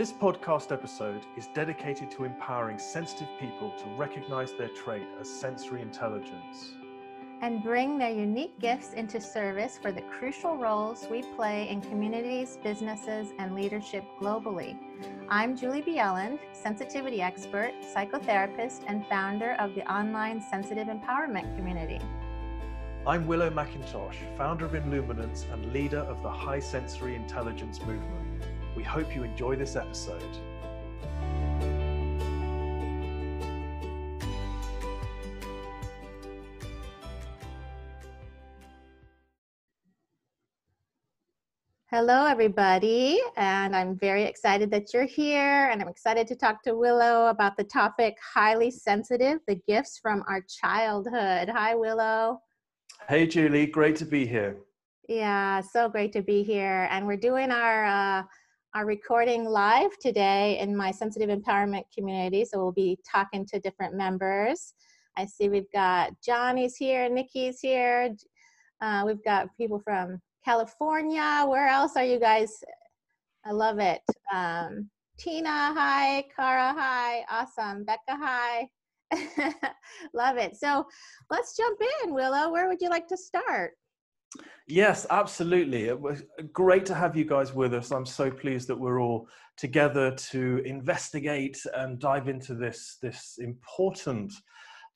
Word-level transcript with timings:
This 0.00 0.14
podcast 0.14 0.72
episode 0.72 1.26
is 1.36 1.48
dedicated 1.48 2.10
to 2.12 2.24
empowering 2.24 2.78
sensitive 2.78 3.28
people 3.38 3.70
to 3.76 3.84
recognize 3.98 4.50
their 4.54 4.70
trait 4.70 5.02
as 5.20 5.28
sensory 5.28 5.82
intelligence 5.82 6.72
and 7.42 7.62
bring 7.62 7.98
their 7.98 8.10
unique 8.10 8.58
gifts 8.58 8.94
into 8.94 9.20
service 9.20 9.76
for 9.76 9.92
the 9.92 10.00
crucial 10.00 10.56
roles 10.56 11.06
we 11.10 11.20
play 11.36 11.68
in 11.68 11.82
communities, 11.82 12.56
businesses, 12.62 13.34
and 13.38 13.54
leadership 13.54 14.02
globally. 14.18 14.74
I'm 15.28 15.54
Julie 15.54 15.82
Bjelland, 15.82 16.38
sensitivity 16.54 17.20
expert, 17.20 17.74
psychotherapist, 17.94 18.84
and 18.86 19.06
founder 19.06 19.54
of 19.58 19.74
the 19.74 19.86
online 19.92 20.40
sensitive 20.40 20.88
empowerment 20.88 21.54
community. 21.56 22.00
I'm 23.06 23.26
Willow 23.26 23.50
McIntosh, 23.50 24.16
founder 24.38 24.64
of 24.64 24.74
Illuminance 24.74 25.44
and 25.52 25.74
leader 25.74 26.00
of 26.00 26.22
the 26.22 26.30
High 26.30 26.60
Sensory 26.60 27.16
Intelligence 27.16 27.80
Movement. 27.80 28.29
We 28.76 28.82
hope 28.82 29.14
you 29.14 29.24
enjoy 29.24 29.56
this 29.56 29.76
episode. 29.76 30.22
Hello, 41.90 42.24
everybody, 42.24 43.20
and 43.36 43.74
I'm 43.74 43.96
very 43.98 44.22
excited 44.22 44.70
that 44.70 44.94
you're 44.94 45.06
here. 45.06 45.68
And 45.70 45.82
I'm 45.82 45.88
excited 45.88 46.28
to 46.28 46.36
talk 46.36 46.62
to 46.62 46.76
Willow 46.76 47.26
about 47.26 47.56
the 47.56 47.64
topic 47.64 48.16
highly 48.22 48.70
sensitive 48.70 49.40
the 49.48 49.56
gifts 49.66 49.98
from 49.98 50.22
our 50.28 50.40
childhood. 50.42 51.48
Hi, 51.48 51.74
Willow. 51.74 52.42
Hey, 53.08 53.26
Julie, 53.26 53.66
great 53.66 53.96
to 53.96 54.04
be 54.04 54.24
here. 54.24 54.58
Yeah, 55.08 55.60
so 55.60 55.88
great 55.88 56.12
to 56.12 56.22
be 56.22 56.44
here. 56.44 56.86
And 56.92 57.04
we're 57.08 57.16
doing 57.16 57.50
our 57.50 57.84
uh, 57.84 58.22
are 58.72 58.86
recording 58.86 59.44
live 59.44 59.90
today 59.98 60.58
in 60.60 60.76
my 60.76 60.92
sensitive 60.92 61.28
empowerment 61.28 61.82
community. 61.92 62.44
So 62.44 62.58
we'll 62.58 62.70
be 62.70 62.98
talking 63.10 63.44
to 63.46 63.58
different 63.58 63.96
members. 63.96 64.74
I 65.16 65.26
see 65.26 65.48
we've 65.48 65.70
got 65.72 66.12
Johnny's 66.24 66.76
here, 66.76 67.08
Nikki's 67.08 67.58
here. 67.60 68.14
Uh, 68.80 69.02
we've 69.04 69.24
got 69.24 69.48
people 69.56 69.80
from 69.80 70.20
California. 70.44 71.44
Where 71.48 71.66
else 71.66 71.96
are 71.96 72.04
you 72.04 72.20
guys? 72.20 72.62
I 73.44 73.50
love 73.50 73.80
it. 73.80 74.02
Um, 74.32 74.88
Tina, 75.18 75.50
hi. 75.74 76.24
Cara, 76.36 76.72
hi. 76.76 77.24
Awesome. 77.28 77.84
Becca, 77.84 78.00
hi. 78.10 78.68
love 80.14 80.36
it. 80.36 80.56
So 80.56 80.86
let's 81.28 81.56
jump 81.56 81.80
in, 82.04 82.14
Willow. 82.14 82.52
Where 82.52 82.68
would 82.68 82.80
you 82.80 82.88
like 82.88 83.08
to 83.08 83.16
start? 83.16 83.72
Yes, 84.66 85.06
absolutely. 85.10 85.86
It 85.86 86.00
was 86.00 86.22
great 86.52 86.86
to 86.86 86.94
have 86.94 87.16
you 87.16 87.24
guys 87.24 87.52
with 87.52 87.74
us. 87.74 87.90
I'm 87.90 88.06
so 88.06 88.30
pleased 88.30 88.68
that 88.68 88.78
we're 88.78 89.00
all 89.00 89.28
together 89.56 90.12
to 90.30 90.62
investigate 90.64 91.58
and 91.74 91.98
dive 91.98 92.28
into 92.28 92.54
this, 92.54 92.98
this 93.02 93.38
important 93.38 94.32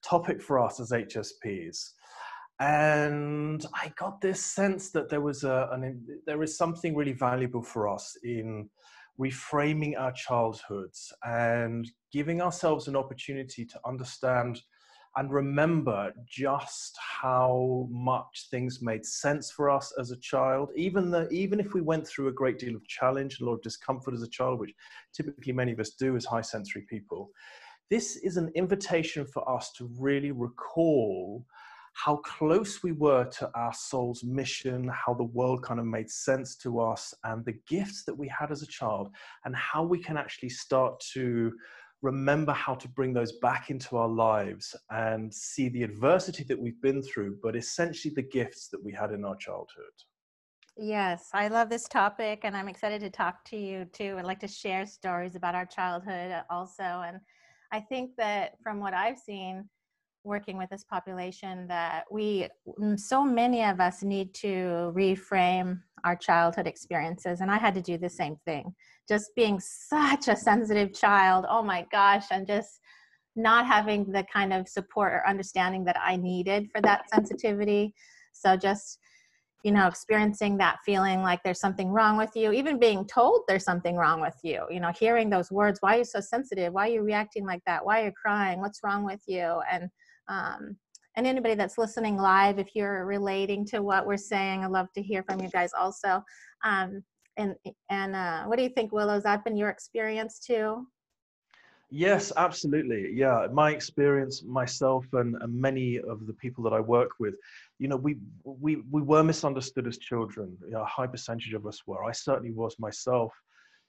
topic 0.04 0.40
for 0.40 0.60
us 0.60 0.78
as 0.78 0.90
HSPs. 0.90 1.90
And 2.60 3.66
I 3.74 3.92
got 3.96 4.20
this 4.20 4.44
sense 4.44 4.90
that 4.90 5.08
there 5.08 5.20
was 5.20 5.42
a, 5.42 5.68
an, 5.72 6.06
there 6.24 6.42
is 6.42 6.56
something 6.56 6.94
really 6.94 7.12
valuable 7.12 7.62
for 7.62 7.88
us 7.88 8.16
in 8.22 8.70
reframing 9.20 9.98
our 9.98 10.12
childhoods 10.12 11.12
and 11.24 11.90
giving 12.12 12.40
ourselves 12.40 12.86
an 12.86 12.94
opportunity 12.96 13.64
to 13.64 13.80
understand 13.86 14.60
and 15.16 15.32
remember 15.32 16.12
just 16.26 16.96
how 16.98 17.86
much 17.90 18.46
things 18.50 18.82
made 18.82 19.04
sense 19.04 19.50
for 19.50 19.70
us 19.70 19.92
as 19.98 20.10
a 20.10 20.16
child 20.16 20.70
even 20.76 21.10
the, 21.10 21.28
even 21.30 21.60
if 21.60 21.74
we 21.74 21.80
went 21.80 22.06
through 22.06 22.28
a 22.28 22.32
great 22.32 22.58
deal 22.58 22.74
of 22.74 22.86
challenge 22.86 23.40
a 23.40 23.44
lot 23.44 23.54
of 23.54 23.62
discomfort 23.62 24.14
as 24.14 24.22
a 24.22 24.28
child 24.28 24.58
which 24.58 24.74
typically 25.12 25.52
many 25.52 25.72
of 25.72 25.80
us 25.80 25.90
do 25.90 26.16
as 26.16 26.24
high 26.24 26.40
sensory 26.40 26.82
people 26.88 27.30
this 27.90 28.16
is 28.16 28.36
an 28.36 28.50
invitation 28.54 29.26
for 29.26 29.48
us 29.48 29.72
to 29.72 29.90
really 29.98 30.32
recall 30.32 31.44
how 31.94 32.16
close 32.16 32.82
we 32.82 32.92
were 32.92 33.24
to 33.24 33.48
our 33.54 33.72
soul's 33.72 34.24
mission, 34.24 34.88
how 34.88 35.14
the 35.14 35.22
world 35.22 35.62
kind 35.62 35.78
of 35.78 35.86
made 35.86 36.10
sense 36.10 36.56
to 36.56 36.80
us, 36.80 37.14
and 37.22 37.44
the 37.44 37.54
gifts 37.68 38.02
that 38.04 38.14
we 38.14 38.26
had 38.28 38.50
as 38.50 38.62
a 38.62 38.66
child, 38.66 39.10
and 39.44 39.54
how 39.54 39.84
we 39.84 39.98
can 39.98 40.16
actually 40.16 40.48
start 40.48 40.98
to 41.12 41.52
remember 42.04 42.52
how 42.52 42.74
to 42.74 42.88
bring 42.88 43.14
those 43.14 43.32
back 43.32 43.70
into 43.70 43.96
our 43.96 44.08
lives 44.08 44.76
and 44.90 45.32
see 45.32 45.70
the 45.70 45.82
adversity 45.82 46.44
that 46.44 46.58
we've 46.58 46.80
been 46.82 47.02
through, 47.02 47.38
but 47.42 47.56
essentially 47.56 48.12
the 48.14 48.22
gifts 48.22 48.68
that 48.68 48.84
we 48.84 48.92
had 48.92 49.10
in 49.10 49.24
our 49.24 49.36
childhood. 49.36 49.94
Yes, 50.76 51.30
I 51.32 51.48
love 51.48 51.70
this 51.70 51.88
topic 51.88 52.40
and 52.42 52.54
I'm 52.56 52.68
excited 52.68 53.00
to 53.00 53.10
talk 53.10 53.42
to 53.46 53.56
you 53.56 53.86
too. 53.86 54.16
I'd 54.18 54.26
like 54.26 54.40
to 54.40 54.48
share 54.48 54.84
stories 54.84 55.34
about 55.34 55.54
our 55.54 55.64
childhood 55.64 56.42
also. 56.50 56.82
And 56.82 57.20
I 57.72 57.80
think 57.80 58.10
that 58.18 58.52
from 58.62 58.80
what 58.80 58.92
I've 58.92 59.18
seen, 59.18 59.68
working 60.24 60.56
with 60.56 60.70
this 60.70 60.84
population 60.84 61.66
that 61.68 62.04
we 62.10 62.48
mm, 62.80 62.98
so 62.98 63.24
many 63.24 63.62
of 63.62 63.78
us 63.78 64.02
need 64.02 64.34
to 64.34 64.92
reframe 64.96 65.80
our 66.02 66.16
childhood 66.16 66.66
experiences 66.66 67.40
and 67.40 67.50
i 67.50 67.58
had 67.58 67.74
to 67.74 67.82
do 67.82 67.98
the 67.98 68.08
same 68.08 68.36
thing 68.46 68.74
just 69.08 69.30
being 69.36 69.60
such 69.60 70.28
a 70.28 70.36
sensitive 70.36 70.92
child. 70.94 71.44
Oh 71.48 71.62
my 71.62 71.86
gosh 71.92 72.26
and 72.30 72.46
just 72.46 72.80
not 73.36 73.66
having 73.66 74.10
the 74.10 74.24
kind 74.32 74.52
of 74.52 74.68
support 74.68 75.12
or 75.12 75.28
understanding 75.28 75.84
that 75.84 75.96
i 76.00 76.14
needed 76.16 76.68
for 76.72 76.80
that 76.82 77.10
sensitivity. 77.12 77.94
So 78.32 78.56
just 78.56 78.98
you 79.64 79.72
know 79.72 79.86
experiencing 79.86 80.58
that 80.58 80.76
feeling 80.84 81.22
like 81.22 81.42
there's 81.42 81.58
something 81.60 81.88
wrong 81.88 82.18
with 82.18 82.30
you 82.34 82.52
even 82.52 82.78
being 82.78 83.06
told 83.06 83.40
there's 83.48 83.64
something 83.64 83.96
wrong 83.96 84.20
with 84.20 84.34
you 84.42 84.62
you 84.68 84.78
know 84.78 84.92
hearing 84.98 85.30
those 85.30 85.50
words 85.50 85.78
why 85.80 85.94
are 85.94 85.98
you 85.98 86.04
so 86.04 86.20
sensitive? 86.20 86.74
Why 86.74 86.88
are 86.88 86.92
you 86.92 87.02
reacting 87.02 87.46
like 87.46 87.62
that? 87.66 87.84
Why 87.84 88.02
are 88.02 88.04
you 88.06 88.12
crying? 88.12 88.60
What's 88.60 88.80
wrong 88.84 89.04
with 89.04 89.22
you? 89.26 89.60
And 89.72 89.88
um, 90.28 90.76
and 91.16 91.26
anybody 91.26 91.54
that's 91.54 91.78
listening 91.78 92.16
live, 92.16 92.58
if 92.58 92.74
you're 92.74 93.06
relating 93.06 93.64
to 93.66 93.82
what 93.82 94.06
we're 94.06 94.16
saying, 94.16 94.64
I'd 94.64 94.70
love 94.70 94.88
to 94.94 95.02
hear 95.02 95.22
from 95.22 95.40
you 95.40 95.48
guys 95.48 95.70
also. 95.78 96.22
Um, 96.64 97.04
and 97.36 97.54
and 97.90 98.14
uh, 98.14 98.44
what 98.44 98.56
do 98.56 98.62
you 98.62 98.68
think, 98.68 98.92
Willow? 98.92 99.14
Has 99.14 99.24
that 99.24 99.44
been 99.44 99.56
your 99.56 99.70
experience 99.70 100.38
too? 100.38 100.86
Yes, 101.90 102.32
absolutely. 102.36 103.12
Yeah, 103.12 103.46
my 103.52 103.70
experience, 103.70 104.42
myself, 104.42 105.06
and, 105.12 105.36
and 105.40 105.54
many 105.54 106.00
of 106.00 106.26
the 106.26 106.32
people 106.32 106.64
that 106.64 106.72
I 106.72 106.80
work 106.80 107.10
with, 107.20 107.34
you 107.78 107.88
know, 107.88 107.96
we 107.96 108.16
we 108.44 108.82
we 108.90 109.02
were 109.02 109.22
misunderstood 109.22 109.86
as 109.86 109.98
children. 109.98 110.56
You 110.64 110.72
know, 110.72 110.82
a 110.82 110.86
high 110.86 111.06
percentage 111.06 111.54
of 111.54 111.66
us 111.66 111.82
were. 111.86 112.04
I 112.04 112.12
certainly 112.12 112.52
was 112.52 112.76
myself 112.78 113.32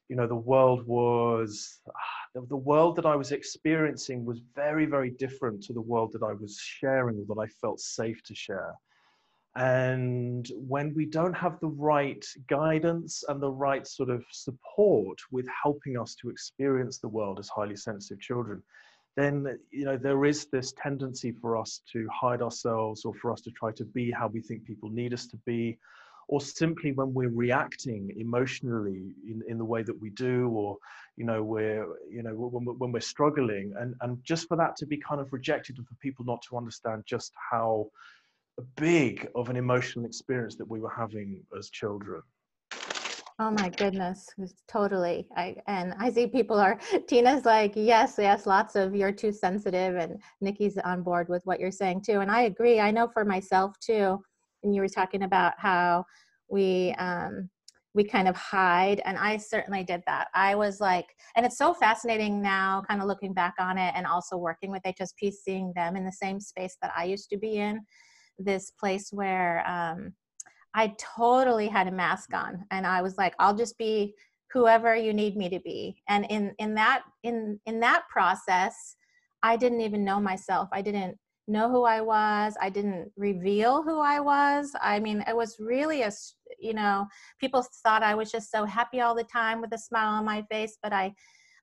you 0.10 0.16
know 0.16 0.28
the 0.28 0.36
world 0.36 0.86
was 0.86 1.80
the 2.36 2.56
world 2.56 2.96
that 2.96 3.06
i 3.06 3.16
was 3.16 3.32
experiencing 3.32 4.24
was 4.26 4.40
very 4.56 4.86
very 4.86 5.10
different 5.12 5.62
to 5.64 5.74
the 5.74 5.82
world 5.82 6.12
that 6.14 6.24
i 6.24 6.34
was 6.34 6.58
sharing 6.60 7.18
or 7.18 7.26
that 7.28 7.42
i 7.42 7.48
felt 7.62 7.80
safe 7.80 8.22
to 8.24 8.36
share 8.36 8.74
and 9.56 10.52
when 10.56 10.94
we 10.94 11.06
don't 11.06 11.34
have 11.34 11.60
the 11.62 11.68
right 11.68 12.26
guidance 12.48 13.24
and 13.30 13.42
the 13.42 13.50
right 13.50 13.88
sort 13.88 14.10
of 14.10 14.24
support 14.32 15.18
with 15.32 15.48
helping 15.64 15.98
us 15.98 16.16
to 16.16 16.30
experience 16.30 16.98
the 16.98 17.08
world 17.08 17.40
as 17.40 17.48
highly 17.48 17.76
sensitive 17.76 18.20
children 18.20 18.62
then 19.16 19.58
you 19.72 19.86
know 19.86 19.98
there 19.98 20.26
is 20.26 20.48
this 20.48 20.74
tendency 20.74 21.32
for 21.32 21.56
us 21.56 21.82
to 21.92 22.08
hide 22.14 22.42
ourselves 22.42 23.06
or 23.06 23.14
for 23.14 23.32
us 23.32 23.42
to 23.42 23.52
try 23.52 23.72
to 23.72 23.86
be 23.86 24.12
how 24.12 24.28
we 24.28 24.42
think 24.42 24.66
people 24.66 24.90
need 24.90 25.14
us 25.14 25.26
to 25.26 25.38
be 25.46 25.78
or 26.28 26.42
simply 26.42 26.92
when 26.92 27.14
we're 27.14 27.30
reacting 27.30 28.12
emotionally 28.18 29.14
in, 29.28 29.44
in 29.48 29.58
the 29.58 29.66
way 29.66 29.84
that 29.84 30.00
we 30.00 30.10
do 30.12 30.50
or 30.50 30.78
you 31.18 31.26
know 31.26 31.44
we're 31.44 31.86
you 32.10 32.24
know 32.24 32.34
when, 32.34 32.66
when 32.78 32.92
we're 32.92 33.00
struggling. 33.00 33.74
And 33.80 33.96
and 34.02 34.24
just 34.24 34.48
for 34.48 34.58
that 34.58 34.76
to 34.78 34.86
be 34.86 34.98
kind 34.98 35.22
of 35.22 35.32
rejected 35.32 35.78
and 35.78 35.88
for 35.88 35.96
people 35.96 36.26
not 36.26 36.42
to 36.50 36.58
understand 36.58 37.04
just 37.06 37.32
how 37.52 37.88
big 38.76 39.28
of 39.36 39.50
an 39.50 39.56
emotional 39.56 40.06
experience 40.06 40.56
that 40.56 40.70
we 40.70 40.80
were 40.80 40.94
having 40.96 41.44
as 41.58 41.70
children 41.70 42.22
Oh 43.38 43.52
my 43.52 43.68
goodness, 43.68 44.29
totally. 44.66 45.28
I 45.35 45.58
and 45.68 45.94
I 46.00 46.09
see 46.09 46.26
people 46.26 46.58
are 46.58 46.79
Tina's 47.09 47.44
like, 47.44 47.74
yes, 47.76 48.16
yes, 48.18 48.46
lots 48.46 48.78
of 48.78 48.96
you're 48.96 49.12
too 49.12 49.34
sensitive 49.34 49.97
and 49.97 50.22
Nikki's 50.40 50.78
on 50.78 51.03
board 51.03 51.28
with 51.28 51.46
what 51.46 51.59
you're 51.59 51.70
saying 51.70 52.03
too. 52.06 52.22
And 52.22 52.32
I 52.32 52.44
agree. 52.44 52.79
I 52.79 52.91
know 52.91 53.09
for 53.09 53.26
myself 53.26 53.78
too, 53.82 54.22
and 54.64 54.74
you 54.74 54.79
were 54.79 54.88
talking 54.88 55.24
about 55.24 55.53
how 55.58 56.06
we 56.47 56.96
um, 56.97 57.50
we 57.94 58.03
kind 58.03 58.28
of 58.28 58.35
hide 58.35 59.02
and 59.06 59.18
i 59.18 59.38
certainly 59.38 59.82
did 59.82 60.03
that 60.06 60.28
i 60.35 60.53
was 60.53 60.82
like 60.82 61.16
and 61.38 61.46
it's 61.46 61.58
so 61.58 61.74
fascinating 61.74 62.41
now 62.41 62.84
kind 62.90 63.02
of 63.02 63.08
looking 63.08 63.34
back 63.34 63.53
on 63.58 63.78
it 63.78 63.94
and 63.96 64.06
also 64.06 64.35
working 64.35 64.70
with 64.70 64.84
hsp 64.84 65.32
seeing 65.32 65.72
them 65.78 65.96
in 65.96 66.03
the 66.03 66.12
same 66.12 66.38
space 66.38 66.76
that 66.82 66.91
i 66.96 67.06
used 67.06 67.29
to 67.29 67.38
be 67.38 67.56
in 67.56 67.79
this 68.40 68.72
place 68.72 69.09
where 69.11 69.67
um, 69.67 70.14
i 70.73 70.93
totally 70.97 71.67
had 71.67 71.87
a 71.87 71.91
mask 71.91 72.34
on 72.34 72.66
and 72.72 72.85
i 72.85 73.02
was 73.02 73.17
like 73.17 73.34
i'll 73.40 73.55
just 73.55 73.78
be 73.78 74.14
whoever 74.52 74.96
you 74.96 75.14
need 75.14 75.35
me 75.35 75.49
to 75.49 75.59
be 75.59 76.02
and 76.08 76.26
in 76.29 76.53
in 76.59 76.76
that 76.76 77.03
in 77.23 77.59
in 77.66 77.79
that 77.79 78.03
process 78.09 78.96
i 79.43 79.55
didn't 79.55 79.82
even 79.82 80.03
know 80.03 80.20
myself 80.20 80.70
i 80.72 80.82
didn't 80.82 81.17
know 81.47 81.70
who 81.70 81.84
I 81.84 82.02
was. 82.02 82.55
I 82.61 82.70
didn't 82.70 83.11
reveal 83.16 83.84
who 83.84 83.99
I 83.99 84.20
was. 84.20 84.72
I 84.81 84.99
mean, 84.99 85.23
it 85.28 85.35
was 85.35 85.58
really 85.59 86.02
a, 86.02 86.11
you 86.59 86.73
know, 86.73 87.08
people 87.40 87.66
thought 87.84 88.03
I 88.03 88.16
was 88.16 88.31
just 88.31 88.52
so 88.52 88.66
happy 88.66 89.02
all 89.02 89.16
the 89.16 89.23
time 89.23 89.61
with 89.61 89.73
a 89.73 89.78
smile 89.78 90.14
on 90.14 90.26
my 90.26 90.43
face, 90.49 90.78
but 90.81 90.93
I, 90.93 91.14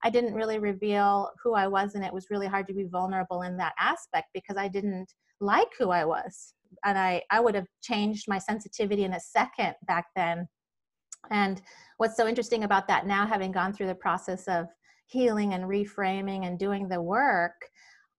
I 0.04 0.10
didn't 0.10 0.34
really 0.34 0.58
reveal 0.58 1.30
who 1.42 1.54
I 1.54 1.66
was, 1.66 1.94
and 1.94 2.04
it 2.04 2.12
was 2.12 2.30
really 2.30 2.46
hard 2.46 2.66
to 2.68 2.74
be 2.74 2.84
vulnerable 2.84 3.42
in 3.42 3.56
that 3.58 3.74
aspect 3.78 4.28
because 4.34 4.56
I 4.56 4.68
didn't 4.68 5.12
like 5.40 5.68
who 5.78 5.90
I 5.90 6.04
was. 6.04 6.54
And 6.84 6.98
I, 6.98 7.22
I 7.30 7.40
would 7.40 7.54
have 7.54 7.66
changed 7.82 8.28
my 8.28 8.38
sensitivity 8.38 9.04
in 9.04 9.14
a 9.14 9.20
second 9.20 9.74
back 9.86 10.06
then. 10.16 10.48
And 11.30 11.62
what's 11.98 12.16
so 12.16 12.26
interesting 12.26 12.64
about 12.64 12.88
that 12.88 13.06
now, 13.06 13.26
having 13.26 13.52
gone 13.52 13.72
through 13.72 13.86
the 13.86 13.94
process 13.94 14.48
of 14.48 14.66
healing 15.06 15.54
and 15.54 15.64
reframing 15.64 16.46
and 16.46 16.58
doing 16.58 16.88
the 16.88 17.00
work, 17.00 17.54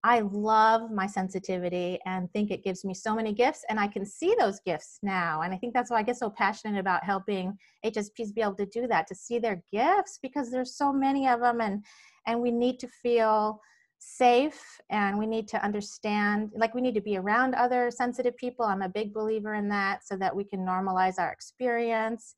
I 0.05 0.19
love 0.19 0.91
my 0.91 1.07
sensitivity 1.07 1.97
and 2.05 2.29
think 2.31 2.51
it 2.51 2.63
gives 2.63 2.83
me 2.83 2.93
so 2.93 3.15
many 3.15 3.33
gifts, 3.33 3.63
and 3.69 3.79
I 3.79 3.87
can 3.87 4.05
see 4.05 4.35
those 4.37 4.59
gifts 4.65 4.99
now. 5.01 5.41
And 5.41 5.53
I 5.53 5.57
think 5.57 5.73
that's 5.73 5.89
why 5.89 5.99
I 5.99 6.03
get 6.03 6.17
so 6.17 6.29
passionate 6.29 6.77
about 6.77 7.05
helping 7.05 7.57
HSPs 7.85 8.35
be 8.35 8.41
able 8.41 8.55
to 8.55 8.65
do 8.65 8.85
that, 8.87 9.07
to 9.07 9.15
see 9.15 9.39
their 9.39 9.63
gifts, 9.71 10.19
because 10.21 10.51
there's 10.51 10.75
so 10.75 10.91
many 10.91 11.27
of 11.27 11.39
them, 11.39 11.61
and 11.61 11.85
and 12.27 12.41
we 12.41 12.51
need 12.51 12.79
to 12.79 12.87
feel 12.87 13.61
safe 14.05 14.81
and 14.89 15.17
we 15.17 15.25
need 15.25 15.47
to 15.47 15.63
understand 15.63 16.51
like 16.55 16.75
we 16.75 16.81
need 16.81 16.93
to 16.93 17.01
be 17.01 17.17
around 17.17 17.55
other 17.55 17.89
sensitive 17.89 18.35
people 18.37 18.65
i'm 18.65 18.81
a 18.81 18.89
big 18.89 19.13
believer 19.13 19.53
in 19.55 19.69
that 19.69 20.05
so 20.05 20.17
that 20.17 20.35
we 20.35 20.43
can 20.43 20.59
normalize 20.59 21.19
our 21.19 21.31
experience 21.31 22.35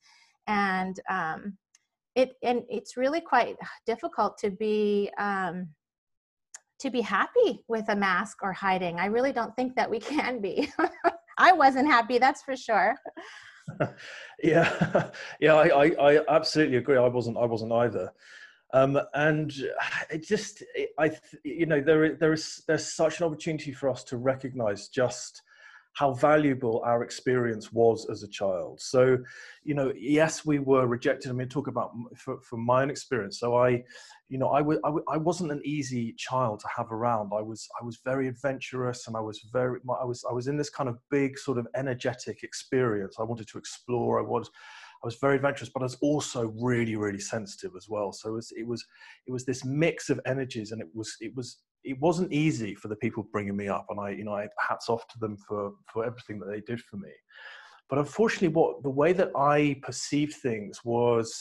and 0.47 1.00
um, 1.09 1.57
it 2.15 2.33
and 2.44 2.63
it's 2.69 2.97
really 2.97 3.21
quite 3.21 3.56
difficult 3.85 4.38
to 4.38 4.51
be 4.51 5.09
um, 5.17 5.67
to 6.79 6.89
be 6.89 7.01
happy 7.01 7.63
with 7.68 7.85
a 7.89 7.95
mask 7.95 8.39
or 8.41 8.53
hiding. 8.53 9.00
I 9.00 9.06
really 9.06 9.31
don't 9.31 9.56
think 9.56 9.75
that 9.75 9.89
we 9.89 10.00
can 10.13 10.41
be. 10.41 10.71
I 11.38 11.51
wasn't 11.51 11.88
happy, 11.88 12.18
that's 12.18 12.41
for 12.44 12.56
sure. 12.56 12.95
yeah, 14.44 15.09
yeah, 15.39 15.56
I, 15.56 15.85
I, 15.85 16.13
I, 16.13 16.35
absolutely 16.35 16.77
agree. 16.77 16.97
I 16.97 17.07
wasn't, 17.07 17.38
I 17.38 17.45
wasn't 17.45 17.71
either. 17.71 18.11
Um, 18.75 19.00
and 19.13 19.54
it 20.10 20.27
just, 20.27 20.62
I, 21.00 21.10
you 21.45 21.66
know, 21.66 21.80
there, 21.80 22.16
there 22.16 22.33
is, 22.33 22.62
there's 22.68 22.86
such 22.86 23.19
an 23.19 23.25
opportunity 23.25 23.72
for 23.72 23.88
us 23.89 24.04
to 24.06 24.18
recognize 24.18 24.89
just 24.89 25.42
how 25.94 26.12
valuable 26.12 26.83
our 26.86 27.01
experience 27.01 27.72
was 27.72 28.06
as 28.12 28.22
a 28.24 28.27
child. 28.27 28.81
So, 28.81 29.18
you 29.63 29.75
know, 29.75 29.94
yes, 29.98 30.45
we 30.45 30.60
were 30.60 30.88
rejected. 30.88 31.31
I 31.31 31.33
mean, 31.33 31.48
talk 31.48 31.68
about 31.68 31.92
for, 32.18 32.42
from 32.42 32.66
my 32.66 32.81
own 32.81 32.89
experience. 32.89 33.39
So 33.39 33.56
I, 33.56 33.81
you 34.27 34.38
know, 34.38 34.50
I, 34.50 34.60
w- 34.60 34.81
I, 34.83 34.89
w- 34.89 35.06
I 35.07 35.16
wasn't 35.16 35.54
an 35.54 35.62
easy 35.63 36.13
child 36.18 36.60
to 36.60 36.68
have 36.75 36.92
around. 36.92 37.31
I 37.33 37.42
was, 37.42 37.69
I 37.81 37.86
was 37.86 38.00
very 38.04 38.28
adventurous 38.28 39.07
and 39.07 39.16
I 39.16 39.21
was 39.21 39.39
very, 39.54 39.80
I 40.01 40.04
was, 40.04 40.25
I 40.30 40.33
was 40.33 40.48
in 40.48 40.57
this 40.57 40.69
kind 40.69 40.89
of 40.89 40.98
big 41.10 41.39
sort 41.39 41.57
of 41.57 41.66
energetic 41.78 42.44
experience. 42.44 43.16
I 43.18 43.24
wanted 43.24 43.48
to 43.48 43.57
explore. 43.57 44.19
I 44.19 44.24
was, 44.24 44.51
I 45.06 45.07
was 45.07 45.18
very 45.22 45.36
adventurous, 45.36 45.69
but 45.69 45.84
I 45.84 45.86
was 45.86 46.00
also 46.02 46.52
really, 46.60 46.96
really 46.96 47.19
sensitive 47.19 47.74
as 47.78 47.88
well. 47.88 48.12
So 48.12 48.30
it 48.30 48.34
was, 48.34 48.52
it 48.57 48.68
was, 48.68 48.84
it 49.28 49.31
was 49.31 49.46
this 49.46 49.63
mix 49.63 50.10
of 50.10 50.19
energies, 50.25 50.72
and 50.72 50.81
it 50.81 50.88
was, 50.96 51.16
it 51.22 51.31
was, 51.36 51.60
it 51.84 52.00
wasn't 52.02 52.34
easy 52.34 52.74
for 52.74 52.88
the 52.88 52.96
people 52.96 53.28
bringing 53.31 53.56
me 53.56 53.68
up, 53.68 53.86
and 53.92 54.00
I, 54.00 54.10
you 54.10 54.24
know, 54.24 54.34
I 54.34 54.48
hats 54.68 54.90
off 54.90 55.07
to 55.10 55.19
them 55.19 55.38
for 55.48 55.74
for 55.94 56.04
everything 56.04 56.40
that 56.40 56.48
they 56.48 56.62
did 56.62 56.81
for 56.81 56.98
me. 56.98 57.12
But 57.88 58.00
unfortunately, 58.00 58.48
what 58.48 58.81
the 58.81 58.90
way 58.90 59.13
that 59.13 59.30
I 59.36 59.80
perceived 59.84 60.34
things 60.34 60.80
was. 60.84 61.40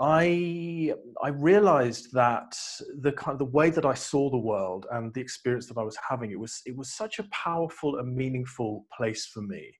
I 0.00 0.94
I 1.22 1.28
realized 1.28 2.12
that 2.12 2.56
the 3.00 3.12
kind 3.12 3.34
of 3.34 3.38
the 3.38 3.52
way 3.56 3.70
that 3.70 3.84
I 3.84 3.94
saw 3.94 4.30
the 4.30 4.38
world 4.38 4.86
and 4.90 5.12
the 5.14 5.20
experience 5.20 5.66
that 5.66 5.78
I 5.78 5.82
was 5.82 5.98
having 6.08 6.32
it 6.32 6.40
was 6.40 6.60
it 6.66 6.76
was 6.76 6.92
such 6.92 7.18
a 7.18 7.28
powerful 7.30 7.98
and 7.98 8.16
meaningful 8.16 8.86
place 8.96 9.26
for 9.26 9.42
me 9.42 9.72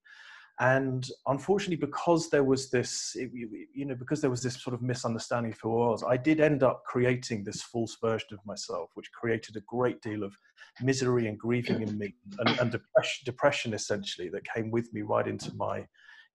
and 0.59 1.09
unfortunately 1.27 1.75
because 1.75 2.29
there 2.29 2.43
was 2.43 2.69
this 2.69 3.15
you 3.15 3.85
know 3.85 3.95
because 3.95 4.21
there 4.21 4.29
was 4.29 4.43
this 4.43 4.61
sort 4.61 4.73
of 4.73 4.83
misunderstanding 4.83 5.51
of 5.51 5.59
who 5.59 5.71
i 5.81 5.89
was 5.89 6.03
i 6.03 6.15
did 6.15 6.39
end 6.39 6.61
up 6.61 6.83
creating 6.85 7.43
this 7.43 7.63
false 7.63 7.97
version 7.99 8.27
of 8.33 8.39
myself 8.45 8.91
which 8.93 9.11
created 9.11 9.55
a 9.55 9.61
great 9.61 9.99
deal 10.01 10.23
of 10.23 10.37
misery 10.81 11.27
and 11.27 11.37
grieving 11.37 11.81
in 11.81 11.97
me 11.97 12.15
and, 12.39 12.59
and 12.59 12.71
depression, 12.71 13.21
depression 13.25 13.73
essentially 13.73 14.29
that 14.29 14.43
came 14.53 14.71
with 14.71 14.91
me 14.93 15.01
right 15.01 15.27
into 15.27 15.53
my 15.55 15.85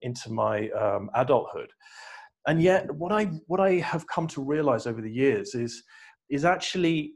into 0.03 0.31
my 0.31 0.69
um, 0.71 1.11
adulthood. 1.15 1.71
And 2.47 2.63
yet 2.63 2.91
what 2.95 3.13
i 3.13 3.25
what 3.47 3.61
i 3.61 3.75
have 3.75 4.07
come 4.07 4.27
to 4.29 4.43
realize 4.43 4.87
over 4.87 5.03
the 5.03 5.13
years 5.13 5.55
is 5.55 5.83
is 6.31 6.45
actually 6.45 7.15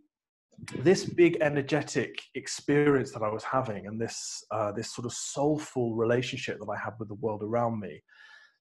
this 0.78 1.04
big 1.04 1.38
energetic 1.40 2.22
experience 2.34 3.12
that 3.12 3.22
I 3.22 3.28
was 3.28 3.44
having 3.44 3.86
and 3.86 4.00
this 4.00 4.44
uh, 4.50 4.72
this 4.72 4.94
sort 4.94 5.06
of 5.06 5.12
soulful 5.12 5.94
relationship 5.94 6.58
that 6.58 6.68
I 6.68 6.78
had 6.78 6.94
with 6.98 7.08
the 7.08 7.14
world 7.14 7.42
around 7.42 7.80
me, 7.80 8.02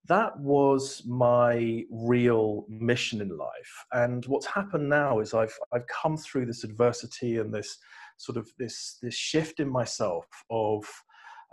that 0.07 0.37
was 0.39 1.03
my 1.05 1.83
real 1.91 2.65
mission 2.69 3.21
in 3.21 3.37
life. 3.37 3.85
And 3.93 4.25
what's 4.25 4.47
happened 4.47 4.89
now 4.89 5.19
is 5.19 5.33
I've 5.33 5.57
I've 5.73 5.87
come 5.87 6.17
through 6.17 6.47
this 6.47 6.63
adversity 6.63 7.37
and 7.37 7.53
this 7.53 7.77
sort 8.17 8.37
of 8.37 8.49
this 8.57 8.97
this 9.01 9.15
shift 9.15 9.59
in 9.59 9.69
myself 9.69 10.25
of 10.49 10.83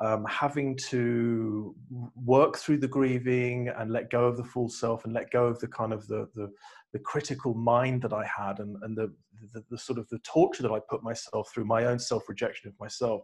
um, 0.01 0.25
having 0.27 0.77
to 0.77 1.75
work 2.15 2.57
through 2.57 2.79
the 2.79 2.89
grieving 2.89 3.69
and 3.77 3.91
let 3.91 4.11
go 4.11 4.27
of 4.27 4.37
the 4.37 4.45
full 4.45 4.69
self 4.69 5.05
and 5.05 5.13
let 5.13 5.31
go 5.31 5.47
of 5.47 5.59
the 5.59 5.67
kind 5.67 5.93
of 5.93 6.07
the 6.07 6.29
the, 6.35 6.51
the 6.93 6.99
critical 7.01 7.55
mind 7.55 8.03
that 8.03 8.13
I 8.13 8.25
had 8.25 8.61
and, 8.61 8.77
and 8.83 8.97
the, 8.97 9.13
the, 9.53 9.65
the 9.71 9.79
sort 9.79 9.99
of 9.99 10.09
the 10.09 10.21
torture 10.21 10.63
that 10.63 10.73
I 10.73 10.81
put 10.89 11.03
myself 11.03 11.51
through, 11.53 11.65
my 11.65 11.87
own 11.87 11.99
self 11.99 12.29
rejection 12.29 12.69
of 12.69 12.79
myself. 12.81 13.23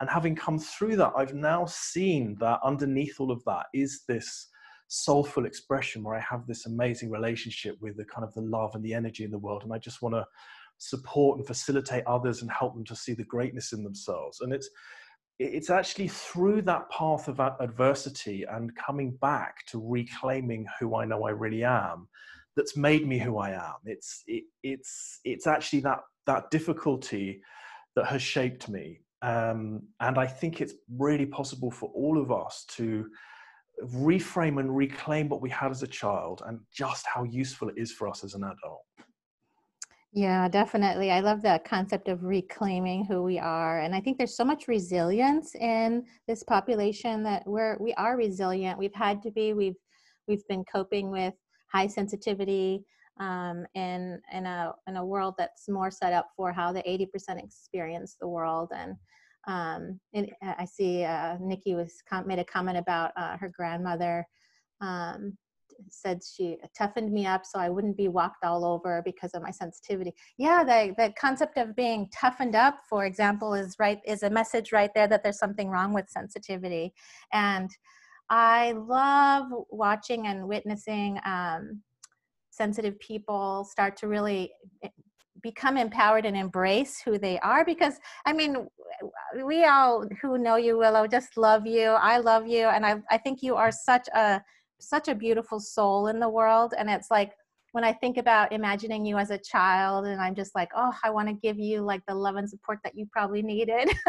And 0.00 0.10
having 0.10 0.34
come 0.34 0.58
through 0.58 0.96
that, 0.96 1.12
I've 1.16 1.34
now 1.34 1.64
seen 1.66 2.36
that 2.40 2.60
underneath 2.64 3.20
all 3.20 3.30
of 3.30 3.44
that 3.44 3.66
is 3.72 4.02
this 4.08 4.48
soulful 4.88 5.46
expression 5.46 6.02
where 6.02 6.14
I 6.14 6.20
have 6.20 6.46
this 6.46 6.66
amazing 6.66 7.10
relationship 7.10 7.76
with 7.80 7.96
the 7.96 8.04
kind 8.04 8.24
of 8.24 8.34
the 8.34 8.42
love 8.42 8.74
and 8.74 8.84
the 8.84 8.94
energy 8.94 9.24
in 9.24 9.30
the 9.30 9.38
world. 9.38 9.62
And 9.62 9.72
I 9.72 9.78
just 9.78 10.02
want 10.02 10.14
to 10.14 10.24
support 10.78 11.38
and 11.38 11.46
facilitate 11.46 12.04
others 12.06 12.42
and 12.42 12.50
help 12.50 12.74
them 12.74 12.84
to 12.84 12.96
see 12.96 13.14
the 13.14 13.24
greatness 13.24 13.72
in 13.72 13.82
themselves. 13.82 14.40
And 14.40 14.52
it's 14.52 14.68
it's 15.38 15.70
actually 15.70 16.08
through 16.08 16.62
that 16.62 16.88
path 16.90 17.28
of 17.28 17.40
adversity 17.40 18.44
and 18.50 18.74
coming 18.76 19.12
back 19.20 19.66
to 19.66 19.80
reclaiming 19.82 20.66
who 20.80 20.96
I 20.96 21.04
know 21.04 21.24
I 21.24 21.30
really 21.30 21.64
am 21.64 22.08
that's 22.56 22.76
made 22.76 23.06
me 23.06 23.18
who 23.18 23.36
I 23.38 23.50
am. 23.50 23.74
It's 23.84 24.22
it, 24.26 24.44
it's 24.62 25.20
it's 25.24 25.46
actually 25.46 25.80
that 25.80 26.00
that 26.26 26.50
difficulty 26.50 27.42
that 27.94 28.06
has 28.06 28.22
shaped 28.22 28.68
me, 28.68 29.00
um, 29.22 29.82
and 30.00 30.18
I 30.18 30.26
think 30.26 30.60
it's 30.60 30.74
really 30.98 31.26
possible 31.26 31.70
for 31.70 31.90
all 31.94 32.20
of 32.20 32.32
us 32.32 32.64
to 32.76 33.06
reframe 33.92 34.58
and 34.58 34.74
reclaim 34.74 35.28
what 35.28 35.42
we 35.42 35.50
had 35.50 35.70
as 35.70 35.82
a 35.82 35.86
child, 35.86 36.42
and 36.46 36.60
just 36.72 37.04
how 37.12 37.24
useful 37.24 37.68
it 37.68 37.76
is 37.76 37.92
for 37.92 38.08
us 38.08 38.24
as 38.24 38.32
an 38.32 38.42
adult. 38.42 38.85
Yeah, 40.16 40.48
definitely. 40.48 41.10
I 41.10 41.20
love 41.20 41.42
the 41.42 41.60
concept 41.66 42.08
of 42.08 42.24
reclaiming 42.24 43.04
who 43.04 43.22
we 43.22 43.38
are. 43.38 43.80
And 43.80 43.94
I 43.94 44.00
think 44.00 44.16
there's 44.16 44.34
so 44.34 44.46
much 44.46 44.66
resilience 44.66 45.54
in 45.54 46.06
this 46.26 46.42
population 46.42 47.22
that 47.24 47.46
we're 47.46 47.76
we 47.78 47.92
are 47.94 48.16
resilient. 48.16 48.78
We've 48.78 48.94
had 48.94 49.20
to 49.24 49.30
be, 49.30 49.52
we've 49.52 49.76
we've 50.26 50.48
been 50.48 50.64
coping 50.72 51.10
with 51.10 51.34
high 51.70 51.86
sensitivity 51.86 52.82
um, 53.20 53.66
in 53.74 54.18
in 54.32 54.46
a 54.46 54.72
in 54.88 54.96
a 54.96 55.04
world 55.04 55.34
that's 55.36 55.68
more 55.68 55.90
set 55.90 56.14
up 56.14 56.28
for 56.34 56.50
how 56.50 56.72
the 56.72 56.82
80% 56.84 57.38
experience 57.44 58.16
the 58.18 58.26
world. 58.26 58.70
And 58.74 58.94
um, 59.46 60.00
I 60.40 60.64
see 60.64 61.04
uh, 61.04 61.36
Nikki 61.42 61.74
was 61.74 61.92
made 62.24 62.38
a 62.38 62.44
comment 62.44 62.78
about 62.78 63.12
uh, 63.18 63.36
her 63.36 63.52
grandmother 63.54 64.26
um, 64.80 65.36
said 65.88 66.20
she 66.22 66.56
toughened 66.76 67.12
me 67.12 67.26
up 67.26 67.44
so 67.44 67.58
I 67.58 67.68
wouldn't 67.68 67.96
be 67.96 68.08
walked 68.08 68.44
all 68.44 68.64
over 68.64 69.02
because 69.04 69.34
of 69.34 69.42
my 69.42 69.50
sensitivity. 69.50 70.14
Yeah, 70.38 70.64
the, 70.64 70.94
the 70.96 71.12
concept 71.18 71.58
of 71.58 71.76
being 71.76 72.08
toughened 72.12 72.54
up, 72.54 72.80
for 72.88 73.04
example, 73.04 73.54
is 73.54 73.76
right 73.78 74.00
is 74.06 74.22
a 74.22 74.30
message 74.30 74.72
right 74.72 74.90
there 74.94 75.08
that 75.08 75.22
there's 75.22 75.38
something 75.38 75.68
wrong 75.68 75.92
with 75.92 76.08
sensitivity. 76.08 76.92
And 77.32 77.70
I 78.30 78.72
love 78.72 79.46
watching 79.70 80.26
and 80.26 80.48
witnessing 80.48 81.18
um, 81.24 81.82
sensitive 82.50 82.98
people 82.98 83.64
start 83.70 83.96
to 83.98 84.08
really 84.08 84.50
eh, 84.82 84.88
become 85.42 85.76
empowered 85.76 86.24
and 86.24 86.36
embrace 86.36 87.00
who 87.00 87.18
they 87.18 87.38
are 87.40 87.64
because 87.64 87.94
i 88.24 88.32
mean 88.32 88.66
we 89.44 89.64
all 89.66 90.04
who 90.22 90.38
know 90.38 90.56
you 90.56 90.78
willow 90.78 91.06
just 91.06 91.36
love 91.36 91.66
you 91.66 91.90
i 91.90 92.16
love 92.16 92.46
you 92.46 92.66
and 92.66 92.86
i, 92.86 92.96
I 93.10 93.18
think 93.18 93.42
you 93.42 93.54
are 93.54 93.70
such 93.70 94.08
a 94.14 94.40
such 94.80 95.08
a 95.08 95.14
beautiful 95.14 95.60
soul 95.60 96.08
in 96.08 96.20
the 96.20 96.28
world 96.28 96.74
and 96.76 96.88
it's 96.90 97.10
like 97.10 97.32
when 97.72 97.84
i 97.84 97.92
think 97.92 98.16
about 98.16 98.52
imagining 98.52 99.04
you 99.04 99.16
as 99.16 99.30
a 99.30 99.38
child 99.38 100.06
and 100.06 100.20
i'm 100.20 100.34
just 100.34 100.54
like 100.54 100.70
oh 100.76 100.92
i 101.04 101.10
want 101.10 101.28
to 101.28 101.34
give 101.34 101.58
you 101.58 101.80
like 101.80 102.02
the 102.06 102.14
love 102.14 102.36
and 102.36 102.48
support 102.48 102.78
that 102.84 102.96
you 102.96 103.06
probably 103.12 103.42
needed. 103.42 103.90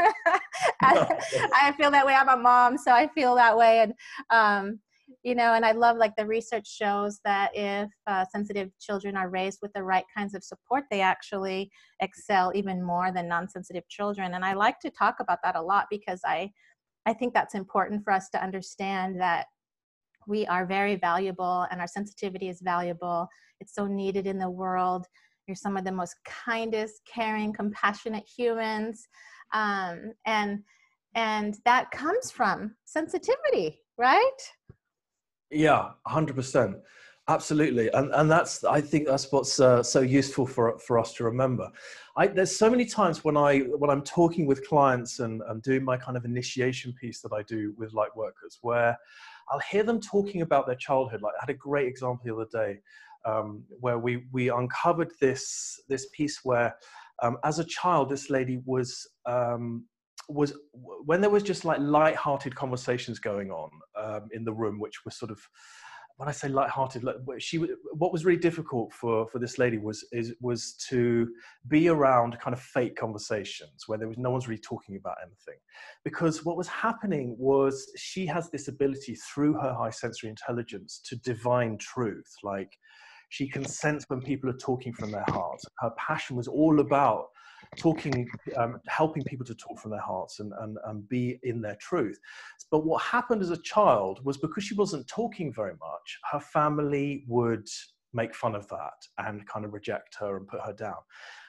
I, 0.81 1.19
I, 1.53 1.73
feel 1.73 1.91
that 1.91 2.05
way. 2.05 2.13
I'm 2.13 2.29
a 2.29 2.37
mom 2.37 2.77
so 2.77 2.91
i 2.91 3.07
feel 3.07 3.35
that 3.35 3.57
way 3.57 3.79
and 3.79 3.93
um, 4.29 4.79
you 5.23 5.35
know 5.35 5.53
and 5.53 5.65
i 5.65 5.71
love 5.71 5.97
like 5.97 6.15
the 6.15 6.25
research 6.25 6.67
shows 6.67 7.19
that 7.23 7.51
if 7.53 7.89
uh, 8.07 8.25
sensitive 8.31 8.69
children 8.79 9.15
are 9.15 9.29
raised 9.29 9.59
with 9.61 9.71
the 9.73 9.83
right 9.83 10.05
kinds 10.15 10.33
of 10.33 10.43
support 10.43 10.83
they 10.91 11.01
actually 11.01 11.69
excel 12.01 12.51
even 12.55 12.83
more 12.83 13.11
than 13.11 13.27
non-sensitive 13.27 13.87
children 13.89 14.33
and 14.33 14.43
i 14.43 14.53
like 14.53 14.79
to 14.79 14.89
talk 14.89 15.15
about 15.19 15.39
that 15.43 15.55
a 15.55 15.61
lot 15.61 15.85
because 15.89 16.21
i 16.25 16.49
i 17.05 17.13
think 17.13 17.33
that's 17.33 17.55
important 17.55 18.03
for 18.03 18.11
us 18.11 18.29
to 18.29 18.43
understand 18.43 19.19
that 19.19 19.47
we 20.27 20.45
are 20.47 20.65
very 20.65 20.95
valuable 20.95 21.65
and 21.71 21.81
our 21.81 21.87
sensitivity 21.87 22.49
is 22.49 22.61
valuable. 22.61 23.27
It's 23.59 23.73
so 23.73 23.87
needed 23.87 24.27
in 24.27 24.37
the 24.37 24.49
world. 24.49 25.07
You're 25.47 25.55
some 25.55 25.77
of 25.77 25.85
the 25.85 25.91
most 25.91 26.15
kindest 26.25 27.01
caring 27.11 27.53
compassionate 27.53 28.25
humans. 28.27 29.07
Um, 29.53 30.13
and 30.25 30.59
and 31.15 31.55
that 31.65 31.89
comes 31.89 32.29
from 32.29 32.75
sensitivity 32.85 33.81
right? 33.97 34.39
Yeah 35.49 35.89
100% 36.07 36.75
absolutely. 37.29 37.89
And 37.89 38.13
and 38.13 38.31
that's 38.31 38.63
i 38.63 38.79
think 38.79 39.07
that's 39.07 39.31
what's 39.31 39.59
uh, 39.59 39.83
so 39.83 40.01
useful 40.01 40.45
for 40.45 40.77
for 40.79 40.99
us 40.99 41.13
to 41.15 41.23
remember. 41.23 41.69
I, 42.15 42.27
there's 42.27 42.55
so 42.55 42.69
many 42.69 42.85
times 42.85 43.23
when 43.23 43.37
i 43.37 43.59
when 43.59 43.89
i'm 43.89 44.01
talking 44.01 44.45
with 44.47 44.67
clients 44.67 45.19
and 45.19 45.41
i'm 45.49 45.59
doing 45.59 45.83
my 45.83 45.97
kind 45.97 46.17
of 46.17 46.25
initiation 46.25 46.93
piece 46.99 47.21
that 47.21 47.33
i 47.33 47.43
do 47.43 47.73
with 47.77 47.93
light 47.93 48.15
workers 48.15 48.57
where 48.61 48.97
i'll 49.51 49.61
hear 49.71 49.83
them 49.83 49.99
talking 49.99 50.41
about 50.41 50.65
their 50.65 50.75
childhood 50.75 51.21
like 51.21 51.33
i 51.33 51.41
had 51.41 51.49
a 51.49 51.57
great 51.57 51.87
example 51.87 52.21
the 52.23 52.33
other 52.33 52.47
day 52.51 52.79
um, 53.25 53.63
where 53.81 53.99
we 53.99 54.25
we 54.31 54.49
uncovered 54.49 55.11
this 55.19 55.81
this 55.89 56.07
piece 56.13 56.39
where 56.43 56.75
um, 57.21 57.37
as 57.43 57.59
a 57.59 57.63
child 57.63 58.09
this 58.09 58.29
lady 58.29 58.61
was 58.65 59.07
um, 59.25 59.85
was 60.29 60.53
when 61.05 61.21
there 61.21 61.29
was 61.29 61.43
just 61.43 61.65
like 61.65 61.79
light-hearted 61.79 62.55
conversations 62.55 63.19
going 63.19 63.49
on 63.49 63.69
um, 63.97 64.27
in 64.31 64.43
the 64.43 64.51
room, 64.51 64.79
which 64.79 65.05
was 65.05 65.15
sort 65.15 65.31
of 65.31 65.39
when 66.17 66.27
I 66.27 66.31
say 66.31 66.47
light-hearted, 66.49 67.03
she 67.37 67.57
what 67.93 68.11
was 68.11 68.25
really 68.25 68.39
difficult 68.39 68.91
for 68.91 69.27
for 69.27 69.37
this 69.37 69.59
lady 69.59 69.77
was 69.77 70.03
is 70.11 70.33
was 70.41 70.73
to 70.89 71.29
be 71.67 71.89
around 71.89 72.39
kind 72.39 72.55
of 72.55 72.59
fake 72.59 72.95
conversations 72.95 73.83
where 73.85 73.99
there 73.99 74.07
was 74.07 74.17
no 74.17 74.31
one's 74.31 74.47
really 74.47 74.61
talking 74.61 74.95
about 74.95 75.17
anything, 75.21 75.59
because 76.03 76.43
what 76.43 76.57
was 76.57 76.67
happening 76.67 77.35
was 77.37 77.91
she 77.97 78.25
has 78.25 78.49
this 78.49 78.67
ability 78.67 79.15
through 79.15 79.53
her 79.53 79.73
high 79.73 79.91
sensory 79.91 80.29
intelligence 80.29 80.99
to 81.07 81.15
divine 81.17 81.77
truth, 81.77 82.35
like 82.41 82.77
she 83.29 83.47
can 83.47 83.63
sense 83.63 84.05
when 84.07 84.21
people 84.21 84.49
are 84.49 84.57
talking 84.57 84.93
from 84.93 85.11
their 85.11 85.25
hearts. 85.27 85.65
Her 85.79 85.91
passion 85.97 86.35
was 86.35 86.47
all 86.47 86.79
about 86.79 87.27
talking, 87.75 88.27
um, 88.55 88.79
helping 88.87 89.23
people 89.23 89.45
to 89.45 89.55
talk 89.55 89.79
from 89.79 89.91
their 89.91 90.01
hearts 90.01 90.39
and, 90.39 90.53
and, 90.61 90.77
and 90.85 91.07
be 91.09 91.39
in 91.43 91.61
their 91.61 91.75
truth. 91.75 92.19
But 92.71 92.85
what 92.85 93.01
happened 93.01 93.41
as 93.41 93.49
a 93.49 93.61
child 93.61 94.23
was 94.23 94.37
because 94.37 94.63
she 94.63 94.75
wasn't 94.75 95.07
talking 95.07 95.53
very 95.53 95.73
much, 95.73 96.19
her 96.31 96.39
family 96.39 97.25
would 97.27 97.67
make 98.13 98.33
fun 98.33 98.55
of 98.55 98.67
that 98.69 99.07
and 99.19 99.47
kind 99.47 99.65
of 99.65 99.73
reject 99.73 100.15
her 100.19 100.37
and 100.37 100.47
put 100.47 100.61
her 100.61 100.73
down. 100.73 100.97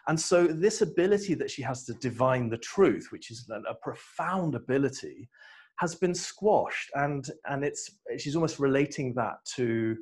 And 0.08 0.18
so, 0.18 0.46
this 0.46 0.80
ability 0.80 1.34
that 1.34 1.50
she 1.50 1.62
has 1.62 1.84
to 1.84 1.94
divine 1.94 2.48
the 2.48 2.58
truth, 2.58 3.08
which 3.10 3.30
is 3.30 3.48
a 3.50 3.75
profound 3.75 4.54
ability, 4.54 5.28
has 5.76 5.94
been 5.94 6.14
squashed. 6.14 6.90
And, 6.94 7.28
and 7.48 7.64
it's, 7.64 7.90
she's 8.18 8.34
almost 8.34 8.58
relating 8.58 9.14
that 9.14 9.37
to, 9.56 9.96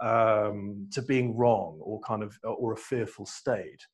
um, 0.00 0.88
to 0.92 1.02
being 1.02 1.36
wrong 1.36 1.78
or 1.82 2.00
kind 2.00 2.22
of, 2.22 2.38
or 2.42 2.72
a 2.72 2.76
fearful 2.76 3.26
state 3.26 3.86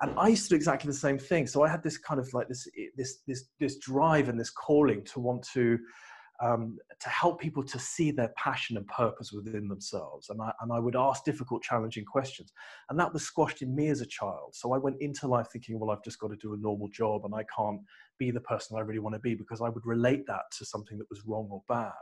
and 0.00 0.18
I 0.18 0.28
used 0.28 0.44
to 0.44 0.48
do 0.50 0.56
exactly 0.56 0.88
the 0.88 0.96
same 0.96 1.18
thing. 1.18 1.46
So 1.46 1.62
I 1.62 1.68
had 1.68 1.82
this 1.82 1.98
kind 1.98 2.20
of 2.20 2.32
like 2.34 2.48
this 2.48 2.68
this 2.96 3.18
this 3.26 3.44
this 3.60 3.78
drive 3.78 4.28
and 4.28 4.38
this 4.38 4.50
calling 4.50 5.04
to 5.04 5.20
want 5.20 5.46
to 5.54 5.78
um, 6.42 6.78
to 7.00 7.08
help 7.08 7.40
people 7.40 7.62
to 7.62 7.78
see 7.78 8.10
their 8.10 8.32
passion 8.36 8.76
and 8.76 8.86
purpose 8.88 9.32
within 9.32 9.68
themselves. 9.68 10.30
And 10.30 10.40
I, 10.42 10.52
and 10.60 10.72
I 10.72 10.80
would 10.80 10.96
ask 10.96 11.24
difficult, 11.24 11.62
challenging 11.62 12.04
questions. 12.04 12.52
And 12.90 12.98
that 12.98 13.12
was 13.12 13.22
squashed 13.22 13.62
in 13.62 13.74
me 13.74 13.88
as 13.88 14.00
a 14.00 14.06
child. 14.06 14.54
So 14.54 14.72
I 14.72 14.78
went 14.78 15.00
into 15.00 15.28
life 15.28 15.46
thinking, 15.52 15.78
well, 15.78 15.90
I've 15.90 16.02
just 16.02 16.18
got 16.18 16.28
to 16.28 16.36
do 16.36 16.54
a 16.54 16.58
normal 16.58 16.88
job 16.88 17.24
and 17.24 17.34
I 17.34 17.44
can't 17.56 17.80
be 18.18 18.30
the 18.30 18.40
person 18.40 18.76
I 18.76 18.80
really 18.80 18.98
want 18.98 19.14
to 19.14 19.20
be 19.20 19.34
because 19.34 19.60
I 19.60 19.68
would 19.68 19.86
relate 19.86 20.26
that 20.26 20.42
to 20.58 20.64
something 20.64 20.98
that 20.98 21.10
was 21.10 21.24
wrong 21.24 21.48
or 21.50 21.62
bad. 21.68 21.92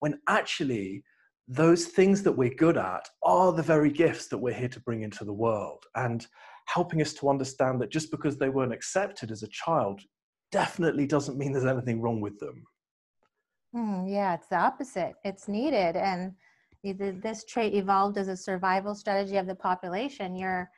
When 0.00 0.18
actually, 0.28 1.04
those 1.46 1.86
things 1.86 2.22
that 2.22 2.32
we're 2.32 2.54
good 2.54 2.76
at 2.76 3.08
are 3.22 3.52
the 3.52 3.62
very 3.62 3.90
gifts 3.90 4.28
that 4.28 4.38
we're 4.38 4.54
here 4.54 4.68
to 4.68 4.80
bring 4.80 5.02
into 5.02 5.24
the 5.24 5.32
world. 5.32 5.84
And 5.94 6.26
helping 6.68 7.00
us 7.00 7.14
to 7.14 7.30
understand 7.30 7.80
that 7.80 7.90
just 7.90 8.10
because 8.10 8.36
they 8.36 8.50
weren't 8.50 8.74
accepted 8.74 9.30
as 9.30 9.42
a 9.42 9.48
child 9.48 10.00
definitely 10.52 11.06
doesn't 11.06 11.38
mean 11.38 11.52
there's 11.52 11.64
anything 11.64 12.00
wrong 12.00 12.20
with 12.20 12.38
them. 12.38 12.62
Mm, 13.74 14.10
yeah, 14.10 14.34
it's 14.34 14.48
the 14.48 14.56
opposite. 14.56 15.14
It's 15.24 15.48
needed. 15.48 15.96
And 15.96 16.32
this 16.84 17.44
trait 17.44 17.74
evolved 17.74 18.18
as 18.18 18.28
a 18.28 18.36
survival 18.36 18.94
strategy 18.94 19.36
of 19.36 19.46
the 19.46 19.54
population. 19.54 20.36
Your 20.36 20.70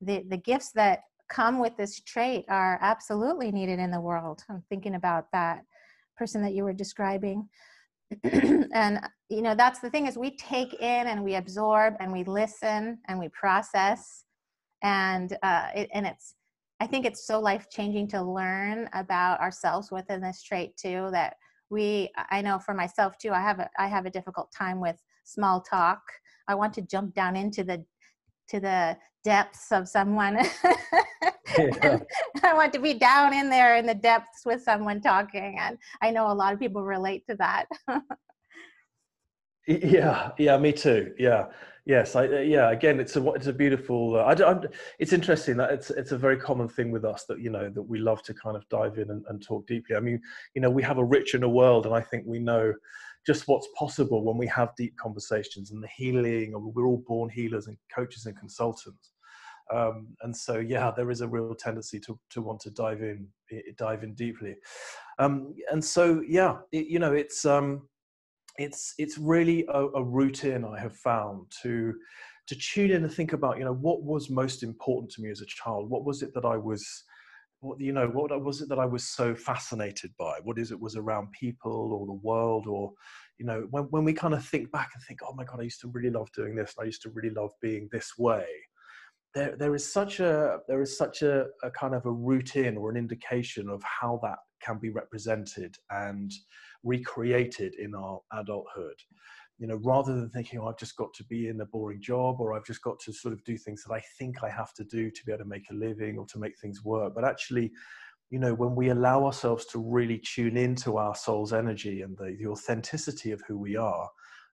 the, 0.00 0.24
the 0.28 0.36
gifts 0.36 0.72
that 0.72 1.00
come 1.28 1.58
with 1.58 1.76
this 1.76 2.00
trait 2.00 2.44
are 2.48 2.78
absolutely 2.80 3.52
needed 3.52 3.78
in 3.78 3.90
the 3.90 4.00
world. 4.00 4.42
I'm 4.48 4.62
thinking 4.68 4.94
about 4.94 5.26
that 5.32 5.64
person 6.16 6.42
that 6.42 6.54
you 6.54 6.64
were 6.64 6.72
describing. 6.72 7.48
and 8.24 9.00
you 9.28 9.42
know 9.42 9.54
that's 9.54 9.80
the 9.80 9.90
thing 9.90 10.06
is 10.06 10.18
we 10.18 10.36
take 10.36 10.74
in 10.74 11.06
and 11.06 11.24
we 11.24 11.36
absorb 11.36 11.94
and 12.00 12.12
we 12.12 12.24
listen 12.24 12.98
and 13.08 13.18
we 13.18 13.28
process 13.28 14.24
and 14.82 15.36
uh, 15.42 15.68
it, 15.74 15.88
and 15.92 16.06
it's 16.06 16.34
i 16.80 16.86
think 16.86 17.06
it's 17.06 17.26
so 17.26 17.40
life 17.40 17.66
changing 17.70 18.08
to 18.08 18.22
learn 18.22 18.88
about 18.94 19.40
ourselves 19.40 19.90
within 19.90 20.20
this 20.20 20.42
trait 20.42 20.76
too 20.76 21.08
that 21.12 21.36
we 21.70 22.10
i 22.30 22.42
know 22.42 22.58
for 22.58 22.74
myself 22.74 23.16
too 23.18 23.30
i 23.30 23.40
have 23.40 23.58
a 23.58 23.68
i 23.78 23.86
have 23.86 24.06
a 24.06 24.10
difficult 24.10 24.50
time 24.52 24.80
with 24.80 24.96
small 25.24 25.60
talk. 25.60 26.00
I 26.48 26.54
want 26.54 26.72
to 26.74 26.82
jump 26.82 27.14
down 27.14 27.36
into 27.36 27.64
the 27.64 27.84
to 28.48 28.60
the 28.60 28.96
depths 29.24 29.72
of 29.72 29.88
someone. 29.88 30.38
Yeah. 31.58 31.98
i 32.44 32.54
want 32.54 32.72
to 32.72 32.78
be 32.78 32.94
down 32.94 33.34
in 33.34 33.50
there 33.50 33.76
in 33.76 33.84
the 33.84 33.94
depths 33.94 34.46
with 34.46 34.62
someone 34.62 35.02
talking 35.02 35.58
and 35.60 35.76
i 36.00 36.10
know 36.10 36.30
a 36.30 36.32
lot 36.32 36.54
of 36.54 36.58
people 36.58 36.82
relate 36.82 37.26
to 37.28 37.36
that. 37.36 37.66
Yeah 39.66 40.30
yeah 40.38 40.56
me 40.56 40.72
too 40.72 41.12
yeah 41.18 41.48
Yes, 41.84 42.14
I, 42.14 42.26
uh, 42.28 42.38
yeah. 42.40 42.70
Again, 42.70 43.00
it's 43.00 43.16
a 43.16 43.30
it's 43.32 43.48
a 43.48 43.52
beautiful. 43.52 44.14
Uh, 44.14 44.34
I, 44.34 44.56
it's 45.00 45.12
interesting 45.12 45.56
that 45.56 45.72
it's 45.72 45.90
it's 45.90 46.12
a 46.12 46.18
very 46.18 46.36
common 46.36 46.68
thing 46.68 46.92
with 46.92 47.04
us 47.04 47.24
that 47.24 47.40
you 47.40 47.50
know 47.50 47.68
that 47.70 47.82
we 47.82 47.98
love 47.98 48.22
to 48.24 48.34
kind 48.34 48.56
of 48.56 48.68
dive 48.68 48.98
in 48.98 49.10
and, 49.10 49.24
and 49.28 49.42
talk 49.42 49.66
deeply. 49.66 49.96
I 49.96 50.00
mean, 50.00 50.20
you 50.54 50.62
know, 50.62 50.70
we 50.70 50.82
have 50.84 50.98
a 50.98 51.04
rich 51.04 51.34
inner 51.34 51.48
world, 51.48 51.86
and 51.86 51.94
I 51.94 52.00
think 52.00 52.24
we 52.24 52.38
know 52.38 52.72
just 53.26 53.48
what's 53.48 53.66
possible 53.76 54.24
when 54.24 54.36
we 54.36 54.46
have 54.46 54.76
deep 54.76 54.96
conversations 54.96 55.72
and 55.72 55.82
the 55.82 55.88
healing. 55.88 56.54
And 56.54 56.72
We're 56.72 56.86
all 56.86 57.02
born 57.04 57.28
healers 57.30 57.66
and 57.66 57.76
coaches 57.92 58.26
and 58.26 58.38
consultants. 58.38 59.10
Um, 59.72 60.08
and 60.22 60.36
so, 60.36 60.58
yeah, 60.58 60.92
there 60.96 61.10
is 61.10 61.20
a 61.20 61.28
real 61.28 61.52
tendency 61.54 61.98
to 62.00 62.16
to 62.30 62.42
want 62.42 62.60
to 62.60 62.70
dive 62.70 63.02
in 63.02 63.26
dive 63.76 64.04
in 64.04 64.14
deeply. 64.14 64.54
Um, 65.18 65.54
and 65.72 65.84
so, 65.84 66.22
yeah, 66.28 66.58
it, 66.70 66.86
you 66.86 67.00
know, 67.00 67.12
it's. 67.12 67.44
Um, 67.44 67.88
it's 68.58 68.94
it's 68.98 69.18
really 69.18 69.64
a, 69.68 69.86
a 69.88 70.02
routine 70.02 70.64
I 70.64 70.78
have 70.80 70.96
found 70.96 71.46
to 71.62 71.94
to 72.48 72.56
tune 72.56 72.90
in 72.90 73.04
and 73.04 73.12
think 73.12 73.32
about 73.32 73.58
you 73.58 73.64
know 73.64 73.74
what 73.74 74.02
was 74.02 74.30
most 74.30 74.62
important 74.62 75.10
to 75.12 75.22
me 75.22 75.30
as 75.30 75.40
a 75.40 75.46
child? 75.46 75.88
What 75.88 76.04
was 76.04 76.22
it 76.22 76.34
that 76.34 76.44
i 76.44 76.56
was 76.56 77.04
what 77.60 77.80
you 77.80 77.92
know 77.92 78.08
what 78.08 78.30
was 78.42 78.60
it 78.60 78.68
that 78.68 78.78
i 78.78 78.86
was 78.86 79.04
so 79.08 79.34
fascinated 79.34 80.10
by? 80.18 80.38
What 80.42 80.58
is 80.58 80.72
it 80.72 80.80
was 80.80 80.96
around 80.96 81.32
people 81.32 81.92
or 81.92 82.06
the 82.06 82.26
world 82.26 82.66
or 82.66 82.92
you 83.38 83.46
know 83.46 83.66
when, 83.70 83.84
when 83.84 84.04
we 84.04 84.12
kind 84.12 84.34
of 84.34 84.44
think 84.44 84.70
back 84.72 84.90
and 84.94 85.02
think 85.04 85.20
oh 85.26 85.34
my 85.34 85.44
god 85.44 85.60
i 85.60 85.62
used 85.62 85.80
to 85.80 85.88
really 85.88 86.10
love 86.10 86.30
doing 86.32 86.54
this 86.54 86.74
i 86.80 86.84
used 86.84 87.02
to 87.02 87.10
really 87.10 87.30
love 87.30 87.52
being 87.60 87.88
this 87.92 88.12
way. 88.18 88.46
There 89.34 89.56
there 89.56 89.74
is 89.74 89.90
such 89.90 90.20
a 90.20 90.58
there 90.68 90.82
is 90.82 90.98
such 90.98 91.22
a, 91.22 91.46
a 91.62 91.70
kind 91.70 91.94
of 91.94 92.04
a 92.04 92.12
routine 92.12 92.76
or 92.76 92.90
an 92.90 92.96
indication 92.96 93.70
of 93.70 93.82
how 93.82 94.20
that 94.22 94.38
can 94.60 94.78
be 94.78 94.90
represented 94.90 95.76
and 95.90 96.30
recreated 96.84 97.74
in 97.74 97.94
our 97.94 98.20
adulthood 98.32 98.96
you 99.58 99.66
know 99.66 99.76
rather 99.84 100.14
than 100.14 100.28
thinking 100.30 100.58
oh, 100.58 100.66
i've 100.66 100.78
just 100.78 100.96
got 100.96 101.12
to 101.14 101.24
be 101.24 101.48
in 101.48 101.60
a 101.60 101.66
boring 101.66 102.00
job 102.00 102.40
or 102.40 102.54
i've 102.54 102.64
just 102.64 102.82
got 102.82 102.98
to 102.98 103.12
sort 103.12 103.32
of 103.32 103.42
do 103.44 103.56
things 103.56 103.84
that 103.84 103.92
i 103.92 104.02
think 104.18 104.42
i 104.42 104.48
have 104.48 104.72
to 104.74 104.84
do 104.84 105.10
to 105.10 105.24
be 105.24 105.32
able 105.32 105.44
to 105.44 105.48
make 105.48 105.70
a 105.70 105.74
living 105.74 106.18
or 106.18 106.26
to 106.26 106.38
make 106.38 106.58
things 106.58 106.84
work 106.84 107.14
but 107.14 107.24
actually 107.24 107.70
you 108.30 108.38
know 108.38 108.54
when 108.54 108.74
we 108.74 108.90
allow 108.90 109.24
ourselves 109.24 109.66
to 109.66 109.78
really 109.78 110.18
tune 110.18 110.56
into 110.56 110.96
our 110.96 111.14
soul's 111.14 111.52
energy 111.52 112.02
and 112.02 112.16
the, 112.18 112.36
the 112.40 112.46
authenticity 112.46 113.30
of 113.30 113.42
who 113.46 113.58
we 113.58 113.76
are 113.76 114.08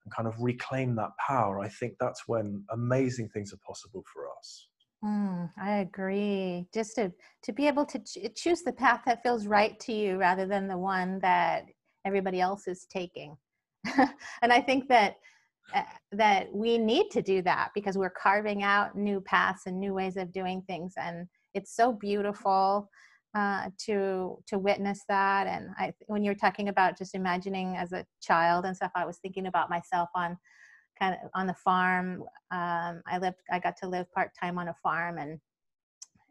and 0.05 0.13
kind 0.13 0.27
of 0.27 0.35
reclaim 0.39 0.95
that 0.95 1.11
power 1.25 1.59
i 1.59 1.69
think 1.69 1.93
that's 1.99 2.27
when 2.27 2.63
amazing 2.71 3.29
things 3.29 3.53
are 3.53 3.59
possible 3.65 4.03
for 4.13 4.25
us 4.37 4.67
Mm, 5.03 5.49
I 5.57 5.77
agree. 5.77 6.67
Just 6.73 6.95
to 6.95 7.13
to 7.43 7.53
be 7.53 7.67
able 7.67 7.85
to 7.85 7.99
ch- 7.99 8.33
choose 8.35 8.63
the 8.63 8.73
path 8.73 9.03
that 9.05 9.23
feels 9.23 9.47
right 9.47 9.79
to 9.81 9.93
you 9.93 10.17
rather 10.17 10.45
than 10.45 10.67
the 10.67 10.77
one 10.77 11.19
that 11.19 11.65
everybody 12.05 12.41
else 12.41 12.67
is 12.67 12.85
taking. 12.89 13.35
and 14.41 14.53
I 14.53 14.61
think 14.61 14.87
that 14.89 15.15
uh, 15.73 15.83
that 16.11 16.53
we 16.53 16.77
need 16.77 17.11
to 17.11 17.21
do 17.21 17.41
that 17.43 17.69
because 17.75 17.97
we're 17.97 18.09
carving 18.09 18.63
out 18.63 18.97
new 18.97 19.21
paths 19.21 19.67
and 19.67 19.79
new 19.79 19.93
ways 19.93 20.17
of 20.17 20.31
doing 20.31 20.63
things 20.63 20.93
and 20.97 21.27
it's 21.53 21.75
so 21.75 21.91
beautiful 21.91 22.89
uh, 23.35 23.69
to 23.77 24.37
to 24.47 24.57
witness 24.57 25.01
that. 25.07 25.47
And 25.47 25.69
I, 25.77 25.93
when 26.07 26.23
you're 26.23 26.35
talking 26.35 26.69
about 26.69 26.97
just 26.97 27.15
imagining 27.15 27.77
as 27.77 27.91
a 27.91 28.05
child 28.21 28.65
and 28.65 28.75
stuff, 28.75 28.91
I 28.95 29.05
was 29.05 29.17
thinking 29.17 29.47
about 29.47 29.69
myself 29.69 30.09
on 30.15 30.37
kind 30.99 31.15
of 31.15 31.29
on 31.35 31.47
the 31.47 31.53
farm. 31.53 32.23
Um, 32.51 33.01
I 33.07 33.19
lived, 33.19 33.37
I 33.51 33.59
got 33.59 33.77
to 33.77 33.87
live 33.87 34.11
part 34.13 34.31
time 34.39 34.57
on 34.57 34.69
a 34.69 34.75
farm, 34.81 35.17
and 35.17 35.39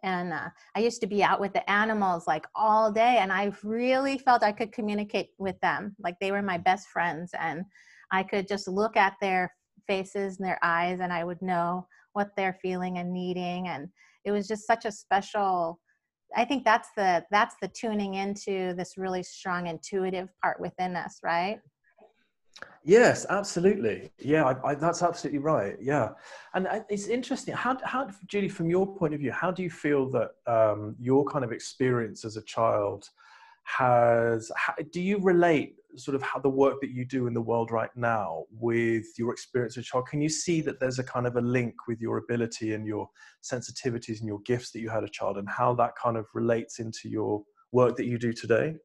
and 0.03 0.33
uh, 0.33 0.49
I 0.75 0.81
used 0.81 1.01
to 1.01 1.07
be 1.07 1.23
out 1.23 1.41
with 1.41 1.53
the 1.53 1.69
animals 1.71 2.27
like 2.27 2.47
all 2.55 2.93
day, 2.93 3.19
and 3.19 3.33
I 3.33 3.53
really 3.63 4.19
felt 4.19 4.43
I 4.43 4.53
could 4.53 4.73
communicate 4.73 5.31
with 5.39 5.59
them, 5.61 5.97
like 5.99 6.17
they 6.21 6.33
were 6.33 6.43
my 6.43 6.59
best 6.59 6.89
friends, 6.89 7.33
and 7.39 7.65
I 8.13 8.23
could 8.23 8.49
just 8.49 8.69
look 8.69 8.97
at 8.97 9.15
their 9.21 9.55
faces 9.87 10.39
and 10.39 10.47
their 10.47 10.59
eyes, 10.63 11.01
and 11.01 11.13
I 11.13 11.25
would 11.25 11.43
know 11.43 11.87
what 12.13 12.31
they're 12.37 12.59
feeling 12.63 12.99
and 12.99 13.13
needing, 13.13 13.69
and 13.69 13.89
it 14.25 14.33
was 14.33 14.49
just 14.49 14.67
such 14.67 14.85
a 14.85 14.93
special 14.93 15.81
I 16.37 16.45
think 16.45 16.65
that's 16.65 16.91
the 16.97 17.25
that's 17.31 17.55
the 17.63 17.69
tuning 17.69 18.15
into 18.15 18.75
this 18.75 18.99
really 18.99 19.23
strong 19.23 19.67
intuitive 19.67 20.29
part 20.43 20.61
within 20.61 20.95
us, 20.95 21.21
right? 21.23 21.59
Yes, 22.85 23.27
absolutely. 23.29 24.11
Yeah, 24.19 24.45
I, 24.45 24.71
I, 24.71 24.75
that's 24.75 25.03
absolutely 25.03 25.41
right. 25.41 25.77
Yeah, 25.81 26.11
and 26.55 26.67
it's 26.89 27.07
interesting. 27.07 27.55
How, 27.55 27.77
how, 27.85 28.09
Julie, 28.27 28.49
from 28.49 28.71
your 28.71 28.87
point 28.97 29.13
of 29.15 29.21
view, 29.21 29.33
how 29.33 29.51
do 29.51 29.63
you 29.63 29.71
feel 29.71 30.11
that 30.11 30.31
um, 30.47 30.97
your 30.99 31.25
kind 31.27 31.45
of 31.45 31.53
experience 31.53 32.25
as 32.25 32.37
a 32.37 32.43
child 32.43 33.09
has? 33.65 34.51
How, 34.57 34.73
do 34.91 35.03
you 35.03 35.19
relate 35.19 35.75
sort 35.97 36.15
of 36.15 36.23
how 36.23 36.39
the 36.39 36.49
work 36.49 36.81
that 36.81 36.91
you 36.91 37.05
do 37.05 37.27
in 37.27 37.35
the 37.35 37.43
world 37.43 37.71
right 37.71 37.95
now 37.95 38.45
with 38.51 39.07
your 39.19 39.33
experience 39.33 39.77
as 39.77 39.83
a 39.83 39.87
child? 39.87 40.07
Can 40.09 40.21
you 40.23 40.29
see 40.31 40.61
that 40.63 40.81
there's 40.81 40.99
a 40.99 41.05
kind 41.05 41.27
of 41.27 41.37
a 41.37 41.43
link 41.43 41.75
with 41.89 42.01
your 42.01 42.19
ability 42.19 42.73
and 42.73 42.87
your 42.87 43.09
sensitivities 43.43 44.21
and 44.21 44.29
your 44.29 44.41
gifts 44.47 44.71
that 44.71 44.81
you 44.81 44.89
had 44.89 45.05
as 45.05 45.11
a 45.11 45.13
child, 45.13 45.37
and 45.37 45.49
how 45.49 45.75
that 45.75 45.93
kind 46.03 46.17
of 46.17 46.27
relates 46.33 46.79
into 46.79 47.11
your 47.11 47.43
work 47.73 47.97
that 47.97 48.07
you 48.07 48.19
do 48.19 48.33
today? 48.33 48.77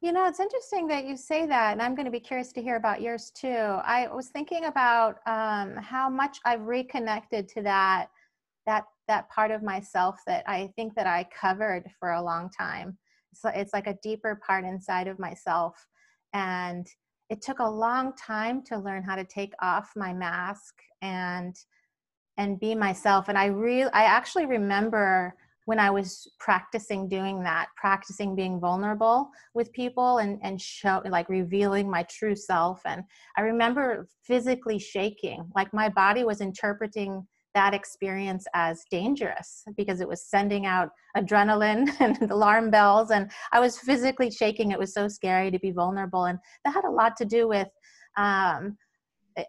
You 0.00 0.12
know, 0.12 0.26
it's 0.26 0.38
interesting 0.38 0.86
that 0.88 1.06
you 1.06 1.16
say 1.16 1.44
that, 1.46 1.72
and 1.72 1.82
I'm 1.82 1.96
going 1.96 2.04
to 2.04 2.12
be 2.12 2.20
curious 2.20 2.52
to 2.52 2.62
hear 2.62 2.76
about 2.76 3.02
yours 3.02 3.32
too. 3.34 3.48
I 3.48 4.06
was 4.06 4.28
thinking 4.28 4.66
about 4.66 5.16
um, 5.26 5.74
how 5.76 6.08
much 6.08 6.38
I've 6.44 6.62
reconnected 6.66 7.48
to 7.48 7.62
that 7.62 8.06
that 8.64 8.84
that 9.08 9.28
part 9.28 9.50
of 9.50 9.62
myself 9.62 10.20
that 10.26 10.44
I 10.46 10.70
think 10.76 10.94
that 10.94 11.06
I 11.08 11.26
covered 11.34 11.90
for 11.98 12.12
a 12.12 12.22
long 12.22 12.48
time. 12.56 12.96
So 13.34 13.48
it's 13.48 13.72
like 13.72 13.88
a 13.88 13.98
deeper 14.00 14.40
part 14.46 14.64
inside 14.64 15.08
of 15.08 15.18
myself, 15.18 15.74
and 16.32 16.86
it 17.28 17.42
took 17.42 17.58
a 17.58 17.68
long 17.68 18.12
time 18.14 18.62
to 18.66 18.78
learn 18.78 19.02
how 19.02 19.16
to 19.16 19.24
take 19.24 19.52
off 19.60 19.90
my 19.96 20.12
mask 20.12 20.74
and 21.02 21.56
and 22.36 22.60
be 22.60 22.76
myself. 22.76 23.28
And 23.28 23.36
I 23.36 23.46
really, 23.46 23.90
I 23.92 24.04
actually 24.04 24.46
remember 24.46 25.34
when 25.68 25.78
I 25.78 25.90
was 25.90 26.26
practicing 26.40 27.10
doing 27.10 27.42
that, 27.42 27.66
practicing 27.76 28.34
being 28.34 28.58
vulnerable 28.58 29.28
with 29.52 29.70
people 29.74 30.16
and, 30.16 30.38
and 30.42 30.58
show 30.58 31.02
like 31.04 31.28
revealing 31.28 31.90
my 31.90 32.04
true 32.04 32.34
self. 32.34 32.80
And 32.86 33.02
I 33.36 33.42
remember 33.42 34.08
physically 34.22 34.78
shaking, 34.78 35.46
like 35.54 35.74
my 35.74 35.90
body 35.90 36.24
was 36.24 36.40
interpreting 36.40 37.26
that 37.52 37.74
experience 37.74 38.46
as 38.54 38.82
dangerous 38.90 39.62
because 39.76 40.00
it 40.00 40.08
was 40.08 40.24
sending 40.24 40.64
out 40.64 40.88
adrenaline 41.18 41.86
and 42.00 42.30
alarm 42.30 42.70
bells 42.70 43.10
and 43.10 43.30
i 43.52 43.58
was 43.58 43.78
physically 43.78 44.30
shaking 44.30 44.70
it 44.70 44.78
was 44.78 44.92
so 44.92 45.08
scary 45.08 45.50
to 45.50 45.58
be 45.58 45.70
vulnerable 45.70 46.26
and 46.26 46.38
that 46.62 46.74
had 46.74 46.84
a 46.84 46.90
lot 46.90 47.16
to 47.16 47.24
do 47.24 47.48
with 47.48 47.68
um, 48.18 48.76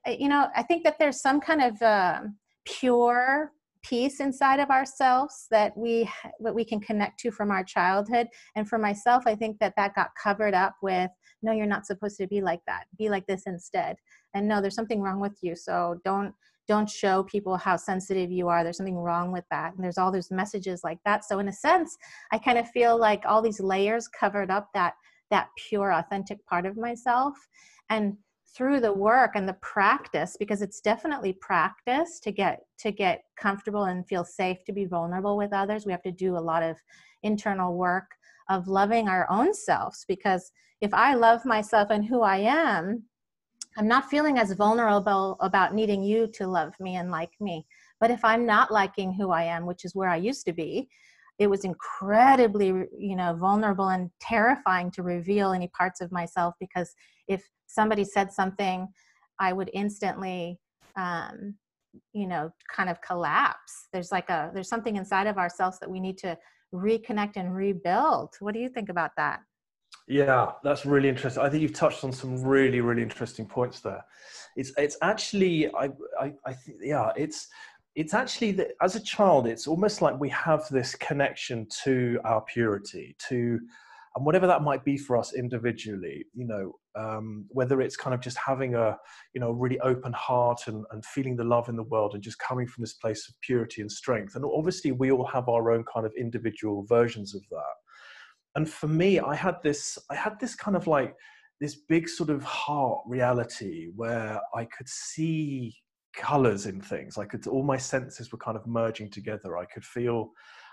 you 0.07 0.29
know 0.29 0.47
i 0.55 0.63
think 0.63 0.85
that 0.85 0.95
there's 0.97 1.21
some 1.21 1.41
kind 1.41 1.61
of 1.61 1.79
uh, 1.81 2.21
pure 2.63 3.51
peace 3.83 4.19
inside 4.19 4.59
of 4.59 4.69
ourselves 4.69 5.47
that 5.51 5.75
we 5.77 6.09
that 6.41 6.53
we 6.53 6.65
can 6.65 6.79
connect 6.79 7.19
to 7.19 7.31
from 7.31 7.51
our 7.51 7.63
childhood. 7.63 8.27
And 8.55 8.67
for 8.67 8.77
myself 8.77 9.23
i 9.25 9.35
think 9.35 9.59
that 9.59 9.73
that 9.77 9.95
got 9.95 10.09
covered 10.21 10.53
up 10.53 10.75
with 10.81 11.09
no 11.41 11.51
you're 11.51 11.65
not 11.65 11.85
supposed 11.85 12.17
to 12.17 12.27
be 12.27 12.41
like 12.41 12.61
that. 12.67 12.85
Be 12.97 13.09
like 13.09 13.25
this 13.27 13.43
instead. 13.45 13.95
And 14.33 14.47
no 14.47 14.61
there's 14.61 14.75
something 14.75 15.01
wrong 15.01 15.19
with 15.19 15.37
you. 15.41 15.55
So 15.55 15.99
don't 16.03 16.33
don't 16.67 16.89
show 16.89 17.23
people 17.23 17.57
how 17.57 17.75
sensitive 17.75 18.31
you 18.31 18.47
are. 18.47 18.63
There's 18.63 18.77
something 18.77 18.97
wrong 18.97 19.31
with 19.31 19.45
that. 19.49 19.73
And 19.73 19.83
there's 19.83 19.97
all 19.97 20.11
those 20.11 20.29
messages 20.29 20.81
like 20.83 20.99
that. 21.03 21.25
So 21.25 21.39
in 21.39 21.47
a 21.47 21.53
sense 21.53 21.97
i 22.31 22.37
kind 22.37 22.57
of 22.57 22.69
feel 22.69 22.97
like 22.97 23.23
all 23.25 23.41
these 23.41 23.59
layers 23.59 24.07
covered 24.07 24.51
up 24.51 24.69
that 24.73 24.93
that 25.31 25.49
pure 25.69 25.93
authentic 25.93 26.45
part 26.45 26.65
of 26.65 26.77
myself. 26.77 27.35
And 27.89 28.17
through 28.55 28.79
the 28.79 28.91
work 28.91 29.31
and 29.35 29.47
the 29.47 29.57
practice 29.61 30.35
because 30.37 30.61
it's 30.61 30.81
definitely 30.81 31.33
practice 31.33 32.19
to 32.21 32.31
get 32.31 32.61
to 32.79 32.91
get 32.91 33.23
comfortable 33.37 33.85
and 33.85 34.07
feel 34.07 34.23
safe 34.23 34.63
to 34.65 34.73
be 34.73 34.85
vulnerable 34.85 35.37
with 35.37 35.53
others. 35.53 35.85
We 35.85 35.91
have 35.91 36.01
to 36.03 36.11
do 36.11 36.37
a 36.37 36.39
lot 36.39 36.63
of 36.63 36.77
internal 37.23 37.77
work 37.77 38.11
of 38.49 38.67
loving 38.67 39.07
our 39.07 39.29
own 39.29 39.53
selves 39.53 40.05
because 40.07 40.51
if 40.81 40.93
i 40.93 41.13
love 41.13 41.45
myself 41.45 41.89
and 41.91 42.05
who 42.05 42.21
i 42.21 42.37
am 42.37 43.03
i'm 43.77 43.87
not 43.87 44.09
feeling 44.09 44.37
as 44.37 44.51
vulnerable 44.53 45.37
about 45.39 45.73
needing 45.73 46.03
you 46.03 46.27
to 46.27 46.47
love 46.47 46.73
me 46.79 46.95
and 46.95 47.11
like 47.11 47.31
me. 47.39 47.65
But 47.99 48.11
if 48.11 48.23
i'm 48.23 48.45
not 48.45 48.71
liking 48.71 49.13
who 49.13 49.31
i 49.31 49.43
am 49.43 49.65
which 49.65 49.85
is 49.85 49.95
where 49.95 50.09
i 50.09 50.15
used 50.15 50.45
to 50.45 50.53
be 50.53 50.89
it 51.37 51.49
was 51.49 51.63
incredibly 51.63 52.67
you 52.97 53.15
know 53.15 53.35
vulnerable 53.35 53.89
and 53.89 54.09
terrifying 54.19 54.91
to 54.91 55.03
reveal 55.03 55.51
any 55.51 55.67
parts 55.67 56.01
of 56.01 56.11
myself 56.11 56.55
because 56.59 56.93
if 57.27 57.43
somebody 57.69 58.03
said 58.03 58.31
something 58.31 58.87
i 59.39 59.53
would 59.53 59.69
instantly 59.73 60.59
um, 60.95 61.55
you 62.13 62.27
know 62.27 62.51
kind 62.73 62.89
of 62.89 63.01
collapse. 63.01 63.87
There's 63.93 64.11
like 64.11 64.29
a 64.29 64.51
there's 64.53 64.69
something 64.69 64.95
inside 64.95 65.27
of 65.27 65.37
ourselves 65.37 65.79
that 65.79 65.89
we 65.89 65.99
need 65.99 66.17
to 66.19 66.37
reconnect 66.73 67.35
and 67.35 67.55
rebuild. 67.55 68.35
What 68.39 68.53
do 68.53 68.59
you 68.59 68.69
think 68.69 68.89
about 68.89 69.11
that? 69.17 69.41
Yeah 70.07 70.51
that's 70.63 70.85
really 70.85 71.09
interesting 71.09 71.43
i 71.43 71.49
think 71.49 71.61
you've 71.61 71.73
touched 71.73 72.03
on 72.03 72.11
some 72.11 72.43
really 72.43 72.81
really 72.81 73.03
interesting 73.03 73.45
points 73.45 73.79
there. 73.79 74.03
It's 74.55 74.71
it's 74.77 74.97
actually 75.01 75.73
i 75.75 75.89
i, 76.19 76.33
I 76.45 76.53
think 76.53 76.79
yeah 76.81 77.11
it's 77.15 77.47
it's 77.95 78.13
actually 78.13 78.51
that 78.53 78.69
as 78.81 78.95
a 78.95 78.99
child 78.99 79.47
it's 79.47 79.67
almost 79.67 80.01
like 80.01 80.19
we 80.19 80.29
have 80.29 80.67
this 80.69 80.95
connection 80.95 81.67
to 81.83 82.19
our 82.23 82.41
purity 82.41 83.15
to 83.29 83.59
and 84.15 84.25
whatever 84.25 84.47
that 84.47 84.63
might 84.63 84.83
be 84.83 84.97
for 84.97 85.17
us 85.17 85.33
individually 85.33 86.25
you 86.33 86.47
know 86.47 86.73
um, 86.95 87.45
whether 87.49 87.81
it's 87.81 87.95
kind 87.95 88.13
of 88.13 88.21
just 88.21 88.37
having 88.37 88.75
a 88.75 88.97
you 89.33 89.41
know 89.41 89.51
really 89.51 89.79
open 89.81 90.13
heart 90.13 90.61
and, 90.67 90.85
and 90.91 91.05
feeling 91.05 91.35
the 91.35 91.43
love 91.43 91.69
in 91.69 91.75
the 91.75 91.83
world 91.83 92.13
and 92.13 92.23
just 92.23 92.39
coming 92.39 92.67
from 92.67 92.81
this 92.83 92.93
place 92.93 93.27
of 93.27 93.35
purity 93.41 93.81
and 93.81 93.91
strength. 93.91 94.35
And 94.35 94.45
obviously 94.45 94.91
we 94.91 95.11
all 95.11 95.25
have 95.27 95.49
our 95.49 95.71
own 95.71 95.83
kind 95.91 96.05
of 96.05 96.13
individual 96.17 96.85
versions 96.87 97.35
of 97.35 97.41
that. 97.49 97.75
And 98.55 98.69
for 98.69 98.87
me 98.87 99.19
i 99.19 99.35
had 99.35 99.55
this 99.63 99.97
i 100.09 100.15
had 100.15 100.39
this 100.39 100.55
kind 100.55 100.75
of 100.75 100.87
like 100.87 101.15
this 101.61 101.75
big 101.87 102.07
sort 102.09 102.29
of 102.29 102.43
heart 102.43 102.99
reality 103.05 103.89
where 103.95 104.39
i 104.55 104.65
could 104.65 104.87
see 104.87 105.75
colors 106.15 106.65
in 106.65 106.81
things. 106.81 107.17
I 107.17 107.25
could 107.25 107.45
all 107.47 107.63
my 107.63 107.77
senses 107.77 108.31
were 108.31 108.37
kind 108.37 108.57
of 108.57 108.65
merging 108.67 109.09
together. 109.09 109.57
I 109.57 109.65
could 109.65 109.85
feel 109.85 110.31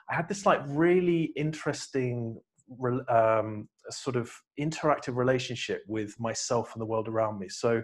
i 0.09 0.14
had 0.14 0.29
this 0.29 0.46
like 0.46 0.61
really 0.66 1.33
interesting 1.37 2.40
um, 3.09 3.68
sort 3.90 4.16
of 4.16 4.31
interactive 4.61 5.16
relationship 5.16 5.83
with 5.87 6.18
myself 6.18 6.72
and 6.75 6.81
the 6.81 6.87
world 6.87 7.09
around 7.09 7.38
me 7.38 7.49
so 7.49 7.83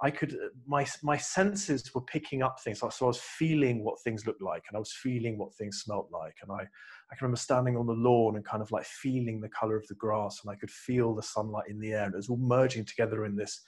I 0.00 0.10
could 0.10 0.34
uh, 0.34 0.48
my 0.66 0.86
my 1.02 1.16
senses 1.16 1.92
were 1.92 2.02
picking 2.02 2.42
up 2.42 2.60
things. 2.60 2.78
So 2.78 2.86
I 2.86 3.04
was 3.06 3.20
feeling 3.20 3.82
what 3.82 4.00
things 4.02 4.26
looked 4.26 4.42
like, 4.42 4.62
and 4.68 4.76
I 4.76 4.78
was 4.78 4.92
feeling 4.92 5.38
what 5.38 5.54
things 5.54 5.82
smelt 5.84 6.08
like. 6.12 6.36
And 6.42 6.52
I 6.52 6.62
I 6.62 7.16
can 7.16 7.22
remember 7.22 7.38
standing 7.38 7.76
on 7.76 7.86
the 7.86 7.94
lawn 7.94 8.36
and 8.36 8.44
kind 8.44 8.62
of 8.62 8.70
like 8.70 8.84
feeling 8.84 9.40
the 9.40 9.48
color 9.48 9.76
of 9.76 9.86
the 9.88 9.96
grass, 9.96 10.40
and 10.42 10.52
I 10.52 10.56
could 10.56 10.70
feel 10.70 11.14
the 11.14 11.22
sunlight 11.22 11.68
in 11.68 11.80
the 11.80 11.94
air. 11.94 12.04
And 12.04 12.14
it 12.14 12.16
was 12.16 12.28
all 12.28 12.36
merging 12.36 12.84
together 12.84 13.24
in 13.24 13.34
this 13.34 13.60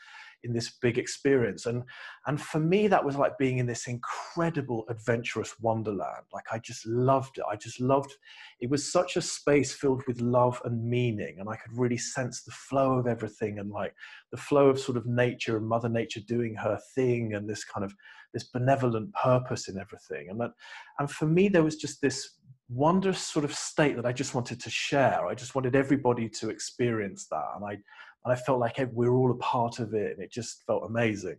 in 0.42 0.52
this 0.52 0.70
big 0.80 0.98
experience 0.98 1.66
and 1.66 1.82
and 2.26 2.40
for 2.40 2.60
me 2.60 2.88
that 2.88 3.04
was 3.04 3.16
like 3.16 3.36
being 3.38 3.58
in 3.58 3.66
this 3.66 3.86
incredible 3.86 4.84
adventurous 4.88 5.58
wonderland 5.60 6.24
like 6.32 6.44
i 6.52 6.58
just 6.58 6.86
loved 6.86 7.38
it 7.38 7.44
i 7.50 7.56
just 7.56 7.80
loved 7.80 8.12
it 8.60 8.70
was 8.70 8.90
such 8.90 9.16
a 9.16 9.22
space 9.22 9.72
filled 9.72 10.02
with 10.06 10.20
love 10.20 10.60
and 10.64 10.84
meaning 10.84 11.36
and 11.38 11.48
i 11.48 11.56
could 11.56 11.76
really 11.76 11.98
sense 11.98 12.42
the 12.42 12.50
flow 12.50 12.98
of 12.98 13.06
everything 13.06 13.58
and 13.58 13.70
like 13.70 13.94
the 14.30 14.36
flow 14.36 14.68
of 14.68 14.78
sort 14.78 14.96
of 14.96 15.06
nature 15.06 15.56
and 15.56 15.66
mother 15.66 15.88
nature 15.88 16.20
doing 16.20 16.54
her 16.54 16.78
thing 16.94 17.34
and 17.34 17.48
this 17.48 17.64
kind 17.64 17.84
of 17.84 17.94
this 18.32 18.44
benevolent 18.44 19.12
purpose 19.14 19.68
in 19.68 19.78
everything 19.78 20.28
and 20.30 20.40
that 20.40 20.52
and 20.98 21.10
for 21.10 21.26
me 21.26 21.48
there 21.48 21.64
was 21.64 21.76
just 21.76 22.00
this 22.00 22.36
wondrous 22.70 23.20
sort 23.20 23.44
of 23.44 23.52
state 23.52 23.96
that 23.96 24.06
I 24.06 24.12
just 24.12 24.34
wanted 24.34 24.60
to 24.60 24.70
share. 24.70 25.26
I 25.26 25.34
just 25.34 25.54
wanted 25.54 25.74
everybody 25.74 26.28
to 26.28 26.50
experience 26.50 27.26
that. 27.30 27.44
And 27.56 27.64
I, 27.64 27.78
and 28.24 28.32
I 28.32 28.36
felt 28.36 28.60
like 28.60 28.80
we 28.92 29.06
are 29.06 29.14
all 29.14 29.30
a 29.30 29.36
part 29.36 29.78
of 29.78 29.94
it, 29.94 30.12
and 30.12 30.22
it 30.22 30.32
just 30.32 30.64
felt 30.66 30.84
amazing. 30.86 31.36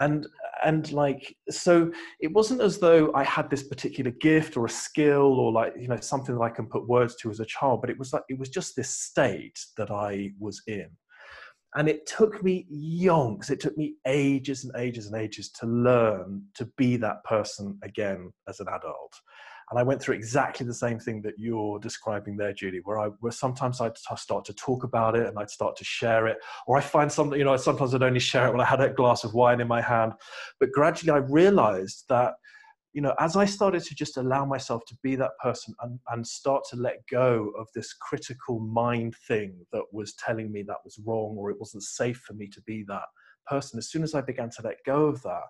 And 0.00 0.26
and 0.64 0.90
like 0.92 1.36
so, 1.50 1.92
it 2.20 2.32
wasn't 2.32 2.60
as 2.60 2.78
though 2.78 3.12
I 3.14 3.22
had 3.22 3.48
this 3.48 3.62
particular 3.62 4.10
gift 4.10 4.56
or 4.56 4.66
a 4.66 4.70
skill 4.70 5.38
or 5.38 5.52
like 5.52 5.74
you 5.78 5.88
know 5.88 6.00
something 6.00 6.34
that 6.34 6.40
I 6.42 6.50
can 6.50 6.66
put 6.66 6.88
words 6.88 7.14
to 7.16 7.30
as 7.30 7.40
a 7.40 7.46
child, 7.46 7.80
but 7.80 7.90
it 7.90 7.98
was 7.98 8.12
like 8.12 8.24
it 8.28 8.38
was 8.38 8.48
just 8.48 8.74
this 8.74 8.90
state 8.90 9.58
that 9.76 9.90
I 9.90 10.32
was 10.38 10.62
in. 10.66 10.88
And 11.76 11.88
it 11.88 12.06
took 12.06 12.42
me 12.42 12.66
yonks, 12.72 13.50
it 13.50 13.60
took 13.60 13.76
me 13.76 13.94
ages 14.06 14.64
and 14.64 14.72
ages 14.76 15.06
and 15.06 15.20
ages 15.20 15.50
to 15.52 15.66
learn 15.66 16.42
to 16.54 16.66
be 16.76 16.96
that 16.98 17.24
person 17.24 17.78
again 17.82 18.32
as 18.48 18.60
an 18.60 18.68
adult. 18.68 19.12
And 19.70 19.78
I 19.78 19.82
went 19.82 20.00
through 20.00 20.14
exactly 20.14 20.66
the 20.66 20.74
same 20.74 20.98
thing 20.98 21.22
that 21.22 21.38
you're 21.38 21.78
describing 21.78 22.36
there, 22.36 22.52
Judy, 22.52 22.80
where 22.84 22.98
I 22.98 23.06
where 23.20 23.32
sometimes 23.32 23.80
I'd 23.80 23.96
start 23.96 24.44
to 24.46 24.54
talk 24.54 24.84
about 24.84 25.16
it 25.16 25.26
and 25.26 25.38
I'd 25.38 25.50
start 25.50 25.76
to 25.76 25.84
share 25.84 26.26
it, 26.26 26.38
or 26.66 26.76
I 26.76 26.80
find 26.80 27.10
something, 27.10 27.38
you 27.38 27.44
know, 27.44 27.56
sometimes 27.56 27.94
I'd 27.94 28.02
only 28.02 28.20
share 28.20 28.46
it 28.46 28.52
when 28.52 28.60
I 28.60 28.66
had 28.66 28.80
a 28.80 28.90
glass 28.90 29.24
of 29.24 29.34
wine 29.34 29.60
in 29.60 29.68
my 29.68 29.80
hand. 29.80 30.12
But 30.60 30.72
gradually 30.72 31.12
I 31.12 31.24
realized 31.28 32.04
that, 32.08 32.34
you 32.92 33.00
know, 33.00 33.14
as 33.18 33.36
I 33.36 33.44
started 33.44 33.82
to 33.84 33.94
just 33.94 34.16
allow 34.18 34.44
myself 34.44 34.82
to 34.88 34.96
be 35.02 35.16
that 35.16 35.32
person 35.42 35.74
and, 35.82 35.98
and 36.10 36.26
start 36.26 36.62
to 36.70 36.76
let 36.76 37.06
go 37.10 37.50
of 37.58 37.66
this 37.74 37.92
critical 37.92 38.60
mind 38.60 39.16
thing 39.26 39.54
that 39.72 39.84
was 39.92 40.14
telling 40.14 40.52
me 40.52 40.62
that 40.62 40.84
was 40.84 41.00
wrong 41.04 41.36
or 41.38 41.50
it 41.50 41.58
wasn't 41.58 41.82
safe 41.82 42.18
for 42.18 42.34
me 42.34 42.46
to 42.48 42.60
be 42.62 42.84
that 42.88 43.04
person, 43.46 43.78
as 43.78 43.90
soon 43.90 44.02
as 44.02 44.14
I 44.14 44.20
began 44.20 44.50
to 44.50 44.62
let 44.62 44.76
go 44.86 45.06
of 45.06 45.22
that 45.22 45.42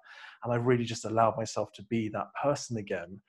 and 0.42 0.53
I 0.53 0.57
really 0.57 0.85
just 0.85 1.05
allowed 1.05 1.37
myself 1.37 1.70
to 1.74 1.83
be 1.85 2.09
that 2.11 2.29
person 2.42 2.77
again, 2.77 3.20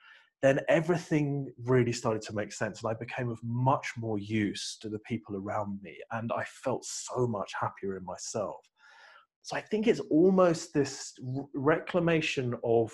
then 0.42 0.60
everything 0.68 1.50
really 1.64 1.92
started 1.92 2.22
to 2.22 2.34
make 2.34 2.52
sense 2.52 2.82
and 2.82 2.90
i 2.90 2.94
became 2.94 3.28
of 3.28 3.38
much 3.42 3.92
more 3.96 4.18
use 4.18 4.76
to 4.80 4.88
the 4.88 4.98
people 5.00 5.36
around 5.36 5.78
me 5.82 5.96
and 6.12 6.30
i 6.36 6.44
felt 6.44 6.84
so 6.84 7.26
much 7.26 7.52
happier 7.58 7.96
in 7.96 8.04
myself. 8.04 8.56
So 9.42 9.56
i 9.56 9.60
think 9.60 9.86
it's 9.86 10.00
almost 10.10 10.74
this 10.74 11.14
reclamation 11.54 12.54
of 12.64 12.92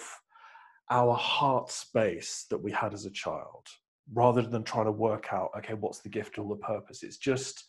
our 0.90 1.14
heart 1.14 1.70
space 1.70 2.46
that 2.50 2.58
we 2.58 2.70
had 2.70 2.92
as 2.92 3.06
a 3.06 3.10
child 3.10 3.66
rather 4.12 4.42
than 4.42 4.62
trying 4.64 4.86
to 4.86 4.92
work 4.92 5.28
out 5.32 5.50
okay 5.56 5.74
what's 5.74 6.00
the 6.00 6.08
gift 6.08 6.38
or 6.38 6.48
the 6.48 6.56
purpose? 6.56 7.02
It's 7.02 7.18
just 7.18 7.64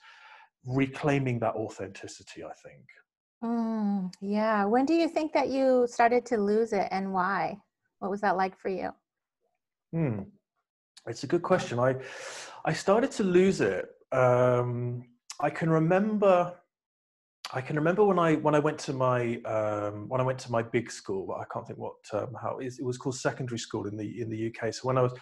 reclaiming 0.65 1.39
that 1.39 1.55
authenticity 1.55 2.43
i 2.43 2.53
think. 2.65 2.85
Mm, 3.43 4.13
yeah. 4.21 4.63
When 4.63 4.85
do 4.85 4.93
you 4.93 5.09
think 5.09 5.33
that 5.33 5.49
you 5.49 5.85
started 5.89 6.25
to 6.27 6.37
lose 6.37 6.71
it 6.71 6.87
and 6.91 7.11
why? 7.11 7.57
What 7.99 8.09
was 8.09 8.21
that 8.21 8.37
like 8.37 8.57
for 8.57 8.69
you 8.69 8.93
Hmm. 9.93 10.21
It's 11.07 11.23
a 11.23 11.27
good 11.27 11.43
question. 11.43 11.77
I 11.79 11.95
I 12.65 12.73
started 12.73 13.11
to 13.11 13.23
lose 13.23 13.61
it. 13.61 13.85
Um, 14.11 15.03
I 15.39 15.51
can 15.51 15.69
remember. 15.69 16.55
I 17.53 17.61
can 17.61 17.75
remember 17.75 18.03
when 18.03 18.17
I 18.17 18.33
when 18.35 18.55
I 18.55 18.59
went 18.59 18.79
to 18.79 18.93
my 18.93 19.35
um, 19.43 20.09
when 20.09 20.19
I 20.19 20.23
went 20.23 20.39
to 20.39 20.51
my 20.51 20.63
big 20.63 20.89
school. 20.89 21.37
I 21.39 21.45
can't 21.53 21.67
think 21.67 21.77
what 21.77 21.93
um, 22.11 22.35
how 22.41 22.57
it, 22.57 22.73
it 22.79 22.83
was 22.83 22.97
called 22.97 23.15
secondary 23.17 23.59
school 23.59 23.85
in 23.85 23.95
the 23.95 24.19
in 24.19 24.31
the 24.31 24.47
UK. 24.47 24.73
So 24.73 24.87
when 24.87 24.97
I 24.97 25.03
was 25.03 25.13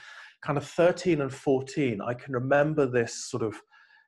kind 0.42 0.58
of 0.58 0.66
thirteen 0.66 1.20
and 1.20 1.34
fourteen, 1.34 2.00
I 2.02 2.14
can 2.14 2.34
remember 2.34 2.86
this 2.86 3.30
sort 3.30 3.44
of 3.44 3.54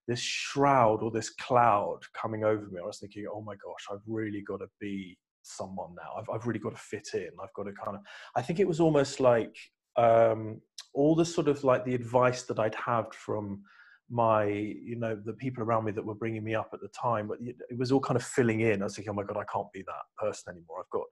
this 0.08 0.22
shroud 0.22 1.04
or 1.04 1.12
this 1.12 1.32
cloud 1.32 2.00
coming 2.14 2.46
over 2.46 2.68
me. 2.68 2.80
I 2.82 2.86
was 2.86 3.00
thinking, 3.00 3.26
oh 3.30 3.42
my 3.42 3.56
gosh, 3.56 3.86
I've 3.92 4.08
really 4.08 4.42
got 4.42 4.58
to 4.58 4.68
be 4.80 5.18
someone 5.42 5.94
now. 5.96 6.14
I've, 6.18 6.30
I've 6.34 6.48
really 6.48 6.60
got 6.60 6.72
to 6.72 6.82
fit 6.82 7.10
in. 7.16 7.30
I've 7.42 7.54
got 7.54 7.64
to 7.64 7.74
kind 7.74 7.98
of, 7.98 8.02
I 8.36 8.42
think 8.42 8.60
it 8.60 8.68
was 8.68 8.80
almost 8.80 9.20
like 9.20 9.56
um, 9.96 10.62
all 10.94 11.16
the 11.16 11.26
sort 11.26 11.48
of 11.48 11.64
like 11.64 11.86
the 11.86 11.96
advice 11.96 12.44
that 12.44 12.60
I'd 12.60 12.76
had 12.76 13.14
from 13.14 13.64
my, 14.10 14.46
you 14.46 14.96
know, 14.96 15.16
the 15.16 15.34
people 15.34 15.64
around 15.64 15.86
me 15.86 15.92
that 15.92 16.06
were 16.06 16.16
bringing 16.16 16.44
me 16.44 16.56
up 16.56 16.70
at 16.74 16.82
the 16.82 16.90
time, 16.90 17.28
but 17.28 17.40
it 17.42 17.78
was 17.78 17.92
all 17.92 18.00
kind 18.00 18.18
of 18.18 18.24
filling 18.24 18.62
in. 18.62 18.82
I 18.82 18.86
was 18.86 18.96
thinking, 18.96 19.12
oh 19.12 19.16
my 19.16 19.24
God, 19.24 19.38
I 19.38 19.52
can't 19.52 19.72
be 19.72 19.84
that 19.84 20.04
person 20.18 20.54
anymore. 20.54 20.80
I've 20.82 20.90
got, 20.92 21.06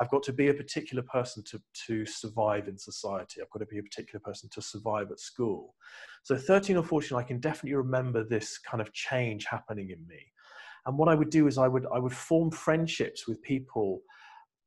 I've 0.00 0.10
got 0.10 0.22
to 0.24 0.32
be 0.32 0.48
a 0.48 0.54
particular 0.54 1.02
person 1.02 1.42
to, 1.50 1.60
to 1.86 2.06
survive 2.06 2.68
in 2.68 2.78
society. 2.78 3.40
I've 3.40 3.50
got 3.50 3.60
to 3.60 3.66
be 3.66 3.78
a 3.78 3.82
particular 3.82 4.20
person 4.20 4.48
to 4.52 4.62
survive 4.62 5.10
at 5.10 5.18
school. 5.18 5.74
So 6.22 6.36
13 6.36 6.76
or 6.76 6.82
14, 6.82 7.16
I 7.18 7.22
can 7.22 7.40
definitely 7.40 7.74
remember 7.74 8.22
this 8.22 8.58
kind 8.58 8.80
of 8.80 8.92
change 8.92 9.46
happening 9.46 9.90
in 9.90 10.06
me. 10.06 10.20
And 10.84 10.96
what 10.96 11.08
I 11.08 11.14
would 11.14 11.30
do 11.30 11.48
is 11.48 11.58
I 11.58 11.66
would, 11.66 11.86
I 11.92 11.98
would 11.98 12.12
form 12.12 12.50
friendships 12.50 13.26
with 13.26 13.42
people 13.42 14.02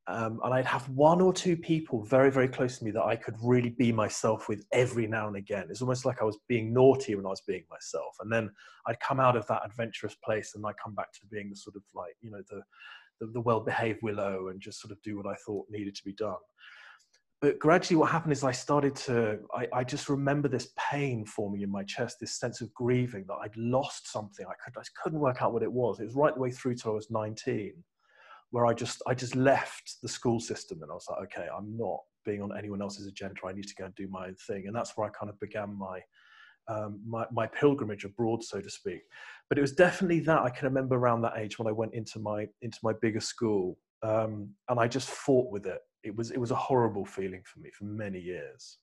um, 0.10 0.39
and 0.43 0.56
I'd 0.56 0.65
have 0.65 0.89
one 0.89 1.22
or 1.22 1.32
two 1.32 1.56
people 1.56 2.02
very, 2.04 2.32
very 2.32 2.48
close 2.48 2.80
to 2.80 2.84
me 2.84 2.89
that 2.91 3.04
I 3.04 3.15
could 3.15 3.36
really 3.43 3.69
be 3.69 3.91
myself 3.91 4.50
with 4.50 4.65
every 4.72 5.06
now 5.06 5.28
and 5.28 5.36
again. 5.36 5.67
It's 5.69 5.84
almost 5.84 6.04
like 6.04 6.19
I 6.19 6.24
was 6.26 6.39
being 6.48 6.74
naughty 6.74 7.13
when 7.13 7.28
I 7.28 7.30
was 7.30 7.43
being 7.45 7.63
myself. 7.69 8.17
And 8.19 8.32
then 8.32 8.50
I'd 8.88 9.00
come 9.02 9.19
out 9.19 9.38
of 9.38 9.45
that 9.48 9.62
adventurous 9.63 10.15
place 10.15 10.56
and 10.56 10.65
I'd 10.65 10.80
come 10.84 10.95
back 10.95 11.13
to 11.13 11.19
being 11.32 11.52
the 11.52 11.56
sort 11.56 11.76
of 11.76 11.84
like, 11.93 12.15
you 12.22 12.32
know, 12.32 12.41
the, 12.50 12.63
the, 13.19 13.32
the 13.34 13.41
well 13.41 13.60
behaved 13.60 14.00
willow 14.02 14.48
and 14.48 14.60
just 14.60 14.82
sort 14.82 14.91
of 14.91 15.00
do 15.04 15.15
what 15.15 15.28
I 15.28 15.36
thought 15.45 15.67
needed 15.69 15.93
to 15.93 16.04
be 16.04 16.13
done. 16.13 16.38
But 17.39 17.60
gradually, 17.60 17.98
what 17.98 18.10
happened 18.10 18.34
is 18.34 18.43
I 18.43 18.52
started 18.52 18.95
to, 18.95 19.41
I, 19.54 19.67
I 19.72 19.84
just 19.84 20.10
remember 20.10 20.48
this 20.48 20.72
pain 20.76 21.24
forming 21.24 21.62
in 21.62 21.69
my 21.69 21.84
chest, 21.84 22.17
this 22.19 22.39
sense 22.39 22.62
of 22.62 22.74
grieving 22.74 23.26
that 23.28 23.38
I'd 23.43 23.56
lost 23.56 24.12
something. 24.12 24.45
I, 24.48 24.54
could, 24.65 24.76
I 24.76 24.84
couldn't 25.04 25.19
work 25.19 25.43
out 25.43 25.54
what 25.54 25.62
it 25.62 25.72
was. 25.72 26.00
It 26.00 26.06
was 26.06 26.15
right 26.15 26.34
the 26.34 26.41
way 26.41 26.50
through 26.50 26.76
till 26.76 26.93
I 26.93 26.95
was 26.95 27.12
19 27.12 27.74
where 28.52 28.66
I 28.66 28.74
just 28.74 29.02
I 29.08 29.14
just 29.14 29.36
left 29.36 29.98
the 30.02 30.10
school 30.10 30.40
system 30.40 30.82
and 30.82 30.92
I 30.92 30.94
was 30.94 31.08
like, 31.10 31.24
okay, 31.26 31.48
I'm 31.56 31.78
not 31.78 32.00
being 32.26 32.42
on 32.42 32.58
anyone 32.58 32.82
else's 32.82 33.08
agenda. 33.08 33.36
I 33.46 33.54
need 33.54 33.68
to 33.68 33.76
go 33.76 33.86
and 33.86 33.96
do 33.96 34.08
my 34.10 34.28
own 34.28 34.36
thing, 34.48 34.68
and 34.68 34.76
that's 34.76 34.96
where 34.96 35.08
I 35.08 35.12
kind 35.12 35.30
of 35.30 35.40
began 35.40 35.78
my 35.78 36.00
um, 36.68 37.02
my, 37.08 37.26
my 37.32 37.48
pilgrimage 37.48 38.06
abroad, 38.06 38.44
so 38.44 38.62
to 38.62 38.70
speak. 38.70 39.02
But 39.50 39.58
it 39.58 39.62
was 39.62 39.74
definitely 39.74 40.20
that 40.22 40.40
I 40.40 40.50
can 40.50 40.68
remember 40.68 40.96
around 40.96 41.22
that 41.22 41.38
age 41.38 41.58
when 41.58 41.68
I 41.68 41.72
went 41.72 41.94
into 41.94 42.20
my 42.20 42.48
into 42.62 42.80
my 42.84 42.94
bigger 43.02 43.20
school, 43.20 43.78
um, 44.04 44.50
and 44.70 44.80
I 44.80 44.88
just 44.88 45.10
fought 45.10 45.52
with 45.52 45.66
it. 45.66 45.80
It 46.04 46.16
was 46.16 46.32
it 46.32 46.40
was 46.40 46.52
a 46.52 46.56
horrible 46.56 47.06
feeling 47.06 47.42
for 47.46 47.60
me 47.60 47.72
for 47.78 47.86
many 47.86 48.20
years. 48.20 48.78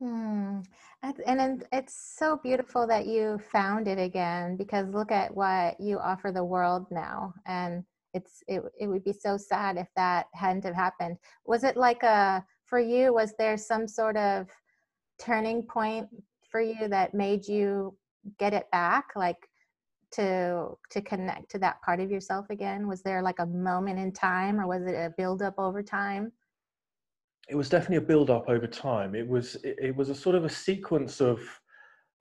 Hmm. 0.00 0.60
And 1.02 1.64
it's 1.72 2.16
so 2.18 2.38
beautiful 2.42 2.86
that 2.88 3.06
you 3.06 3.40
found 3.52 3.88
it 3.88 3.98
again 3.98 4.56
because 4.56 4.88
look 4.88 5.12
at 5.12 5.34
what 5.34 5.80
you 5.80 5.98
offer 5.98 6.32
the 6.32 6.44
world 6.44 6.86
now. 6.90 7.32
And 7.46 7.84
it's 8.14 8.42
it, 8.48 8.62
it 8.78 8.86
would 8.86 9.04
be 9.04 9.12
so 9.12 9.36
sad 9.36 9.76
if 9.76 9.88
that 9.96 10.26
hadn't 10.32 10.64
have 10.64 10.74
happened. 10.74 11.18
Was 11.44 11.64
it 11.64 11.76
like 11.76 12.02
a 12.02 12.44
for 12.64 12.78
you 12.78 13.12
was 13.12 13.34
there 13.38 13.56
some 13.56 13.86
sort 13.86 14.16
of 14.16 14.46
turning 15.18 15.62
point 15.62 16.08
for 16.50 16.60
you 16.60 16.88
that 16.88 17.14
made 17.14 17.46
you 17.46 17.96
get 18.38 18.54
it 18.54 18.70
back 18.72 19.08
like 19.16 19.48
to 20.12 20.68
to 20.90 21.02
connect 21.02 21.50
to 21.50 21.58
that 21.58 21.82
part 21.82 22.00
of 22.00 22.10
yourself 22.10 22.46
again? 22.50 22.86
Was 22.86 23.02
there 23.02 23.20
like 23.20 23.40
a 23.40 23.46
moment 23.46 23.98
in 23.98 24.12
time 24.12 24.60
or 24.60 24.66
was 24.66 24.82
it 24.86 24.94
a 24.94 25.12
build 25.18 25.42
up 25.42 25.58
over 25.58 25.82
time? 25.82 26.32
It 27.48 27.56
was 27.56 27.68
definitely 27.68 27.96
a 27.98 28.08
build 28.08 28.30
up 28.30 28.48
over 28.48 28.66
time. 28.66 29.14
It 29.14 29.28
was 29.28 29.56
it, 29.56 29.76
it 29.80 29.96
was 29.96 30.08
a 30.08 30.14
sort 30.14 30.36
of 30.36 30.44
a 30.44 30.48
sequence 30.48 31.20
of 31.20 31.40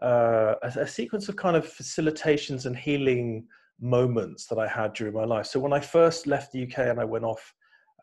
uh, 0.02 0.56
a, 0.64 0.80
a 0.82 0.88
sequence 0.88 1.30
of 1.30 1.36
kind 1.36 1.56
of 1.56 1.66
facilitations 1.66 2.66
and 2.66 2.76
healing 2.76 3.48
moments 3.84 4.48
that 4.48 4.58
I 4.58 4.68
had 4.68 4.94
during 4.94 5.14
my 5.14 5.26
life. 5.26 5.46
So 5.46 5.60
when 5.60 5.74
I 5.74 5.80
first 5.80 6.26
left 6.26 6.52
the 6.52 6.64
UK 6.64 6.80
and 6.80 7.00
I 7.00 7.06
went 7.06 7.26
off, 7.26 7.54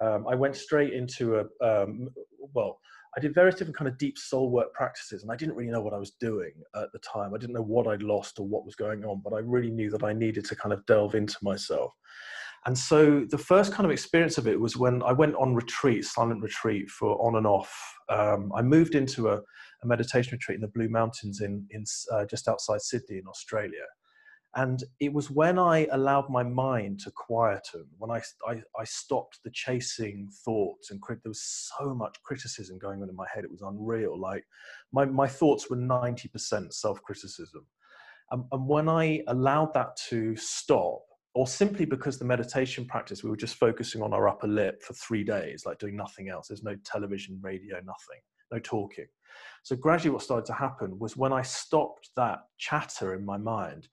um, 0.01 0.27
I 0.29 0.35
went 0.35 0.55
straight 0.55 0.93
into 0.93 1.37
a 1.37 1.45
um, 1.67 2.11
well. 2.55 2.79
I 3.17 3.21
did 3.21 3.35
various 3.35 3.57
different 3.57 3.77
kind 3.77 3.89
of 3.89 3.99
deep 3.99 4.17
soul 4.17 4.51
work 4.53 4.73
practices, 4.73 5.23
and 5.23 5.33
I 5.33 5.37
didn't 5.37 5.57
really 5.57 5.73
know 5.73 5.81
what 5.81 5.93
I 5.93 5.99
was 5.99 6.13
doing 6.21 6.53
at 6.77 6.93
the 6.93 7.01
time. 7.01 7.35
I 7.35 7.39
didn't 7.39 7.57
know 7.57 7.63
what 7.63 7.89
I'd 7.89 8.05
lost 8.05 8.39
or 8.39 8.47
what 8.47 8.65
was 8.65 8.77
going 8.77 9.05
on, 9.05 9.21
but 9.25 9.33
I 9.33 9.41
really 9.41 9.71
knew 9.71 9.91
that 9.91 10.05
I 10.05 10.13
needed 10.13 10.45
to 10.45 10.55
kind 10.55 10.73
of 10.73 10.87
delve 10.87 11.17
into 11.17 11.37
myself. 11.43 11.93
And 12.67 12.79
so 12.79 13.25
the 13.29 13.39
first 13.39 13.73
kind 13.73 13.85
of 13.85 13.91
experience 13.91 14.39
of 14.39 14.47
it 14.47 14.61
was 14.61 14.77
when 14.77 15.03
I 15.03 15.13
went 15.13 15.35
on 15.37 15.55
retreat, 15.55 16.05
silent 16.05 16.43
retreat 16.43 16.89
for 16.91 17.21
on 17.21 17.37
and 17.37 17.47
off. 17.47 17.75
Um, 18.09 18.53
I 18.55 18.63
moved 18.63 18.95
into 18.95 19.29
a, 19.29 19.37
a, 19.37 19.87
meditation 19.87 20.33
retreat 20.33 20.57
in 20.57 20.61
the 20.61 20.69
Blue 20.69 20.89
Mountains 20.89 21.41
in, 21.41 21.67
in 21.71 21.85
uh, 22.13 22.27
just 22.27 22.49
outside 22.49 22.83
Sydney 22.83 23.19
in 23.19 23.27
Australia. 23.27 23.87
And 24.57 24.83
it 24.99 25.13
was 25.13 25.31
when 25.31 25.59
I 25.59 25.87
allowed 25.93 26.29
my 26.29 26.43
mind 26.43 27.01
to 27.01 27.13
quieten, 27.13 27.87
when 27.99 28.11
I, 28.11 28.21
I, 28.49 28.61
I 28.79 28.85
stopped 28.85 29.39
the 29.45 29.51
chasing 29.53 30.29
thoughts, 30.45 30.91
and 30.91 31.01
crit- 31.01 31.23
there 31.23 31.31
was 31.31 31.71
so 31.79 31.95
much 31.95 32.17
criticism 32.25 32.79
going 32.79 33.01
on 33.03 33.09
in 33.09 33.15
my 33.15 33.27
head, 33.33 33.45
it 33.45 33.51
was 33.51 33.63
unreal. 33.63 34.19
Like 34.19 34.45
my, 34.93 35.05
my 35.05 35.29
thoughts 35.29 35.71
were 35.71 35.77
90% 35.77 36.73
self 36.73 37.01
criticism. 37.03 37.65
Um, 38.33 38.47
and 38.51 38.67
when 38.67 38.89
I 38.89 39.23
allowed 39.29 39.73
that 39.75 39.97
to 40.09 40.35
stop, 40.37 41.03
or 41.35 41.47
simply 41.47 41.85
because 41.85 42.19
the 42.19 42.25
meditation 42.25 42.85
practice, 42.85 43.23
we 43.23 43.31
were 43.31 43.37
just 43.37 43.55
focusing 43.55 44.03
on 44.03 44.13
our 44.13 44.29
upper 44.29 44.49
lip 44.49 44.83
for 44.83 44.95
three 44.95 45.23
days, 45.23 45.65
like 45.65 45.79
doing 45.79 45.97
nothing 45.97 46.29
else. 46.29 46.49
There's 46.49 46.65
no 46.65 46.75
television, 46.85 47.39
radio, 47.41 47.77
nothing, 47.77 48.21
no 48.51 48.59
talking. 48.59 49.07
So 49.63 49.77
gradually, 49.77 50.11
what 50.11 50.23
started 50.23 50.47
to 50.47 50.53
happen 50.55 50.99
was 50.99 51.17
when 51.17 51.33
I 51.33 51.43
stopped 51.43 52.11
that 52.17 52.41
chatter 52.59 53.15
in 53.15 53.25
my 53.25 53.37
mind, 53.37 53.89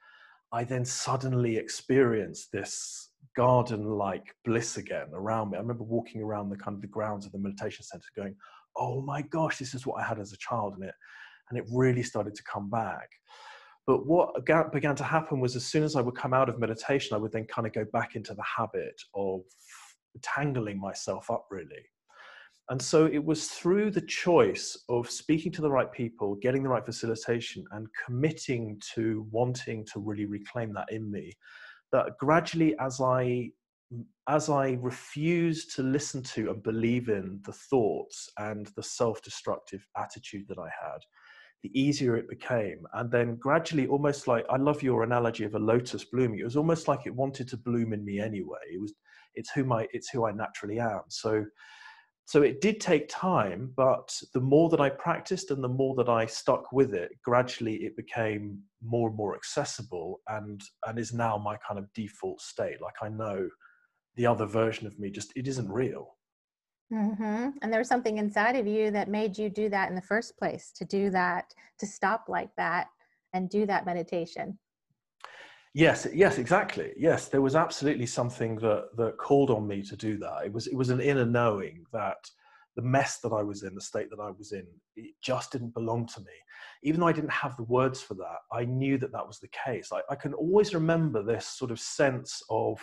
I 0.52 0.64
then 0.64 0.86
suddenly 0.86 1.58
experienced 1.58 2.52
this 2.52 3.10
garden-like 3.36 4.34
bliss 4.46 4.78
again 4.78 5.08
around 5.14 5.52
me. 5.52 5.58
I 5.58 5.62
remember 5.62 5.84
walking 5.84 6.22
around 6.22 6.50
the 6.50 6.56
kind 6.56 6.76
of 6.76 6.82
the 6.82 6.88
grounds 6.88 7.26
of 7.26 7.32
the 7.32 7.40
meditation 7.40 7.84
center 7.84 8.06
going, 8.16 8.36
oh 8.76 9.02
my 9.02 9.22
gosh, 9.22 9.58
this 9.58 9.74
is 9.74 9.86
what 9.86 10.02
I 10.02 10.08
had 10.08 10.20
as 10.20 10.32
a 10.32 10.38
child 10.38 10.76
in 10.78 10.84
it. 10.88 10.96
And 11.50 11.60
it 11.60 11.66
really 11.72 12.04
started 12.04 12.36
to 12.36 12.44
come 12.44 12.70
back. 12.70 13.10
But 13.86 14.06
what 14.06 14.46
began 14.74 14.96
to 14.96 15.04
happen 15.04 15.40
was 15.40 15.56
as 15.56 15.66
soon 15.66 15.84
as 15.84 15.96
I 15.96 16.02
would 16.02 16.16
come 16.16 16.34
out 16.34 16.50
of 16.50 16.60
meditation, 16.60 17.16
I 17.16 17.18
would 17.20 17.32
then 17.32 17.46
kind 17.46 17.66
of 17.66 17.74
go 17.74 17.86
back 17.94 18.16
into 18.16 18.34
the 18.34 18.44
habit 18.44 19.02
of 19.16 19.42
tangling 20.22 20.80
myself 20.80 21.30
up 21.30 21.46
really 21.52 21.86
and 22.70 22.82
so 22.82 23.06
it 23.06 23.24
was 23.24 23.48
through 23.48 23.92
the 23.92 24.02
choice 24.02 24.78
of 24.90 25.10
speaking 25.10 25.52
to 25.54 25.62
the 25.62 25.72
right 25.72 25.92
people, 25.92 26.36
getting 26.36 26.64
the 26.64 26.70
right 26.70 26.86
facilitation, 26.86 27.64
and 27.72 27.88
committing 28.06 28.82
to 28.96 29.26
wanting 29.32 29.86
to 29.94 30.00
really 30.00 30.26
reclaim 30.26 30.74
that 30.74 30.92
in 30.92 31.10
me 31.10 31.32
that 31.92 32.18
gradually, 32.20 32.76
as 32.80 33.00
I 33.02 33.52
as 34.28 34.50
I 34.50 34.78
refused 34.82 35.74
to 35.78 35.84
listen 35.84 36.22
to 36.22 36.50
and 36.52 36.62
believe 36.62 37.08
in 37.08 37.40
the 37.46 37.54
thoughts 37.54 38.30
and 38.38 38.68
the 38.76 38.84
self 38.84 39.22
destructive 39.22 39.86
attitude 39.98 40.46
that 40.50 40.58
I 40.58 40.68
had, 40.68 41.00
the 41.64 41.72
easier 41.80 42.18
it 42.18 42.30
became. 42.30 42.86
And 42.94 43.10
then 43.10 43.38
gradually, 43.38 43.88
almost 43.88 44.28
like 44.28 44.46
I 44.50 44.58
love 44.58 44.84
your 44.84 45.04
analogy 45.04 45.46
of 45.46 45.56
a 45.56 45.60
lotus 45.60 46.04
blooming, 46.04 46.40
it 46.40 46.44
was 46.44 46.58
almost 46.58 46.90
like 46.90 47.06
it 47.06 47.16
wanted 47.16 47.48
to 47.50 47.58
bloom 47.58 47.94
in 47.94 48.04
me 48.04 48.20
anyway. 48.20 48.60
It 48.74 48.82
was 48.82 48.94
it's 49.36 49.52
who 49.52 49.64
my 49.64 49.88
it's 49.94 50.10
who 50.10 50.26
I 50.28 50.32
naturally 50.34 50.80
am. 50.80 51.02
So 51.08 51.46
so 52.28 52.44
it 52.44 52.62
did 52.62 52.80
take 52.80 53.08
time, 53.08 53.74
but 53.76 54.14
the 54.34 54.42
more 54.42 54.70
that 54.70 54.82
I 54.82 54.90
practiced 54.90 55.50
and 55.50 55.64
the 55.64 55.70
more 55.70 55.96
that 55.96 56.10
I 56.10 56.26
stuck 56.26 56.72
with 56.72 56.94
it, 56.94 57.12
gradually 57.24 57.78
it 57.78 57.96
became 57.96 58.60
more 58.84 59.08
and 59.08 59.18
more 59.18 59.36
accessible 59.36 60.22
and 60.28 60.62
and 60.86 61.00
is 61.00 61.14
now 61.14 61.38
my 61.38 61.58
kind 61.66 61.80
of 61.80 61.92
default 61.94 62.42
state. 62.42 62.82
Like 62.82 62.96
I 63.02 63.10
know 63.10 63.50
the 64.18 64.26
other 64.26 64.46
version 64.46 64.86
of 64.86 65.00
me 65.00 65.10
just 65.10 65.32
it 65.36 65.48
isn't 65.48 65.70
real 65.70 66.18
mm-hmm. 66.92 67.50
and 67.62 67.72
there 67.72 67.80
was 67.80 67.88
something 67.88 68.18
inside 68.18 68.56
of 68.56 68.68
you 68.68 68.92
that 68.92 69.08
made 69.08 69.38
you 69.38 69.50
do 69.50 69.70
that 69.70 69.90
in 69.90 69.96
the 69.96 70.02
first 70.02 70.38
place 70.38 70.72
to 70.76 70.84
do 70.84 71.10
that 71.12 71.54
to 71.80 71.86
stop 71.86 72.26
like 72.28 72.50
that 72.58 72.88
and 73.34 73.50
do 73.50 73.66
that 73.66 73.86
meditation 73.86 74.58
yes 75.74 76.08
yes 76.14 76.38
exactly. 76.38 76.94
Yes 76.98 77.28
there 77.28 77.42
was 77.42 77.56
absolutely 77.56 78.06
something 78.06 78.56
that 78.58 78.90
that 78.98 79.18
called 79.18 79.50
on 79.50 79.68
me 79.68 79.82
to 79.84 79.96
do 79.96 80.18
that. 80.20 80.46
It 80.46 80.54
was 80.54 80.68
it 80.68 80.76
was 80.76 80.90
an 80.90 81.02
inner 81.02 81.26
knowing 81.26 81.86
that 81.94 82.18
the 82.76 82.84
mess 82.84 83.18
that 83.24 83.34
i 83.34 83.42
was 83.42 83.64
in 83.64 83.74
the 83.74 83.82
state 83.82 84.08
that 84.12 84.20
i 84.20 84.30
was 84.30 84.52
in 84.52 84.64
it 84.96 85.16
just 85.20 85.52
didn't 85.52 85.74
belong 85.74 86.06
to 86.08 86.20
me. 86.20 86.38
Even 86.84 87.00
though 87.00 87.08
i 87.08 87.14
didn't 87.14 87.32
have 87.32 87.58
the 87.58 87.64
words 87.64 88.02
for 88.02 88.14
that 88.14 88.40
i 88.52 88.66
knew 88.66 88.98
that 88.98 89.12
that 89.12 89.26
was 89.26 89.40
the 89.40 89.50
case. 89.66 89.90
I, 89.92 90.02
I 90.12 90.16
can 90.16 90.34
always 90.34 90.74
remember 90.74 91.24
this 91.24 91.48
sort 91.48 91.72
of 91.72 91.80
sense 91.80 92.44
of 92.50 92.80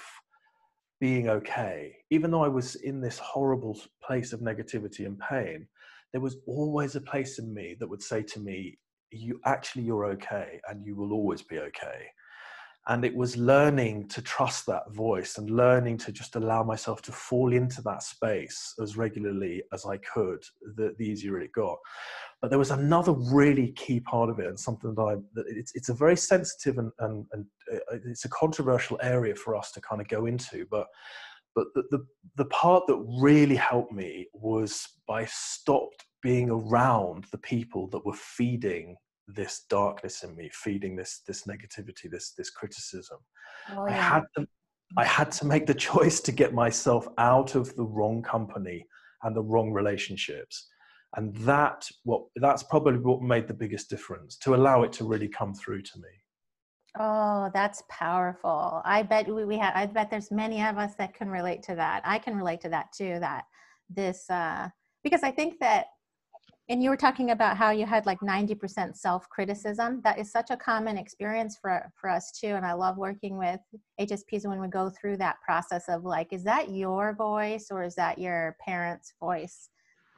being 1.00 1.28
okay. 1.28 1.94
Even 2.10 2.30
though 2.30 2.44
I 2.44 2.48
was 2.48 2.76
in 2.76 3.00
this 3.00 3.18
horrible 3.18 3.78
place 4.02 4.32
of 4.32 4.40
negativity 4.40 5.06
and 5.06 5.18
pain, 5.18 5.66
there 6.12 6.20
was 6.20 6.38
always 6.46 6.96
a 6.96 7.00
place 7.00 7.38
in 7.38 7.52
me 7.52 7.76
that 7.78 7.88
would 7.88 8.02
say 8.02 8.22
to 8.22 8.40
me, 8.40 8.78
you 9.10 9.40
actually 9.44 9.82
you're 9.82 10.06
okay 10.06 10.60
and 10.68 10.84
you 10.86 10.96
will 10.96 11.12
always 11.12 11.42
be 11.42 11.58
okay 11.58 12.06
and 12.88 13.04
it 13.04 13.14
was 13.14 13.36
learning 13.36 14.06
to 14.08 14.20
trust 14.20 14.66
that 14.66 14.92
voice 14.92 15.38
and 15.38 15.48
learning 15.50 15.96
to 15.96 16.12
just 16.12 16.36
allow 16.36 16.62
myself 16.62 17.00
to 17.02 17.12
fall 17.12 17.52
into 17.52 17.80
that 17.80 18.02
space 18.02 18.74
as 18.82 18.96
regularly 18.96 19.62
as 19.72 19.86
I 19.86 19.96
could, 19.98 20.42
the, 20.76 20.94
the 20.98 21.06
easier 21.06 21.40
it 21.40 21.52
got. 21.52 21.78
But 22.42 22.50
there 22.50 22.58
was 22.58 22.70
another 22.70 23.12
really 23.12 23.72
key 23.72 24.00
part 24.00 24.28
of 24.28 24.38
it, 24.38 24.48
and 24.48 24.60
something 24.60 24.94
that 24.94 25.02
I 25.02 25.14
that 25.34 25.46
it's 25.48 25.72
it's 25.74 25.88
a 25.88 25.94
very 25.94 26.16
sensitive 26.16 26.76
and 26.76 26.92
and, 26.98 27.24
and 27.32 27.46
uh, 27.72 27.96
it's 28.04 28.26
a 28.26 28.30
controversial 28.30 28.98
area 29.02 29.34
for 29.34 29.56
us 29.56 29.72
to 29.72 29.80
kind 29.80 30.00
of 30.00 30.08
go 30.08 30.26
into, 30.26 30.66
but. 30.70 30.86
But 31.56 31.68
the, 31.76 31.84
the, 31.92 32.04
the 32.34 32.46
part 32.46 32.82
that 32.88 32.96
really 33.20 33.54
helped 33.54 33.92
me 33.92 34.26
was 34.34 34.88
by 35.06 35.24
stopped 35.26 36.04
being 36.20 36.50
around 36.50 37.26
the 37.30 37.38
people 37.38 37.86
that 37.90 38.04
were 38.04 38.12
feeding 38.12 38.96
this 39.26 39.64
darkness 39.70 40.22
in 40.22 40.34
me 40.36 40.50
feeding 40.52 40.96
this 40.96 41.22
this 41.26 41.44
negativity 41.44 42.10
this 42.10 42.32
this 42.36 42.50
criticism. 42.50 43.18
Oh, 43.70 43.86
yeah. 43.86 43.92
i 43.92 43.96
had 43.96 44.22
to 44.36 44.46
i 44.98 45.04
had 45.04 45.32
to 45.32 45.46
make 45.46 45.66
the 45.66 45.74
choice 45.90 46.20
to 46.20 46.32
get 46.32 46.52
myself 46.52 47.08
out 47.18 47.54
of 47.54 47.74
the 47.76 47.84
wrong 47.84 48.22
company 48.22 48.86
and 49.24 49.34
the 49.34 49.42
wrong 49.42 49.72
relationships. 49.72 50.68
And 51.16 51.34
that 51.38 51.88
what 52.02 52.24
that's 52.36 52.62
probably 52.64 52.98
what 52.98 53.22
made 53.22 53.48
the 53.48 53.54
biggest 53.54 53.88
difference 53.88 54.36
to 54.38 54.54
allow 54.54 54.82
it 54.82 54.92
to 54.94 55.04
really 55.04 55.28
come 55.28 55.54
through 55.54 55.82
to 55.82 55.98
me. 55.98 56.08
Oh 56.98 57.50
that's 57.54 57.82
powerful. 57.88 58.82
I 58.84 59.02
bet 59.02 59.32
we, 59.32 59.44
we 59.44 59.58
have 59.58 59.74
i 59.76 59.86
bet 59.86 60.10
there's 60.10 60.30
many 60.30 60.62
of 60.62 60.76
us 60.76 60.94
that 60.96 61.14
can 61.14 61.28
relate 61.28 61.62
to 61.64 61.74
that. 61.76 62.02
I 62.04 62.18
can 62.18 62.36
relate 62.36 62.60
to 62.62 62.68
that 62.70 62.92
too 62.92 63.18
that 63.20 63.44
this 63.90 64.28
uh 64.30 64.68
because 65.04 65.22
i 65.22 65.30
think 65.30 65.58
that 65.60 65.86
and 66.68 66.82
you 66.82 66.88
were 66.88 66.96
talking 66.96 67.30
about 67.30 67.56
how 67.56 67.70
you 67.70 67.84
had 67.84 68.06
like 68.06 68.20
90% 68.20 68.96
self-criticism. 68.96 70.00
That 70.02 70.18
is 70.18 70.32
such 70.32 70.50
a 70.50 70.56
common 70.56 70.96
experience 70.96 71.58
for 71.60 71.90
for 72.00 72.08
us 72.08 72.32
too 72.32 72.48
and 72.48 72.64
i 72.64 72.72
love 72.72 72.96
working 72.96 73.38
with 73.38 73.60
hsps 74.00 74.46
when 74.46 74.60
we 74.60 74.68
go 74.68 74.90
through 74.90 75.16
that 75.16 75.36
process 75.44 75.88
of 75.88 76.04
like 76.04 76.32
is 76.32 76.44
that 76.44 76.70
your 76.70 77.14
voice 77.14 77.68
or 77.70 77.82
is 77.82 77.94
that 77.94 78.18
your 78.18 78.56
parents 78.64 79.14
voice 79.20 79.68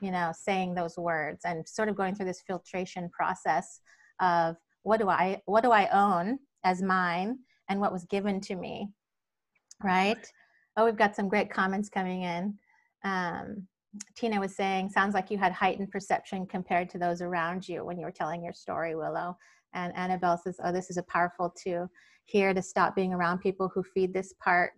you 0.01 0.11
know 0.11 0.33
saying 0.35 0.75
those 0.75 0.97
words 0.97 1.41
and 1.45 1.67
sort 1.69 1.89
of 1.89 1.97
going 1.97 2.15
through 2.15 2.27
this 2.27 2.43
filtration 2.47 3.09
process 3.11 3.81
of 4.21 4.57
what 4.83 5.01
do 5.01 5.09
i 5.09 5.41
what 5.47 5.63
do 5.63 5.71
i 5.71 5.89
own 5.89 6.39
as 6.65 6.83
mine 6.83 7.39
and 7.69 7.81
what 7.81 7.93
was 7.93 8.05
given 8.07 8.41
to 8.41 8.57
me 8.57 8.89
right? 9.83 10.19
Oh 10.77 10.85
we've 10.85 10.97
got 10.97 11.17
some 11.17 11.29
great 11.29 11.51
comments 11.51 11.89
coming 11.89 12.23
in. 12.23 12.55
Um, 13.05 13.67
Tina 14.15 14.41
was 14.41 14.55
saying, 14.55 14.91
sounds 14.91 15.15
like 15.15 15.31
you 15.31 15.39
had 15.39 15.53
heightened 15.53 15.91
perception 15.91 16.47
compared 16.47 16.89
to 16.91 16.99
those 16.99 17.23
around 17.23 17.69
you 17.69 17.85
when 17.85 17.99
you 17.99 18.05
were 18.05 18.13
telling 18.13 18.43
your 18.43 18.53
story, 18.53 18.95
Willow. 18.95 19.37
And 19.75 19.95
Annabelle 19.97 20.39
says, 20.39 20.59
oh, 20.65 20.73
this 20.73 20.91
is 20.91 20.97
a 20.97 21.03
powerful 21.05 21.53
to 21.65 21.89
hear 22.25 22.55
to 22.55 22.63
stop 22.63 22.95
being 22.97 23.13
around 23.13 23.39
people 23.39 23.71
who 23.75 23.83
feed 23.83 24.13
this 24.13 24.33
part. 24.43 24.73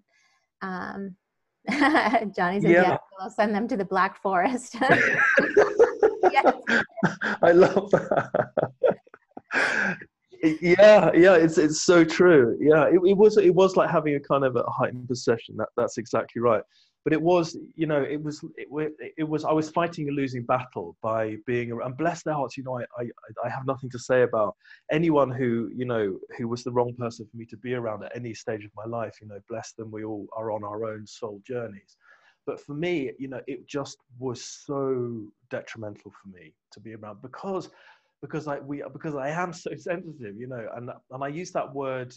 Um, 0.63 1.17
Johnny 1.71 2.61
says, 2.61 2.71
yeah. 2.71 2.83
yeah, 2.83 2.97
I'll 3.21 3.31
send 3.31 3.55
them 3.55 3.69
to 3.69 3.77
the 3.77 3.85
Black 3.85 4.21
Forest. 4.21 4.77
yes. 6.33 6.55
I 7.43 7.53
love 7.53 7.91
that. 7.91 8.49
yeah 10.61 11.11
yeah 11.15 11.35
it's 11.35 11.59
it's 11.59 11.83
so 11.83 12.05
true 12.05 12.57
yeah 12.61 12.85
it, 12.85 13.01
it 13.05 13.17
was 13.17 13.37
it 13.39 13.53
was 13.53 13.75
like 13.75 13.91
having 13.91 14.15
a 14.15 14.21
kind 14.21 14.45
of 14.45 14.55
a 14.55 14.63
heightened 14.71 15.09
perception 15.09 15.57
that 15.57 15.69
that's 15.77 15.99
exactly 15.99 16.41
right 16.41 16.63
but 17.05 17.13
it 17.13 17.23
was 17.23 17.57
you 17.75 17.87
know 17.87 18.03
it 18.03 18.23
was 18.23 18.45
it, 18.57 18.69
it 19.17 19.25
was 19.25 19.45
i 19.45 19.53
was 19.53 19.71
fighting 19.71 20.09
a 20.09 20.13
losing 20.13 20.45
battle 20.45 20.97
by 21.03 21.37
being 21.47 21.71
around 21.71 21.89
and 21.89 21.99
bless 21.99 22.23
their 22.23 22.35
hearts 22.35 22.57
you 22.57 22.65
know 22.65 22.79
I, 22.79 23.03
I 23.03 23.47
i 23.47 23.49
have 23.49 23.67
nothing 23.67 23.91
to 23.91 23.99
say 23.99 24.23
about 24.23 24.57
anyone 24.93 25.31
who 25.31 25.71
you 25.75 25.85
know 25.85 26.19
who 26.37 26.49
was 26.49 26.65
the 26.65 26.73
wrong 26.73 26.95
person 26.99 27.27
for 27.31 27.37
me 27.37 27.47
to 27.47 27.57
be 27.57 27.75
around 27.75 28.05
at 28.05 28.15
any 28.15 28.35
stage 28.35 28.65
of 28.65 28.71
my 28.77 28.85
life 28.85 29.15
you 29.21 29.29
know 29.29 29.39
bless 29.49 29.73
them 29.73 29.91
we 29.91 30.05
all 30.05 30.27
are 30.37 30.51
on 30.51 30.65
our 30.65 30.85
own 30.85 31.07
soul 31.07 31.41
journeys. 31.47 31.97
But 32.47 32.61
for 32.61 32.75
me 32.75 33.13
you 33.19 33.29
know 33.29 33.41
it 33.47 33.67
just 33.67 33.99
was 34.19 34.43
so 34.43 35.31
detrimental 35.51 36.11
for 36.11 36.29
me 36.29 36.55
to 36.73 36.81
be 36.81 36.95
around 36.95 37.21
because 37.23 37.71
because 38.21 38.49
I 38.49 38.59
we 38.59 38.83
because 38.93 39.15
I 39.15 39.29
am 39.31 39.53
so 39.65 39.71
sensitive, 39.77 40.37
you 40.37 40.49
know, 40.49 40.67
and 40.77 40.91
and 41.11 41.25
I 41.25 41.29
use 41.29 41.53
that 41.53 41.73
word 41.75 42.15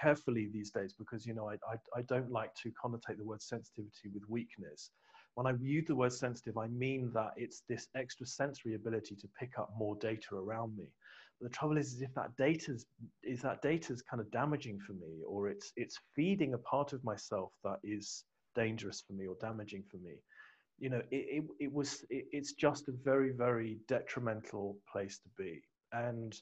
carefully 0.00 0.48
these 0.52 0.70
days 0.70 0.94
because 0.98 1.26
you 1.26 1.34
know 1.34 1.48
I, 1.48 1.54
I 1.54 1.98
I 1.98 2.02
don't 2.02 2.30
like 2.30 2.54
to 2.62 2.70
connotate 2.82 3.18
the 3.18 3.24
word 3.24 3.42
sensitivity 3.42 4.08
with 4.12 4.22
weakness. 4.28 4.90
When 5.34 5.46
I 5.46 5.54
use 5.62 5.86
the 5.86 5.96
word 5.96 6.12
sensitive, 6.12 6.58
I 6.58 6.68
mean 6.68 7.10
that 7.14 7.30
it's 7.36 7.62
this 7.68 7.88
extra 7.96 8.26
sensory 8.26 8.74
ability 8.74 9.16
to 9.16 9.28
pick 9.38 9.58
up 9.58 9.70
more 9.78 9.96
data 9.96 10.34
around 10.34 10.76
me. 10.76 10.84
But 11.40 11.50
the 11.50 11.56
trouble 11.56 11.78
is, 11.78 11.94
is 11.94 12.02
if 12.02 12.12
that 12.14 12.36
data 12.36 12.76
is 13.22 13.42
that 13.42 13.62
data 13.62 13.92
is 13.92 14.02
kind 14.02 14.20
of 14.20 14.30
damaging 14.30 14.78
for 14.86 14.92
me, 14.92 15.22
or 15.26 15.48
it's 15.48 15.72
it's 15.76 15.98
feeding 16.14 16.54
a 16.54 16.58
part 16.58 16.92
of 16.92 17.02
myself 17.04 17.52
that 17.64 17.78
is 17.82 18.24
dangerous 18.54 19.02
for 19.06 19.14
me 19.14 19.26
or 19.26 19.36
damaging 19.40 19.82
for 19.90 19.96
me 19.98 20.16
you 20.78 20.90
know, 20.90 21.02
it, 21.10 21.44
it, 21.44 21.44
it 21.60 21.72
was, 21.72 22.04
it, 22.10 22.26
it's 22.32 22.52
just 22.52 22.88
a 22.88 22.92
very, 22.92 23.30
very 23.30 23.78
detrimental 23.88 24.76
place 24.90 25.18
to 25.18 25.28
be. 25.36 25.62
And 25.92 26.34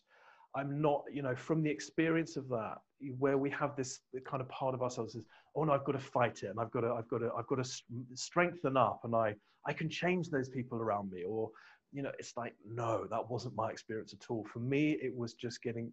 I'm 0.54 0.80
not, 0.80 1.04
you 1.12 1.22
know, 1.22 1.36
from 1.36 1.62
the 1.62 1.70
experience 1.70 2.36
of 2.36 2.48
that, 2.48 2.78
where 3.18 3.38
we 3.38 3.50
have 3.50 3.76
this 3.76 4.00
kind 4.24 4.40
of 4.40 4.48
part 4.48 4.74
of 4.74 4.82
ourselves 4.82 5.14
is, 5.14 5.24
oh 5.54 5.64
no, 5.64 5.72
I've 5.72 5.84
got 5.84 5.92
to 5.92 5.98
fight 5.98 6.42
it, 6.42 6.46
and 6.46 6.60
I've 6.60 6.70
got 6.70 6.80
to, 6.80 6.92
I've 6.92 7.08
got 7.08 7.18
to, 7.18 7.30
I've 7.36 7.46
got 7.46 7.64
to 7.64 7.70
strengthen 8.14 8.76
up, 8.76 9.00
and 9.04 9.14
I, 9.14 9.34
I 9.66 9.72
can 9.72 9.88
change 9.88 10.28
those 10.30 10.48
people 10.48 10.78
around 10.78 11.10
me, 11.10 11.24
or, 11.24 11.50
you 11.92 12.02
know, 12.02 12.12
it's 12.18 12.36
like, 12.36 12.54
no, 12.66 13.06
that 13.10 13.30
wasn't 13.30 13.56
my 13.56 13.70
experience 13.70 14.12
at 14.12 14.30
all. 14.30 14.44
For 14.52 14.60
me, 14.60 14.92
it 15.02 15.14
was 15.14 15.34
just 15.34 15.62
getting, 15.62 15.92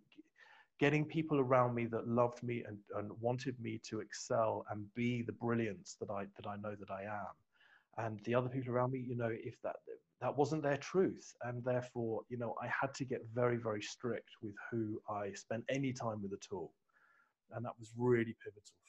getting 0.80 1.06
people 1.06 1.40
around 1.40 1.76
me 1.76 1.86
that 1.88 2.08
loved 2.08 2.44
me 2.44 2.64
and, 2.68 2.78
and 2.96 3.12
wanted 3.20 3.60
me 3.60 3.80
to 3.90 4.00
excel 4.00 4.66
and 4.72 4.86
be 4.96 5.24
the 5.24 5.32
brilliance 5.34 5.98
that 6.00 6.10
I, 6.10 6.26
that 6.36 6.48
I 6.48 6.56
know 6.58 6.76
that 6.76 6.92
I 6.92 7.04
am 7.04 7.34
and 7.98 8.20
the 8.26 8.36
other 8.36 8.50
people 8.50 8.74
around 8.74 8.92
me 8.92 9.00
you 9.00 9.16
know 9.16 9.32
if 9.32 9.56
that 9.64 9.76
that 10.22 10.36
wasn't 10.36 10.64
their 10.64 10.78
truth 10.78 11.34
and 11.44 11.64
therefore 11.64 12.22
you 12.30 12.38
know 12.38 12.56
i 12.62 12.68
had 12.68 12.94
to 12.94 13.06
get 13.06 13.22
very 13.34 13.58
very 13.58 13.82
strict 13.82 14.30
with 14.42 14.56
who 14.72 15.00
i 15.10 15.32
spent 15.34 15.64
any 15.70 15.94
time 15.94 16.22
with 16.22 16.34
at 16.34 16.40
all. 16.52 16.72
And 17.54 17.64
that 17.66 17.72
was 17.80 17.94
really 17.96 18.36
pivotal 18.44 18.62
for 18.66 18.82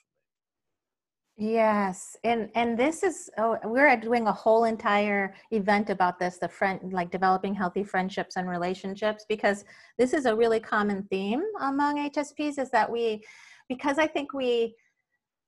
me. 1.45 1.53
Yes 1.53 2.17
and 2.25 2.51
and 2.57 2.77
this 2.77 3.05
is 3.05 3.31
oh, 3.39 3.57
we're 3.65 3.97
doing 3.97 4.27
a 4.27 4.33
whole 4.33 4.65
entire 4.65 5.35
event 5.53 5.91
about 5.91 6.19
this 6.19 6.39
the 6.39 6.49
friend 6.49 6.93
like 6.93 7.13
developing 7.13 7.55
healthy 7.55 7.85
friendships 7.85 8.35
and 8.37 8.49
relationships 8.49 9.25
because 9.29 9.65
this 9.99 10.13
is 10.13 10.27
a 10.27 10.35
really 10.35 10.59
common 10.59 11.05
theme 11.05 11.43
among 11.61 12.11
hsps 12.11 12.59
is 12.59 12.71
that 12.71 12.91
we 12.91 13.23
because 13.69 13.99
i 14.01 14.07
think 14.09 14.35
we 14.35 14.75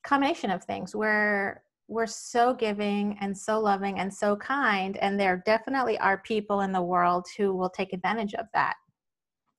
combination 0.04 0.52
of 0.52 0.62
things 0.62 0.94
where 0.94 1.64
we're 1.90 2.06
so 2.06 2.54
giving 2.54 3.18
and 3.20 3.36
so 3.36 3.58
loving 3.58 3.98
and 3.98 4.14
so 4.14 4.36
kind 4.36 4.96
and 4.98 5.18
there 5.18 5.42
definitely 5.44 5.98
are 5.98 6.18
people 6.18 6.60
in 6.60 6.70
the 6.70 6.80
world 6.80 7.26
who 7.36 7.52
will 7.52 7.68
take 7.68 7.92
advantage 7.92 8.32
of 8.34 8.46
that 8.54 8.74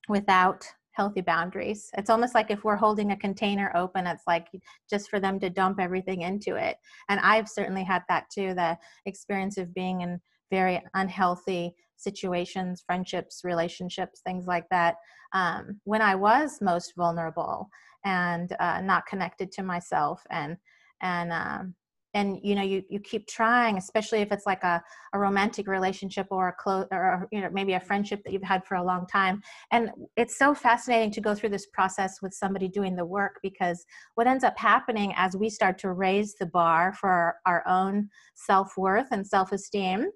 without 0.08 0.64
healthy 0.92 1.20
boundaries. 1.20 1.90
It's 1.96 2.10
almost 2.10 2.34
like 2.34 2.50
if 2.50 2.64
we're 2.64 2.76
holding 2.76 3.12
a 3.12 3.16
container 3.16 3.70
open, 3.74 4.06
it's 4.06 4.24
like 4.26 4.46
just 4.88 5.10
for 5.10 5.20
them 5.20 5.38
to 5.40 5.50
dump 5.50 5.78
everything 5.78 6.22
into 6.22 6.56
it. 6.56 6.76
And 7.08 7.20
I've 7.20 7.48
certainly 7.48 7.84
had 7.84 8.02
that 8.08 8.26
too 8.32 8.54
the 8.54 8.78
experience 9.06 9.58
of 9.58 9.74
being 9.74 10.00
in 10.00 10.20
very 10.50 10.82
unhealthy 10.94 11.74
situations, 11.96 12.82
friendships, 12.84 13.42
relationships, 13.44 14.20
things 14.20 14.46
like 14.46 14.68
that, 14.70 14.96
um, 15.34 15.80
when 15.84 16.02
I 16.02 16.14
was 16.14 16.58
most 16.60 16.94
vulnerable 16.96 17.68
and 18.04 18.54
uh, 18.58 18.80
not 18.80 19.06
connected 19.06 19.52
to 19.52 19.62
myself 19.62 20.22
and 20.30 20.56
and 21.00 21.32
um, 21.32 21.74
and 22.14 22.38
you 22.42 22.54
know 22.54 22.62
you 22.62 22.82
you 22.88 23.00
keep 23.00 23.26
trying 23.26 23.76
especially 23.76 24.20
if 24.20 24.30
it's 24.32 24.46
like 24.46 24.62
a, 24.64 24.82
a 25.14 25.18
romantic 25.18 25.66
relationship 25.66 26.26
or 26.30 26.48
a 26.48 26.52
close 26.52 26.86
or 26.92 27.28
you 27.32 27.40
know 27.40 27.48
maybe 27.52 27.72
a 27.74 27.80
friendship 27.80 28.22
that 28.24 28.32
you've 28.32 28.42
had 28.42 28.64
for 28.64 28.76
a 28.76 28.84
long 28.84 29.06
time. 29.06 29.40
And 29.70 29.90
it's 30.16 30.38
so 30.38 30.54
fascinating 30.54 31.10
to 31.12 31.20
go 31.20 31.34
through 31.34 31.50
this 31.50 31.66
process 31.66 32.20
with 32.22 32.34
somebody 32.34 32.68
doing 32.68 32.96
the 32.96 33.04
work 33.04 33.38
because 33.42 33.84
what 34.14 34.26
ends 34.26 34.44
up 34.44 34.58
happening 34.58 35.12
as 35.16 35.36
we 35.36 35.48
start 35.48 35.78
to 35.78 35.92
raise 35.92 36.34
the 36.34 36.46
bar 36.46 36.92
for 36.92 37.08
our, 37.10 37.36
our 37.46 37.68
own 37.68 38.08
self-worth 38.34 39.08
and 39.10 39.26
self-esteem 39.26 40.06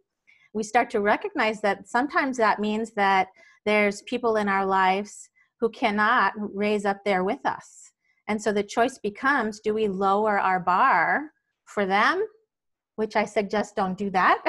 we 0.56 0.62
start 0.62 0.88
to 0.90 1.02
recognize 1.02 1.60
that 1.60 1.86
sometimes 1.86 2.38
that 2.38 2.60
means 2.60 2.92
that 2.92 3.28
there's 3.66 4.00
people 4.02 4.36
in 4.36 4.48
our 4.48 4.64
lives 4.64 5.28
who 5.60 5.68
cannot 5.68 6.32
raise 6.36 6.86
up 6.86 7.04
there 7.04 7.24
with 7.24 7.44
us. 7.44 7.92
And 8.28 8.40
so 8.40 8.52
the 8.52 8.62
choice 8.62 8.98
becomes 8.98 9.60
do 9.60 9.74
we 9.74 9.86
lower 9.86 10.38
our 10.38 10.58
bar 10.58 11.30
for 11.66 11.86
them, 11.86 12.26
which 12.96 13.16
I 13.16 13.24
suggest 13.24 13.76
don't 13.76 13.98
do 13.98 14.10
that, 14.10 14.42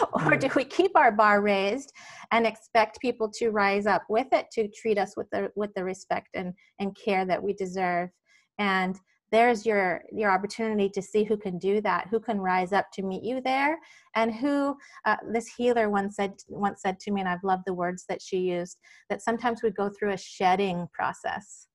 or 0.12 0.36
do 0.36 0.48
we 0.56 0.64
keep 0.64 0.96
our 0.96 1.12
bar 1.12 1.42
raised 1.42 1.92
and 2.32 2.46
expect 2.46 3.00
people 3.00 3.30
to 3.36 3.50
rise 3.50 3.86
up 3.86 4.04
with 4.08 4.28
it 4.32 4.46
to 4.52 4.68
treat 4.68 4.98
us 4.98 5.16
with 5.16 5.28
the 5.30 5.50
with 5.54 5.72
the 5.74 5.84
respect 5.84 6.28
and 6.34 6.54
and 6.78 6.96
care 6.96 7.24
that 7.26 7.42
we 7.42 7.52
deserve? 7.52 8.10
And 8.58 8.98
there's 9.30 9.66
your 9.66 10.02
your 10.12 10.30
opportunity 10.30 10.88
to 10.88 11.02
see 11.02 11.24
who 11.24 11.36
can 11.36 11.58
do 11.58 11.80
that 11.80 12.06
who 12.10 12.20
can 12.20 12.40
rise 12.40 12.72
up 12.72 12.86
to 12.92 13.02
meet 13.02 13.22
you 13.22 13.40
there 13.40 13.78
and 14.14 14.34
who 14.34 14.76
uh, 15.04 15.16
this 15.32 15.48
healer 15.56 15.90
once 15.90 16.16
said 16.16 16.32
once 16.48 16.82
said 16.82 16.98
to 17.00 17.10
me 17.10 17.20
and 17.20 17.28
i've 17.28 17.44
loved 17.44 17.64
the 17.66 17.74
words 17.74 18.04
that 18.08 18.22
she 18.22 18.38
used 18.38 18.78
that 19.10 19.22
sometimes 19.22 19.62
we 19.62 19.70
go 19.70 19.90
through 19.90 20.12
a 20.12 20.16
shedding 20.16 20.86
process 20.92 21.67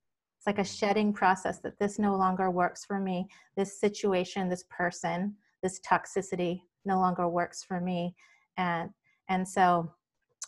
it's 0.43 0.57
like 0.57 0.59
a 0.59 0.69
shedding 0.69 1.13
process 1.13 1.59
that 1.59 1.79
this 1.79 1.97
no 1.97 2.17
longer 2.17 2.51
works 2.51 2.83
for 2.83 2.99
me. 2.99 3.27
This 3.55 3.79
situation 3.79 4.49
this 4.49 4.65
person 4.69 5.35
this 5.61 5.79
toxicity 5.79 6.63
no 6.83 6.99
longer 6.99 7.29
works 7.29 7.63
for 7.63 7.79
me. 7.79 8.13
And 8.57 8.89
and 9.29 9.47
so 9.47 9.89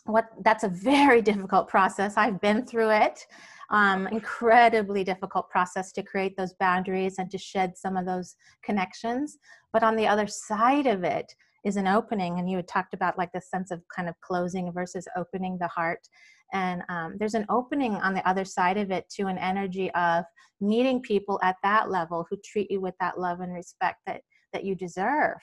what 0.03 0.25
that's 0.43 0.65
a 0.65 0.67
very 0.67 1.21
difficult 1.31 1.69
process. 1.69 2.15
I've 2.17 2.41
been 2.41 2.65
through 2.65 2.91
it. 2.91 3.25
Um, 3.69 4.08
incredibly 4.08 5.05
difficult 5.05 5.49
process 5.49 5.93
to 5.93 6.03
create 6.03 6.36
those 6.36 6.53
boundaries 6.60 7.15
and 7.17 7.31
to 7.31 7.38
shed 7.38 7.77
some 7.77 7.95
of 7.95 8.05
those 8.05 8.36
connections. 8.63 9.38
But 9.71 9.81
on 9.81 9.95
the 9.95 10.08
other 10.08 10.27
side 10.27 10.88
of 10.88 11.05
it 11.05 11.34
is 11.63 11.77
an 11.77 11.88
opening 11.88 12.38
and 12.38 12.49
you 12.49 12.58
had 12.58 12.67
talked 12.67 12.93
about 12.93 13.17
like 13.17 13.31
the 13.31 13.41
sense 13.41 13.71
of 13.71 13.81
kind 13.95 14.10
of 14.10 14.19
closing 14.19 14.73
versus 14.73 15.08
opening 15.15 15.58
the 15.58 15.69
heart 15.69 16.08
and 16.53 16.84
um, 16.89 17.15
there's 17.19 17.34
an 17.34 17.45
opening 17.49 17.95
on 17.95 18.13
the 18.13 18.27
other 18.27 18.45
side 18.45 18.77
of 18.77 18.91
it 18.91 19.10
to 19.10 19.27
an 19.27 19.38
energy 19.38 19.91
of 19.91 20.25
meeting 20.62 21.01
people 21.01 21.39
at 21.43 21.55
that 21.63 21.89
level 21.89 22.25
who 22.29 22.38
treat 22.43 22.69
you 22.71 22.79
with 22.81 22.95
that 22.99 23.19
love 23.19 23.39
and 23.41 23.53
respect 23.53 23.99
that 24.05 24.21
that 24.53 24.63
you 24.63 24.75
deserve. 24.75 25.41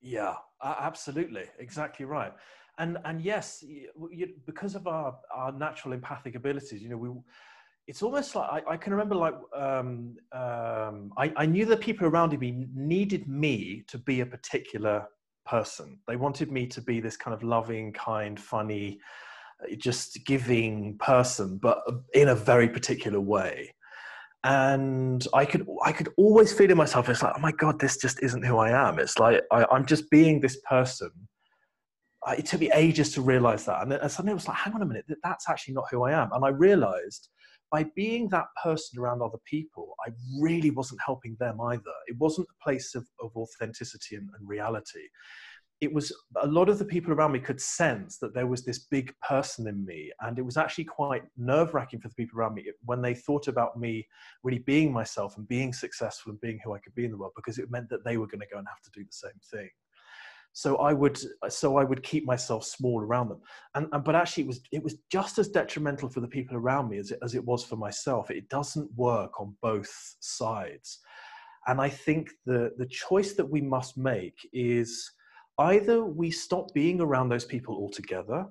Yeah 0.00 0.34
absolutely 0.62 1.44
exactly 1.58 2.04
right. 2.04 2.32
And 2.78 2.98
and 3.04 3.20
yes 3.20 3.62
you, 3.62 4.28
because 4.46 4.74
of 4.74 4.86
our 4.86 5.16
our 5.34 5.52
natural 5.52 5.94
empathic 5.94 6.34
abilities 6.34 6.82
you 6.82 6.88
know 6.88 6.96
we 6.96 7.10
it's 7.86 8.02
almost 8.02 8.34
like 8.34 8.48
I, 8.50 8.72
I 8.72 8.76
can 8.76 8.92
remember 8.92 9.16
like 9.16 9.34
um, 9.56 10.16
um, 10.32 11.12
I, 11.16 11.32
I 11.36 11.46
knew 11.46 11.64
the 11.64 11.76
people 11.76 12.06
around 12.06 12.38
me 12.38 12.66
needed 12.72 13.26
me 13.26 13.84
to 13.88 13.98
be 13.98 14.20
a 14.20 14.26
particular 14.26 15.06
person. 15.50 15.98
They 16.06 16.16
wanted 16.16 16.52
me 16.52 16.66
to 16.68 16.80
be 16.80 17.00
this 17.00 17.16
kind 17.16 17.34
of 17.34 17.42
loving, 17.42 17.92
kind, 17.92 18.38
funny, 18.38 19.00
uh, 19.62 19.74
just 19.76 20.24
giving 20.24 20.96
person, 20.98 21.58
but 21.60 21.78
in 22.14 22.28
a 22.28 22.34
very 22.34 22.68
particular 22.68 23.20
way. 23.20 23.74
And 24.44 25.26
I 25.34 25.44
could, 25.44 25.66
I 25.84 25.92
could 25.92 26.10
always 26.16 26.52
feel 26.52 26.70
in 26.70 26.76
myself. 26.76 27.08
It's 27.08 27.22
like, 27.22 27.34
oh 27.36 27.40
my 27.40 27.52
god, 27.52 27.80
this 27.80 27.96
just 27.98 28.22
isn't 28.22 28.44
who 28.44 28.58
I 28.58 28.70
am. 28.88 28.98
It's 29.00 29.18
like 29.18 29.42
I, 29.50 29.66
I'm 29.72 29.84
just 29.84 30.08
being 30.10 30.40
this 30.40 30.58
person. 30.68 31.10
it 32.38 32.46
took 32.46 32.60
me 32.60 32.70
ages 32.72 33.12
to 33.14 33.20
realize 33.20 33.64
that, 33.66 33.82
and, 33.82 33.90
then, 33.90 34.00
and 34.00 34.10
suddenly 34.10 34.32
it 34.32 34.40
was 34.42 34.48
like, 34.48 34.56
hang 34.56 34.74
on 34.74 34.82
a 34.82 34.86
minute, 34.86 35.04
that's 35.24 35.48
actually 35.48 35.74
not 35.74 35.84
who 35.90 36.04
I 36.04 36.12
am. 36.12 36.30
And 36.32 36.44
I 36.44 36.50
realized 36.50 37.28
by 37.70 37.84
being 37.94 38.28
that 38.28 38.46
person 38.62 38.98
around 38.98 39.22
other 39.22 39.38
people, 39.44 39.94
I 40.06 40.10
really 40.40 40.70
wasn't 40.70 41.00
helping 41.04 41.36
them 41.38 41.60
either. 41.60 41.82
It 42.08 42.16
wasn't 42.18 42.48
a 42.48 42.64
place 42.64 42.94
of, 42.94 43.06
of 43.22 43.30
authenticity 43.36 44.16
and, 44.16 44.28
and 44.38 44.48
reality. 44.48 45.08
It 45.80 45.92
was 45.92 46.12
a 46.42 46.46
lot 46.46 46.68
of 46.68 46.78
the 46.78 46.84
people 46.84 47.12
around 47.12 47.32
me 47.32 47.38
could 47.38 47.60
sense 47.60 48.18
that 48.18 48.34
there 48.34 48.46
was 48.46 48.64
this 48.64 48.80
big 48.80 49.14
person 49.26 49.66
in 49.66 49.82
me, 49.86 50.12
and 50.20 50.38
it 50.38 50.44
was 50.44 50.58
actually 50.58 50.84
quite 50.84 51.22
nerve 51.38 51.72
wracking 51.72 52.00
for 52.00 52.08
the 52.08 52.14
people 52.14 52.38
around 52.38 52.54
me 52.54 52.66
when 52.84 53.00
they 53.00 53.14
thought 53.14 53.48
about 53.48 53.78
me 53.78 54.06
really 54.42 54.58
being 54.58 54.92
myself 54.92 55.38
and 55.38 55.48
being 55.48 55.72
successful 55.72 56.32
and 56.32 56.40
being 56.42 56.58
who 56.62 56.74
I 56.74 56.80
could 56.80 56.94
be 56.94 57.06
in 57.06 57.12
the 57.12 57.16
world 57.16 57.32
because 57.34 57.56
it 57.56 57.70
meant 57.70 57.88
that 57.88 58.04
they 58.04 58.18
were 58.18 58.26
going 58.26 58.40
to 58.40 58.46
go 58.52 58.58
and 58.58 58.68
have 58.68 58.82
to 58.82 58.90
do 58.92 59.04
the 59.04 59.10
same 59.10 59.40
thing 59.50 59.70
so 60.52 60.76
i 60.76 60.92
would 60.92 61.18
so 61.48 61.76
i 61.76 61.84
would 61.84 62.02
keep 62.02 62.24
myself 62.24 62.64
small 62.64 63.00
around 63.00 63.28
them. 63.28 63.40
And, 63.74 63.86
and, 63.92 64.04
but 64.04 64.14
actually 64.14 64.44
it 64.44 64.48
was 64.48 64.60
it 64.72 64.82
was 64.82 64.96
just 65.10 65.38
as 65.38 65.48
detrimental 65.48 66.08
for 66.08 66.20
the 66.20 66.28
people 66.28 66.56
around 66.56 66.88
me 66.88 66.98
as 66.98 67.10
it, 67.10 67.18
as 67.22 67.34
it 67.34 67.44
was 67.44 67.64
for 67.64 67.76
myself. 67.76 68.30
It 68.30 68.48
doesn't 68.48 68.90
work 68.96 69.40
on 69.40 69.56
both 69.62 69.92
sides. 70.20 70.98
And 71.66 71.80
i 71.80 71.88
think 71.88 72.30
the 72.46 72.72
the 72.78 72.86
choice 72.86 73.34
that 73.34 73.44
we 73.48 73.60
must 73.60 73.96
make 73.96 74.38
is 74.52 75.10
either 75.58 76.04
we 76.04 76.30
stop 76.30 76.72
being 76.74 77.00
around 77.00 77.28
those 77.28 77.44
people 77.44 77.74
altogether 77.76 78.46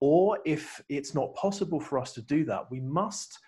or 0.00 0.38
if 0.44 0.80
it's 0.88 1.14
not 1.14 1.34
possible 1.34 1.80
for 1.80 1.98
us 1.98 2.12
to 2.14 2.22
do 2.22 2.44
that 2.44 2.70
we 2.70 2.80
must 2.80 3.38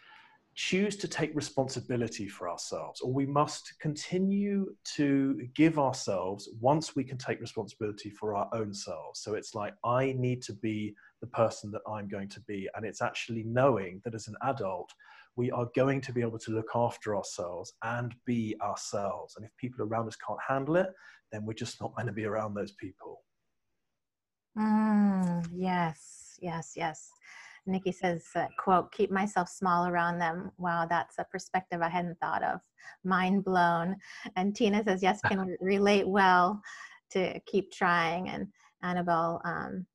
choose 0.59 0.97
to 0.97 1.07
take 1.07 1.31
responsibility 1.37 2.27
for 2.27 2.51
ourselves, 2.51 3.01
or 3.01 3.13
we 3.13 3.25
must 3.25 3.79
continue 3.79 4.75
to 4.83 5.47
give 5.55 5.79
ourselves 5.79 6.49
once 6.61 6.97
we 6.97 7.05
can 7.05 7.17
take 7.17 7.41
responsibility 7.41 8.11
for 8.11 8.35
our 8.35 8.49
own 8.53 8.75
selves. 8.75 9.21
So 9.21 9.35
it's 9.35 9.55
like, 9.55 9.75
I 9.85 10.17
need 10.19 10.43
to 10.43 10.53
be 10.53 10.97
the 11.21 11.29
person 11.29 11.71
that 11.71 11.83
I'm 11.89 12.09
going 12.09 12.29
to 12.31 12.41
be. 12.41 12.69
And 12.75 12.85
it's 12.85 13.01
actually 13.03 13.45
knowing 13.45 14.01
that 14.05 14.17
as 14.17 14.27
an 14.27 14.35
adult, 14.43 14.93
we 15.37 15.53
are 15.53 15.69
going 15.77 16.01
to 16.01 16.13
be 16.13 16.23
able 16.23 16.41
to 16.41 16.51
look 16.51 16.71
after 16.75 17.15
ourselves 17.15 17.75
and 17.85 18.13
be 18.27 18.57
ourselves. 18.61 19.37
And 19.37 19.45
if 19.45 19.57
people 19.59 19.85
around 19.85 20.09
us 20.09 20.17
can't 20.17 20.41
handle 20.45 20.75
it, 20.75 20.89
then 21.31 21.47
we're 21.47 21.53
just 21.53 21.81
not 21.81 21.95
going 21.95 22.09
to 22.09 22.13
be 22.13 22.25
around 22.25 22.55
those 22.55 22.73
people. 22.73 23.23
Mm, 24.59 25.49
yes, 25.55 26.37
yes, 26.43 26.73
yes. 26.75 27.13
Nikki 27.69 27.93
says, 27.93 28.25
uh, 28.35 28.47
quote, 28.59 28.91
keep 28.93 29.11
myself 29.11 29.49
small 29.49 29.87
around 29.87 30.19
them. 30.19 30.51
Wow, 30.59 30.87
that's 30.89 31.19
a 31.19 31.25
perspective 31.25 31.81
I 31.83 31.89
hadn't 31.89 32.19
thought 32.21 32.43
of. 32.43 32.61
Mind 33.05 33.45
blown. 33.45 33.97
And 34.37 34.55
Tina 34.57 34.83
says, 34.83 35.03
yes, 35.03 35.21
can 35.21 35.57
relate 35.61 36.09
well 36.09 36.61
to 37.11 37.39
keep 37.47 37.71
trying. 37.71 38.29
And 38.29 38.49
Annabelle 38.83 39.41
um, 39.45 39.87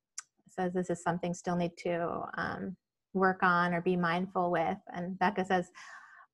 says, 0.49 0.73
this 0.73 0.89
is 0.89 1.01
something 1.01 1.33
still 1.33 1.55
need 1.55 1.75
to 1.77 2.23
um, 2.37 2.75
work 3.13 3.43
on 3.43 3.73
or 3.73 3.81
be 3.81 3.95
mindful 3.95 4.51
with. 4.51 4.77
And 4.93 5.17
Becca 5.19 5.45
says, 5.45 5.69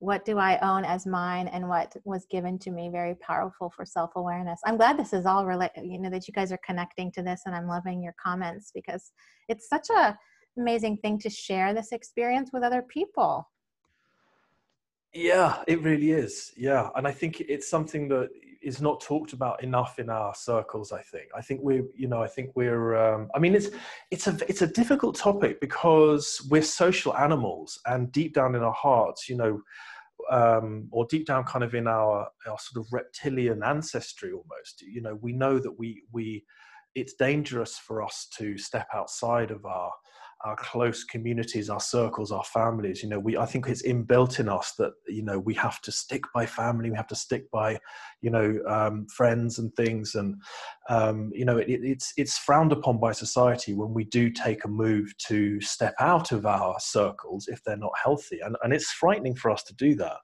what 0.00 0.24
do 0.24 0.38
I 0.38 0.58
own 0.60 0.84
as 0.86 1.06
mine 1.06 1.46
and 1.48 1.68
what 1.68 1.94
was 2.04 2.24
given 2.30 2.58
to 2.60 2.70
me? 2.70 2.88
Very 2.88 3.14
powerful 3.16 3.70
for 3.70 3.84
self 3.84 4.12
awareness. 4.16 4.58
I'm 4.64 4.78
glad 4.78 4.98
this 4.98 5.12
is 5.12 5.26
all 5.26 5.44
related, 5.44 5.84
you 5.84 5.98
know, 5.98 6.08
that 6.08 6.26
you 6.26 6.32
guys 6.32 6.52
are 6.52 6.60
connecting 6.64 7.12
to 7.12 7.22
this 7.22 7.42
and 7.44 7.54
I'm 7.54 7.68
loving 7.68 8.02
your 8.02 8.14
comments 8.20 8.72
because 8.74 9.12
it's 9.48 9.68
such 9.68 9.90
a 9.90 10.18
amazing 10.60 10.98
thing 10.98 11.18
to 11.20 11.30
share 11.30 11.74
this 11.74 11.92
experience 11.92 12.50
with 12.52 12.62
other 12.62 12.82
people. 12.82 13.48
Yeah, 15.12 15.62
it 15.66 15.82
really 15.82 16.12
is. 16.12 16.52
Yeah. 16.56 16.90
And 16.94 17.06
I 17.06 17.10
think 17.10 17.40
it's 17.40 17.68
something 17.68 18.08
that 18.08 18.28
is 18.62 18.80
not 18.80 19.00
talked 19.00 19.32
about 19.32 19.62
enough 19.62 19.98
in 19.98 20.10
our 20.10 20.34
circles 20.34 20.92
i 20.92 21.00
think 21.00 21.28
i 21.34 21.40
think 21.40 21.60
we're 21.62 21.84
you 21.96 22.06
know 22.06 22.22
i 22.22 22.26
think 22.26 22.50
we're 22.54 22.94
um, 22.96 23.30
i 23.34 23.38
mean 23.38 23.54
it's 23.54 23.68
it's 24.10 24.26
a 24.26 24.36
it's 24.48 24.62
a 24.62 24.66
difficult 24.66 25.16
topic 25.16 25.60
because 25.60 26.46
we're 26.50 26.62
social 26.62 27.16
animals 27.16 27.80
and 27.86 28.12
deep 28.12 28.34
down 28.34 28.54
in 28.54 28.62
our 28.62 28.74
hearts 28.74 29.28
you 29.28 29.36
know 29.36 29.60
um, 30.30 30.86
or 30.92 31.06
deep 31.06 31.26
down 31.26 31.42
kind 31.44 31.64
of 31.64 31.74
in 31.74 31.86
our 31.86 32.28
our 32.46 32.58
sort 32.58 32.84
of 32.84 32.92
reptilian 32.92 33.62
ancestry 33.62 34.30
almost 34.32 34.82
you 34.82 35.00
know 35.00 35.18
we 35.22 35.32
know 35.32 35.58
that 35.58 35.72
we 35.78 36.02
we 36.12 36.44
it's 36.94 37.14
dangerous 37.14 37.78
for 37.78 38.02
us 38.02 38.28
to 38.36 38.58
step 38.58 38.88
outside 38.92 39.50
of 39.50 39.64
our 39.64 39.90
our 40.44 40.56
close 40.56 41.04
communities, 41.04 41.68
our 41.68 41.80
circles, 41.80 42.32
our 42.32 42.44
families. 42.44 43.02
You 43.02 43.08
know, 43.08 43.18
we 43.18 43.36
I 43.36 43.46
think 43.46 43.68
it's 43.68 43.82
inbuilt 43.82 44.40
in 44.40 44.48
us 44.48 44.72
that 44.78 44.92
you 45.06 45.22
know 45.22 45.38
we 45.38 45.54
have 45.54 45.80
to 45.82 45.92
stick 45.92 46.22
by 46.34 46.46
family, 46.46 46.90
we 46.90 46.96
have 46.96 47.08
to 47.08 47.14
stick 47.14 47.50
by, 47.50 47.78
you 48.22 48.30
know, 48.30 48.58
um, 48.66 49.06
friends 49.14 49.58
and 49.58 49.74
things, 49.74 50.14
and 50.14 50.36
um, 50.88 51.30
you 51.34 51.44
know, 51.44 51.58
it, 51.58 51.68
it's 51.68 52.12
it's 52.16 52.38
frowned 52.38 52.72
upon 52.72 52.98
by 52.98 53.12
society 53.12 53.74
when 53.74 53.92
we 53.92 54.04
do 54.04 54.30
take 54.30 54.64
a 54.64 54.68
move 54.68 55.16
to 55.28 55.60
step 55.60 55.94
out 56.00 56.32
of 56.32 56.46
our 56.46 56.76
circles 56.80 57.48
if 57.48 57.62
they're 57.64 57.76
not 57.76 57.92
healthy, 58.02 58.40
and 58.40 58.56
and 58.62 58.72
it's 58.72 58.90
frightening 58.92 59.34
for 59.34 59.50
us 59.50 59.62
to 59.64 59.74
do 59.74 59.94
that 59.96 60.18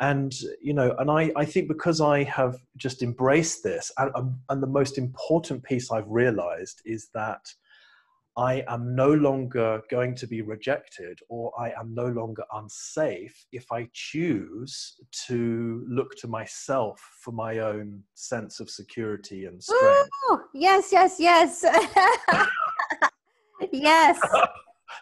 and 0.00 0.34
you 0.60 0.74
know 0.74 0.94
and 0.98 1.10
i 1.10 1.32
i 1.36 1.44
think 1.44 1.68
because 1.68 2.02
i 2.02 2.22
have 2.22 2.56
just 2.76 3.02
embraced 3.02 3.62
this 3.62 3.90
and, 3.96 4.10
and 4.50 4.62
the 4.62 4.66
most 4.66 4.98
important 4.98 5.62
piece 5.62 5.90
i've 5.90 6.08
realized 6.08 6.82
is 6.84 7.08
that 7.14 7.40
I 8.38 8.62
am 8.68 8.94
no 8.94 9.12
longer 9.12 9.80
going 9.90 10.14
to 10.16 10.26
be 10.26 10.42
rejected 10.42 11.18
or 11.30 11.58
I 11.58 11.70
am 11.70 11.94
no 11.94 12.06
longer 12.06 12.44
unsafe 12.52 13.46
if 13.50 13.72
I 13.72 13.88
choose 13.94 14.96
to 15.26 15.86
look 15.88 16.14
to 16.16 16.28
myself 16.28 17.00
for 17.22 17.32
my 17.32 17.60
own 17.60 18.02
sense 18.14 18.60
of 18.60 18.68
security 18.68 19.46
and 19.46 19.62
strength. 19.62 20.10
Ooh, 20.30 20.40
yes, 20.52 20.90
yes, 20.92 21.16
yes. 21.18 21.64
yes. 23.72 24.20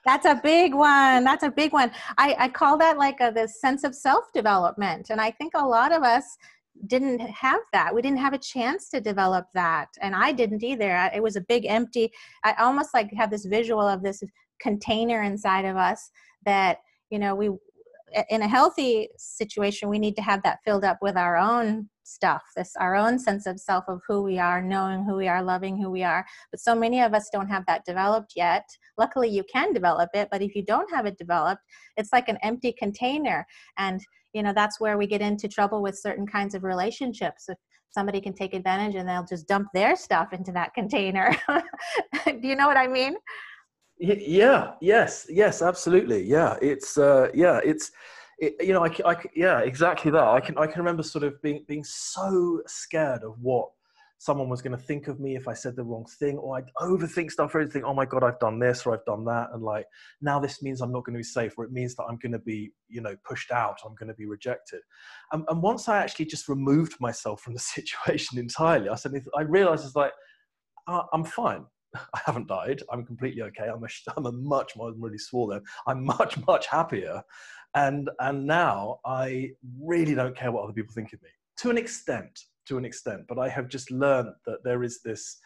That's 0.05 0.27
a 0.27 0.41
big 0.41 0.73
one. 0.73 1.25
That's 1.25 1.43
a 1.43 1.51
big 1.51 1.73
one. 1.73 1.91
I, 2.19 2.37
I 2.39 2.49
call 2.49 2.79
that 2.79 2.99
like 2.99 3.21
a, 3.21 3.33
this 3.35 3.61
sense 3.61 3.83
of 3.83 3.97
self 3.97 4.27
development. 4.33 5.09
And 5.11 5.21
I 5.21 5.33
think 5.33 5.55
a 5.57 5.67
lot 5.67 5.93
of 5.93 6.05
us 6.05 6.25
didn't 6.87 7.21
have 7.21 7.61
that. 7.73 7.95
We 7.95 8.03
didn't 8.03 8.19
have 8.19 8.33
a 8.33 8.39
chance 8.39 8.89
to 8.91 9.01
develop 9.01 9.47
that. 9.55 9.89
And 10.01 10.15
I 10.15 10.33
didn't 10.33 10.63
either. 10.63 11.11
It 11.15 11.23
was 11.23 11.37
a 11.37 11.41
big 11.41 11.67
empty, 11.67 12.13
I 12.45 12.55
almost 12.59 12.95
like 12.95 13.13
have 13.15 13.31
this 13.31 13.47
visual 13.47 13.87
of 13.87 14.03
this 14.03 14.23
container 14.61 15.23
inside 15.23 15.65
of 15.65 15.77
us 15.77 16.11
that, 16.45 16.79
you 17.11 17.19
know, 17.19 17.35
we, 17.35 17.51
in 18.31 18.43
a 18.43 18.49
healthy 18.49 19.09
situation, 19.17 19.89
we 19.89 19.99
need 19.99 20.17
to 20.17 20.23
have 20.23 20.43
that 20.43 20.59
filled 20.65 20.85
up 20.85 20.99
with 21.01 21.17
our 21.17 21.37
own 21.37 21.89
stuff, 22.05 22.43
this 22.55 22.77
our 22.79 22.95
own 22.95 23.19
sense 23.19 23.47
of 23.47 23.59
self 23.59 23.85
of 23.89 24.01
who 24.07 24.23
we 24.23 24.39
are, 24.39 24.61
knowing 24.63 25.05
who 25.05 25.17
we 25.17 25.27
are, 25.27 25.43
loving 25.43 25.77
who 25.77 25.91
we 25.91 26.03
are. 26.03 26.25
But 26.51 26.61
so 26.61 26.75
many 26.75 27.01
of 27.01 27.15
us 27.15 27.31
don't 27.33 27.49
have 27.49 27.65
that 27.67 27.85
developed 27.85 28.35
yet. 28.37 28.69
Luckily, 28.99 29.29
you 29.29 29.43
can 29.51 29.73
develop 29.73 30.11
it, 30.15 30.29
but 30.31 30.43
if 30.43 30.55
you 30.55 30.65
don't 30.65 30.93
have 30.93 31.07
it 31.07 31.19
developed, 31.19 31.63
it's 31.97 32.13
like 32.13 32.29
an 32.29 32.39
empty 32.43 32.73
container. 32.73 33.47
And 33.79 34.01
you 34.35 34.43
know 34.43 34.53
that's 34.53 34.81
where 34.81 34.99
we 34.99 35.07
get 35.07 35.23
into 35.23 35.49
trouble 35.49 35.81
with 35.83 35.97
certain 35.97 36.27
kinds 36.27 36.55
of 36.55 36.65
relationships. 36.65 37.49
If 37.49 37.57
somebody 37.95 38.21
can 38.21 38.35
take 38.35 38.55
advantage 38.55 38.97
and 38.97 39.09
they'll 39.09 39.25
just 39.25 39.47
dump 39.47 39.69
their 39.73 39.97
stuff 39.97 40.33
into 40.33 40.53
that 40.53 40.75
container. 40.75 41.35
Do 42.27 42.49
you 42.49 42.57
know 42.57 42.67
what 42.67 42.77
i 42.77 42.89
mean? 42.89 43.15
Yeah 43.99 44.73
yes 44.81 45.27
yes 45.31 45.63
absolutely 45.63 46.25
yeah. 46.25 46.57
It's 46.61 46.99
uh 46.99 47.29
yeah 47.33 47.61
it's 47.65 47.93
it, 48.39 48.55
you 48.61 48.73
know 48.73 48.85
I, 48.85 48.91
I 49.07 49.17
yeah 49.35 49.61
exactly 49.61 50.11
that. 50.11 50.25
I 50.25 50.41
can 50.41 50.59
i 50.59 50.67
can 50.67 50.81
remember 50.81 51.05
sort 51.05 51.25
of 51.25 51.41
being 51.41 51.65
being 51.69 51.85
so 51.85 52.61
scared 52.67 53.23
of 53.23 53.39
what 53.41 53.71
someone 54.25 54.49
was 54.49 54.63
going 54.63 54.75
to 54.77 54.83
think 54.83 55.07
of 55.07 55.21
me 55.21 55.37
if 55.37 55.47
I 55.47 55.53
said 55.53 55.77
the 55.77 55.85
wrong 55.85 56.07
thing, 56.19 56.39
or 56.39 56.57
I'd 56.57 56.71
overthink 56.81 57.31
stuff, 57.31 57.55
or 57.55 57.61
I'd 57.61 57.71
think, 57.71 57.85
oh 57.85 57.93
my 57.93 58.07
God, 58.07 58.25
I've 58.25 58.39
done 58.39 58.59
this 58.59 58.87
or 58.87 58.95
I've 58.95 59.05
done 59.05 59.23
that. 59.27 59.49
And 59.53 59.63
like, 59.63 59.85
now 60.23 60.41
this 60.41 60.63
means 60.63 60.81
I'm 60.81 60.93
not 60.93 61.05
going 61.05 61.13
to 61.13 61.19
be 61.19 61.25
safe, 61.25 61.53
or 61.59 61.65
it 61.65 61.73
means 61.73 61.95
that 61.97 62.05
I'm 62.05 62.17
going 62.17 62.33
to 62.33 62.39
be, 62.39 62.73
you 62.89 63.03
know, 63.03 63.15
pushed 63.23 63.51
out, 63.51 63.81
I'm 63.85 63.95
going 63.97 64.09
to 64.09 64.15
be 64.15 64.25
rejected. 64.25 64.81
And, 65.33 65.45
and 65.51 65.61
once 65.61 65.91
I 65.91 65.99
actually 65.99 66.25
just 66.25 66.49
removed 66.49 66.95
myself 67.01 67.43
from 67.43 67.53
the 67.53 67.59
situation 67.77 68.39
entirely, 68.39 68.89
I 68.89 68.95
suddenly, 68.95 69.23
I 69.37 69.43
realized 69.43 69.85
it's 69.85 69.95
like, 69.95 70.13
uh, 70.87 71.03
I'm 71.13 71.25
fine. 71.25 71.67
I 71.95 72.21
haven't 72.25 72.49
died. 72.49 72.83
I'm 72.91 73.05
completely 73.05 73.43
okay. 73.43 73.69
I'm 73.69 73.85
a, 73.85 73.89
I'm 74.17 74.25
a 74.25 74.33
much 74.33 74.75
more, 74.75 74.89
I'm 74.89 75.03
really 75.03 75.19
there. 75.51 75.61
I'm 75.87 76.03
much, 76.03 76.39
much 76.47 76.67
happier. 76.67 77.23
And, 77.75 78.09
and 78.21 78.47
now 78.47 79.01
I 79.05 79.51
really 79.79 80.15
don't 80.15 80.35
care 80.35 80.51
what 80.51 80.65
other 80.65 80.73
people 80.73 80.95
think 80.95 81.13
of 81.13 81.21
me 81.23 81.29
to 81.59 81.71
an 81.71 81.79
extent 81.79 82.41
to 82.67 82.79
an 82.79 82.85
extent, 82.85 83.23
but 83.29 83.39
I 83.39 83.49
have 83.49 83.69
just 83.69 83.91
learned 83.91 84.31
that 84.47 84.65
there 84.65 84.83
is 84.83 85.01
this 85.03 85.39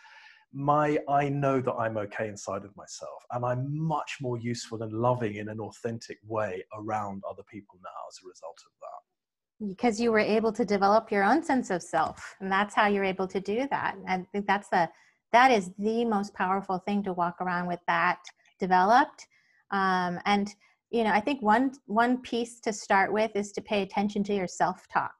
my 0.52 0.98
I 1.08 1.28
know 1.28 1.60
that 1.60 1.74
I'm 1.74 1.96
okay 1.98 2.28
inside 2.28 2.64
of 2.64 2.74
myself 2.76 3.22
and 3.32 3.44
I'm 3.44 3.76
much 3.76 4.16
more 4.20 4.38
useful 4.38 4.82
and 4.82 4.92
loving 4.92 5.36
in 5.36 5.48
an 5.48 5.60
authentic 5.60 6.18
way 6.26 6.64
around 6.74 7.22
other 7.28 7.42
people 7.50 7.78
now 7.82 8.08
as 8.08 8.18
a 8.24 8.28
result 8.28 8.58
of 8.64 8.72
that. 8.80 9.68
Because 9.68 10.00
you 10.00 10.10
were 10.10 10.18
able 10.20 10.52
to 10.52 10.64
develop 10.64 11.10
your 11.10 11.24
own 11.24 11.42
sense 11.42 11.70
of 11.70 11.82
self 11.82 12.36
and 12.40 12.50
that's 12.50 12.74
how 12.74 12.86
you're 12.86 13.04
able 13.04 13.28
to 13.28 13.40
do 13.40 13.68
that. 13.70 13.96
I 14.06 14.24
think 14.32 14.46
that's 14.46 14.68
the 14.68 14.88
that 15.32 15.50
is 15.50 15.70
the 15.78 16.06
most 16.06 16.32
powerful 16.32 16.78
thing 16.78 17.02
to 17.02 17.12
walk 17.12 17.42
around 17.42 17.66
with 17.66 17.80
that 17.86 18.20
developed. 18.58 19.26
Um, 19.70 20.18
and 20.24 20.54
you 20.90 21.04
know, 21.04 21.10
I 21.10 21.20
think 21.20 21.42
one 21.42 21.72
one 21.84 22.22
piece 22.22 22.60
to 22.60 22.72
start 22.72 23.12
with 23.12 23.32
is 23.34 23.52
to 23.52 23.60
pay 23.60 23.82
attention 23.82 24.24
to 24.24 24.34
your 24.34 24.46
self-talk 24.46 25.12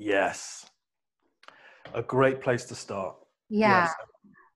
Yes. 0.00 0.64
A 1.92 2.02
great 2.02 2.40
place 2.40 2.64
to 2.64 2.74
start. 2.74 3.16
Yeah. 3.50 3.82
Yes. 3.82 3.94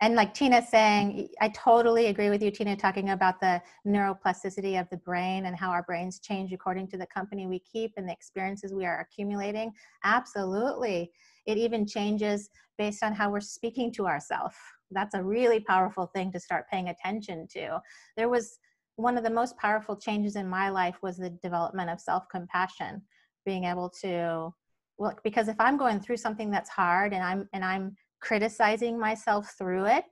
And 0.01 0.15
like 0.15 0.33
Tina 0.33 0.65
saying, 0.67 1.29
I 1.43 1.51
totally 1.51 2.07
agree 2.07 2.31
with 2.31 2.43
you, 2.43 2.51
Tina, 2.51 2.77
talking 2.77 3.11
about 3.11 3.41
the 3.41 3.61
neuroplasticity 3.87 4.81
of 4.81 4.89
the 4.89 4.97
brain 4.97 5.45
and 5.47 5.55
how 5.55 5.71
our 5.71 5.83
brains 5.83 6.19
change 6.19 6.53
according 6.53 6.89
to 6.89 6.97
the 6.97 7.07
company 7.07 7.47
we 7.47 7.59
keep 7.61 7.93
and 7.99 8.09
the 8.09 8.13
experiences 8.13 8.73
we 8.73 8.87
are 8.87 9.01
accumulating. 9.01 9.71
Absolutely. 10.03 11.13
It 11.47 11.59
even 11.59 11.87
changes 11.87 12.49
based 12.79 13.03
on 13.03 13.13
how 13.13 13.31
we're 13.31 13.41
speaking 13.41 13.93
to 13.93 14.07
ourselves. 14.07 14.57
That's 14.91 15.15
a 15.15 15.23
really 15.23 15.61
powerful 15.61 16.07
thing 16.07 16.33
to 16.33 16.41
start 16.41 16.71
paying 16.71 16.89
attention 16.89 17.47
to. 17.53 17.81
There 18.17 18.31
was 18.31 18.59
one 18.97 19.19
of 19.19 19.25
the 19.25 19.31
most 19.31 19.59
powerful 19.59 19.97
changes 19.97 20.37
in 20.37 20.49
my 20.49 20.71
life 20.71 20.97
was 21.03 21.19
the 21.19 21.31
development 21.31 21.91
of 21.91 22.01
self 22.01 22.25
compassion, 22.31 23.03
being 23.45 23.65
able 23.65 23.91
to 24.01 24.55
well 24.99 25.15
because 25.25 25.49
if 25.49 25.57
i'm 25.59 25.77
going 25.77 26.01
through 26.01 26.17
something 26.17 26.51
that's 26.51 26.71
hard 26.71 27.13
and 27.13 27.23
i'm 27.23 27.49
and 27.53 27.65
i'm 27.65 27.95
criticizing 28.21 28.99
myself 28.99 29.55
through 29.59 29.85
it 29.85 30.05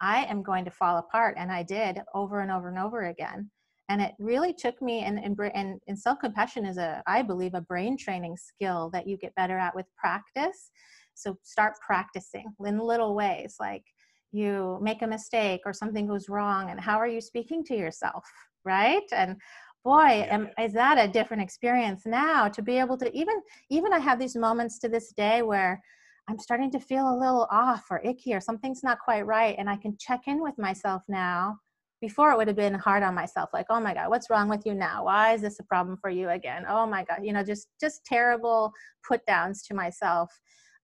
i 0.00 0.24
am 0.24 0.42
going 0.42 0.64
to 0.64 0.70
fall 0.70 0.98
apart 0.98 1.34
and 1.38 1.50
i 1.50 1.62
did 1.62 2.00
over 2.14 2.40
and 2.40 2.50
over 2.50 2.68
and 2.68 2.78
over 2.78 3.06
again. 3.06 3.50
And 3.88 4.00
it 4.00 4.12
really 4.18 4.54
took 4.54 4.80
me 4.80 5.00
and 5.00 5.18
and, 5.18 5.38
and, 5.54 5.78
and 5.86 5.98
self-compassion 5.98 6.64
is 6.64 6.78
a 6.78 7.02
i 7.06 7.22
believe 7.22 7.54
a 7.54 7.60
brain 7.60 7.96
training 7.96 8.36
skill 8.36 8.90
that 8.92 9.06
you 9.06 9.16
get 9.18 9.34
better 9.34 9.58
at 9.58 9.76
with 9.76 9.86
practice. 9.96 10.70
So 11.14 11.36
start 11.42 11.74
practicing 11.86 12.46
in 12.64 12.78
little 12.78 13.14
ways 13.14 13.56
like 13.60 13.84
you 14.32 14.78
make 14.80 15.02
a 15.02 15.06
mistake 15.06 15.60
or 15.66 15.74
something 15.74 16.06
goes 16.06 16.30
wrong 16.30 16.70
and 16.70 16.80
how 16.80 16.96
are 16.96 17.08
you 17.08 17.20
speaking 17.20 17.62
to 17.64 17.76
yourself 17.76 18.24
right? 18.64 19.02
And 19.12 19.36
boy 19.84 20.26
am, 20.30 20.48
is 20.58 20.72
that 20.72 20.98
a 20.98 21.10
different 21.10 21.42
experience 21.42 22.02
now 22.06 22.48
to 22.48 22.62
be 22.62 22.78
able 22.78 22.96
to 22.96 23.14
even 23.16 23.40
even 23.70 23.92
i 23.92 23.98
have 23.98 24.18
these 24.18 24.36
moments 24.36 24.78
to 24.78 24.88
this 24.88 25.12
day 25.12 25.42
where 25.42 25.82
i'm 26.28 26.38
starting 26.38 26.70
to 26.70 26.78
feel 26.78 27.08
a 27.08 27.18
little 27.18 27.48
off 27.50 27.84
or 27.90 28.00
icky 28.04 28.34
or 28.34 28.40
something's 28.40 28.82
not 28.82 28.98
quite 29.00 29.26
right 29.26 29.56
and 29.58 29.68
i 29.68 29.76
can 29.76 29.96
check 29.98 30.20
in 30.26 30.42
with 30.42 30.56
myself 30.58 31.02
now 31.08 31.56
before 32.00 32.32
it 32.32 32.36
would 32.36 32.48
have 32.48 32.56
been 32.56 32.74
hard 32.74 33.02
on 33.02 33.14
myself 33.14 33.50
like 33.52 33.66
oh 33.70 33.80
my 33.80 33.94
god 33.94 34.08
what's 34.08 34.30
wrong 34.30 34.48
with 34.48 34.64
you 34.64 34.74
now 34.74 35.04
why 35.04 35.32
is 35.34 35.40
this 35.40 35.58
a 35.58 35.64
problem 35.64 35.96
for 35.96 36.10
you 36.10 36.28
again 36.30 36.64
oh 36.68 36.86
my 36.86 37.04
god 37.04 37.20
you 37.22 37.32
know 37.32 37.44
just 37.44 37.68
just 37.80 38.04
terrible 38.04 38.72
put 39.06 39.24
downs 39.26 39.62
to 39.62 39.74
myself 39.74 40.30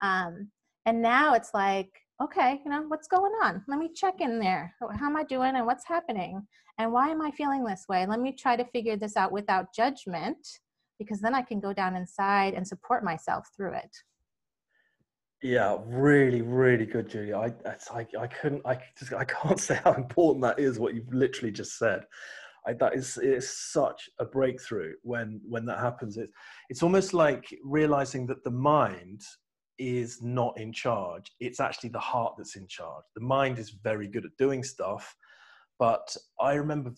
um, 0.01 0.49
and 0.85 1.01
now 1.01 1.33
it's 1.33 1.51
like 1.53 1.89
okay, 2.21 2.59
you 2.65 2.71
know, 2.71 2.83
what's 2.87 3.07
going 3.07 3.31
on? 3.43 3.63
Let 3.67 3.79
me 3.79 3.89
check 3.93 4.15
in 4.19 4.39
there. 4.39 4.73
How 4.79 5.07
am 5.07 5.15
I 5.15 5.23
doing 5.23 5.55
and 5.55 5.65
what's 5.65 5.87
happening? 5.87 6.45
And 6.79 6.93
why 6.93 7.09
am 7.09 7.21
I 7.21 7.29
feeling 7.31 7.65
this 7.65 7.85
way? 7.89 8.05
Let 8.07 8.21
me 8.21 8.31
try 8.31 8.55
to 8.55 8.63
figure 8.63 8.95
this 8.95 9.17
out 9.17 9.33
without 9.33 9.75
judgment 9.75 10.47
because 10.97 11.19
then 11.19 11.35
I 11.35 11.41
can 11.41 11.59
go 11.59 11.73
down 11.73 11.95
inside 11.97 12.53
and 12.53 12.65
support 12.65 13.03
myself 13.03 13.45
through 13.55 13.73
it. 13.73 13.95
Yeah, 15.43 15.77
really, 15.85 16.41
really 16.41 16.85
good, 16.85 17.09
Julie. 17.09 17.33
I, 17.33 17.47
I, 17.93 18.07
I 18.19 18.27
couldn't, 18.27 18.61
I 18.65 18.77
just, 18.97 19.13
I 19.13 19.25
can't 19.25 19.59
say 19.67 19.79
how 19.83 19.93
important 19.93 20.41
that 20.43 20.57
is. 20.57 20.79
What 20.79 20.95
you've 20.95 21.13
literally 21.13 21.51
just 21.51 21.77
said. 21.77 22.05
I, 22.65 22.73
that 22.73 22.93
is, 22.93 23.17
is 23.17 23.49
such 23.49 24.09
a 24.19 24.25
breakthrough 24.25 24.93
when 25.03 25.39
when 25.47 25.65
that 25.65 25.79
happens. 25.79 26.17
It's, 26.17 26.31
it's 26.69 26.83
almost 26.83 27.13
like 27.13 27.45
realizing 27.63 28.25
that 28.27 28.43
the 28.43 28.51
mind 28.51 29.21
is 29.77 30.21
not 30.21 30.59
in 30.59 30.73
charge. 30.73 31.31
It's 31.39 31.61
actually 31.61 31.91
the 31.91 31.99
heart 31.99 32.35
that's 32.37 32.57
in 32.57 32.67
charge. 32.67 33.05
The 33.15 33.21
mind 33.21 33.59
is 33.59 33.69
very 33.69 34.07
good 34.07 34.25
at 34.25 34.35
doing 34.37 34.61
stuff, 34.61 35.15
but 35.79 36.15
I 36.41 36.53
remember 36.55 36.91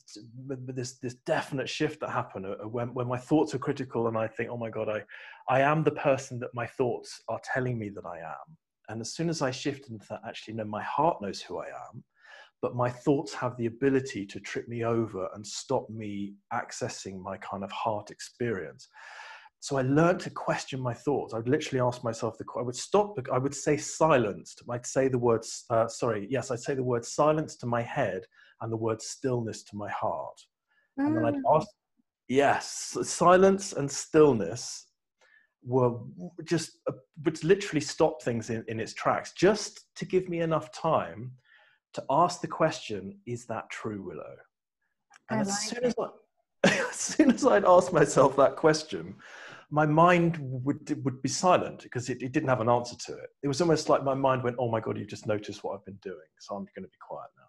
this 0.47 0.97
this 0.97 1.13
definite 1.25 1.69
shift 1.69 1.99
that 2.01 2.09
happened 2.09 2.47
uh, 2.47 2.67
when 2.67 2.93
when 2.95 3.07
my 3.07 3.17
thoughts 3.17 3.53
are 3.53 3.59
critical, 3.59 4.07
and 4.07 4.17
I 4.17 4.27
think, 4.27 4.49
oh 4.49 4.57
my 4.57 4.71
god, 4.71 4.89
I 4.89 5.03
I 5.47 5.61
am 5.61 5.83
the 5.83 5.91
person 5.91 6.39
that 6.39 6.53
my 6.53 6.65
thoughts 6.65 7.21
are 7.29 7.39
telling 7.53 7.77
me 7.77 7.89
that 7.89 8.05
I 8.05 8.17
am. 8.17 8.57
And 8.89 8.99
as 8.99 9.13
soon 9.13 9.29
as 9.29 9.41
I 9.41 9.51
shift 9.51 9.89
into 9.89 10.05
that, 10.09 10.21
actually, 10.27 10.55
no, 10.55 10.65
my 10.65 10.83
heart 10.83 11.21
knows 11.21 11.41
who 11.41 11.59
I 11.59 11.67
am, 11.67 12.03
but 12.61 12.75
my 12.75 12.89
thoughts 12.89 13.33
have 13.35 13.55
the 13.55 13.67
ability 13.67 14.25
to 14.25 14.39
trip 14.39 14.67
me 14.67 14.83
over 14.83 15.29
and 15.35 15.45
stop 15.45 15.87
me 15.89 16.33
accessing 16.51 17.21
my 17.21 17.37
kind 17.37 17.63
of 17.63 17.71
heart 17.71 18.09
experience 18.09 18.89
so 19.61 19.77
I 19.77 19.83
learned 19.83 20.19
to 20.21 20.31
question 20.31 20.81
my 20.81 20.93
thoughts. 20.95 21.35
I 21.35 21.37
would 21.37 21.47
literally 21.47 21.81
ask 21.81 22.03
myself 22.03 22.35
the 22.39 22.45
I 22.57 22.63
would 22.63 22.75
stop. 22.75 23.15
I 23.31 23.37
would 23.37 23.53
say 23.53 23.77
silenced. 23.77 24.63
I'd 24.67 24.87
say 24.87 25.07
the 25.07 25.19
words. 25.19 25.65
Uh, 25.69 25.87
sorry, 25.87 26.25
yes, 26.31 26.49
I'd 26.49 26.61
say 26.61 26.73
the 26.73 26.83
word 26.83 27.05
silence 27.05 27.55
to 27.57 27.67
my 27.67 27.83
head, 27.83 28.23
and 28.61 28.71
the 28.71 28.77
word 28.77 29.01
stillness 29.01 29.63
to 29.63 29.75
my 29.75 29.89
heart. 29.89 30.39
Mm. 30.99 31.07
And 31.07 31.17
then 31.17 31.25
I'd 31.25 31.35
mm. 31.35 31.55
ask, 31.55 31.67
yes, 32.27 32.97
silence 33.03 33.73
and 33.73 33.89
stillness 33.89 34.87
were 35.63 35.99
just, 36.43 36.79
uh, 36.87 36.93
would 37.23 37.43
literally 37.43 37.81
stop 37.81 38.21
things 38.21 38.49
in, 38.49 38.63
in 38.67 38.79
its 38.79 38.93
tracks 38.93 39.33
just 39.33 39.85
to 39.95 40.05
give 40.05 40.29
me 40.29 40.41
enough 40.41 40.71
time 40.71 41.31
to 41.93 42.03
ask 42.09 42.41
the 42.41 42.47
question, 42.47 43.19
is 43.27 43.45
that 43.45 43.69
true, 43.69 44.01
Willow? 44.01 44.35
And 45.29 45.41
as 45.41 45.47
like 45.47 45.57
soon 45.57 45.83
as 45.85 45.95
I, 45.99 46.07
as 46.89 46.95
soon 46.95 47.31
as 47.31 47.45
I'd 47.45 47.65
ask 47.65 47.91
myself 47.91 48.35
that 48.37 48.55
question, 48.55 49.15
my 49.71 49.85
mind 49.85 50.37
would 50.39 51.03
would 51.03 51.21
be 51.21 51.29
silent 51.29 51.83
because 51.83 52.09
it, 52.09 52.21
it, 52.21 52.33
didn't 52.33 52.49
have 52.49 52.59
an 52.59 52.69
answer 52.69 52.95
to 53.07 53.13
it. 53.13 53.29
It 53.41 53.47
was 53.47 53.61
almost 53.61 53.87
like 53.87 54.03
my 54.03 54.13
mind 54.13 54.43
went, 54.43 54.57
"Oh 54.59 54.69
my 54.69 54.81
god, 54.81 54.97
you've 54.97 55.07
just 55.07 55.27
noticed 55.27 55.63
what 55.63 55.73
I've 55.73 55.85
been 55.85 55.99
doing, 56.01 56.17
so 56.39 56.55
I'm 56.55 56.65
going 56.75 56.83
to 56.83 56.89
be 56.89 56.97
quiet 57.07 57.29
now." 57.37 57.40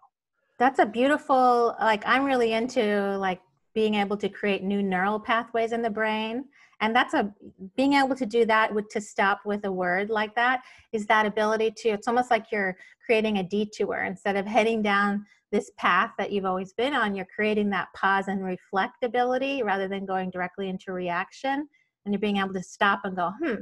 That's 0.59 0.79
a 0.79 0.85
beautiful. 0.85 1.75
Like 1.79 2.03
I'm 2.05 2.25
really 2.25 2.53
into 2.53 3.17
like 3.17 3.41
being 3.73 3.95
able 3.95 4.17
to 4.17 4.29
create 4.29 4.63
new 4.63 4.83
neural 4.83 5.19
pathways 5.19 5.71
in 5.71 5.81
the 5.81 5.89
brain, 5.89 6.45
and 6.79 6.95
that's 6.95 7.13
a 7.13 7.33
being 7.75 7.93
able 7.93 8.15
to 8.15 8.25
do 8.25 8.45
that 8.45 8.73
with 8.73 8.89
to 8.89 9.01
stop 9.01 9.41
with 9.45 9.65
a 9.65 9.71
word 9.71 10.09
like 10.09 10.35
that 10.35 10.61
is 10.91 11.05
that 11.07 11.25
ability 11.25 11.71
to. 11.77 11.89
It's 11.89 12.07
almost 12.07 12.29
like 12.29 12.45
you're 12.51 12.77
creating 13.05 13.37
a 13.37 13.43
detour 13.43 14.03
instead 14.03 14.35
of 14.35 14.45
heading 14.45 14.81
down 14.81 15.25
this 15.53 15.71
path 15.77 16.11
that 16.17 16.31
you've 16.31 16.45
always 16.45 16.73
been 16.73 16.93
on, 16.93 17.15
you're 17.15 17.27
creating 17.33 17.69
that 17.69 17.87
pause 17.95 18.27
and 18.27 18.43
reflect 18.43 19.03
ability 19.03 19.61
rather 19.61 19.87
than 19.87 20.03
going 20.05 20.31
directly 20.31 20.67
into 20.67 20.91
reaction. 20.91 21.69
And 22.03 22.13
you're 22.13 22.19
being 22.19 22.37
able 22.37 22.55
to 22.55 22.63
stop 22.63 23.01
and 23.03 23.15
go, 23.15 23.31
hmm, 23.41 23.61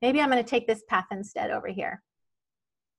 maybe 0.00 0.20
I'm 0.20 0.30
going 0.30 0.42
to 0.42 0.48
take 0.48 0.68
this 0.68 0.84
path 0.88 1.06
instead 1.10 1.50
over 1.50 1.66
here. 1.66 2.00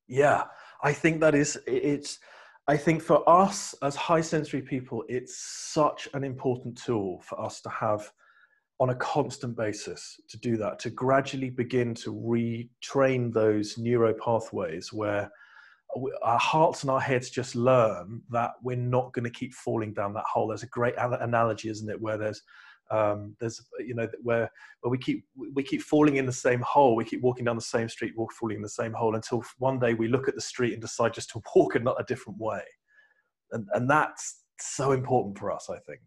Yeah, 0.08 0.44
I 0.84 0.91
think 0.91 1.22
that 1.22 1.34
is, 1.34 1.58
it's, 1.66 2.20
I 2.68 2.78
think 2.78 3.01
for 3.01 3.28
us 3.30 3.76
as 3.82 3.95
high 3.95 4.22
sensory 4.22 4.61
people, 4.61 5.03
it's 5.09 5.38
such 5.38 6.07
an 6.14 6.24
important 6.24 6.78
tool 6.82 7.22
for 7.22 7.39
us 7.41 7.59
to 7.61 7.70
have 7.70 8.09
on 8.80 8.89
a 8.89 8.95
constant 8.95 9.55
basis 9.55 10.20
to 10.30 10.38
do 10.38 10.55
that, 10.57 10.80
to 10.80 10.89
gradually 10.89 11.49
begin 11.49 11.93
to 11.95 12.14
retrain 12.14 13.34
those 13.34 13.78
neuro 13.78 14.14
pathways 14.14 14.93
where 14.93 15.30
our 16.24 16.39
hearts 16.39 16.82
and 16.84 16.89
our 16.89 17.01
heads 17.01 17.30
just 17.30 17.55
learn 17.55 18.22
that 18.32 18.51
we're 18.64 18.78
not 18.78 19.14
going 19.14 19.26
to 19.26 19.30
keep 19.30 19.53
falling 19.53 19.93
down 19.93 20.14
that 20.14 20.24
hole. 20.24 20.47
There's 20.47 20.64
a 20.64 20.68
great 20.68 20.95
analogy, 20.97 21.70
isn't 21.70 21.89
it, 21.89 22.01
where 22.01 22.18
there's 22.18 22.41
um, 22.92 23.36
there's 23.40 23.62
you 23.80 23.96
know 23.96 24.08
where 24.22 24.50
where 24.82 24.92
we 24.92 24.98
keep 24.98 25.26
we 25.54 25.64
keep 25.64 25.82
falling 25.82 26.18
in 26.18 26.26
the 26.26 26.32
same 26.32 26.62
hole. 26.62 26.96
We 26.96 27.06
keep 27.06 27.22
walking 27.22 27.46
down 27.46 27.56
the 27.56 27.62
same 27.62 27.90
street, 27.90 28.14
walk 28.18 28.32
falling 28.34 28.58
in 28.58 28.62
the 28.62 28.70
same 28.70 28.94
hole 28.94 29.16
until 29.16 29.44
one 29.58 29.80
day 29.80 29.94
we 29.94 30.08
look 30.08 30.28
at 30.28 30.36
the 30.36 30.42
street 30.42 30.74
and 30.74 30.82
decide 30.82 31.14
just 31.14 31.30
to 31.32 31.42
walk 31.56 31.76
a, 31.76 31.80
a 31.80 32.04
different 32.04 32.40
way, 32.40 32.64
and 33.52 33.68
and 33.74 33.90
that's 33.90 34.44
so 34.60 34.92
important 34.92 35.38
for 35.38 35.52
us, 35.52 35.70
I 35.70 35.80
think. 35.80 36.02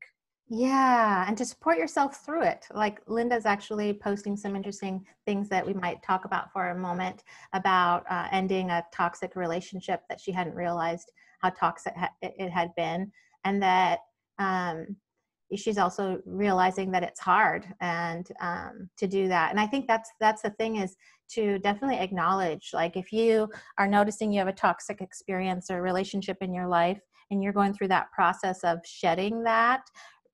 Yeah, 0.49 1.24
and 1.27 1.37
to 1.39 1.45
support 1.45 1.77
yourself 1.77 2.24
through 2.24 2.45
it. 2.45 2.66
Like 2.72 3.01
Linda's 3.09 3.47
actually 3.47 3.93
posting 3.93 4.37
some 4.37 4.55
interesting 4.55 5.05
things 5.24 5.49
that 5.49 5.66
we 5.66 5.74
might 5.74 6.05
talk 6.05 6.24
about 6.24 6.53
for 6.53 6.68
a 6.68 6.79
moment 6.79 7.24
about 7.53 8.05
uh, 8.09 8.29
ending 8.31 8.70
a 8.70 8.85
toxic 8.95 9.35
relationship 9.35 10.03
that 10.09 10.20
she 10.20 10.31
hadn't 10.31 10.55
realized 10.55 11.11
how 11.41 11.51
toxic 11.51 11.95
it 12.22 12.51
had 12.51 12.70
been, 12.77 13.11
and 13.45 13.61
that 13.61 14.01
um, 14.39 14.97
she's 15.55 15.78
also 15.78 16.20
realizing 16.26 16.90
that 16.90 17.03
it's 17.03 17.20
hard 17.20 17.66
and 17.80 18.28
um, 18.40 18.90
to 18.97 19.07
do 19.07 19.28
that. 19.28 19.51
And 19.51 19.61
I 19.61 19.66
think 19.66 19.86
that's 19.86 20.11
that's 20.18 20.42
the 20.42 20.51
thing 20.51 20.76
is 20.76 20.97
to 21.30 21.59
definitely 21.61 21.99
acknowledge. 21.99 22.70
Like 22.72 22.97
if 22.97 23.12
you 23.12 23.49
are 23.78 23.86
noticing 23.86 24.32
you 24.32 24.38
have 24.40 24.49
a 24.49 24.53
toxic 24.53 25.01
experience 25.01 25.70
or 25.70 25.82
relationship 25.82 26.38
in 26.40 26.53
your 26.53 26.66
life, 26.66 27.01
and 27.30 27.42
you're 27.42 27.53
going 27.53 27.74
through 27.74 27.88
that 27.88 28.11
process 28.12 28.64
of 28.64 28.78
shedding 28.84 29.42
that 29.44 29.82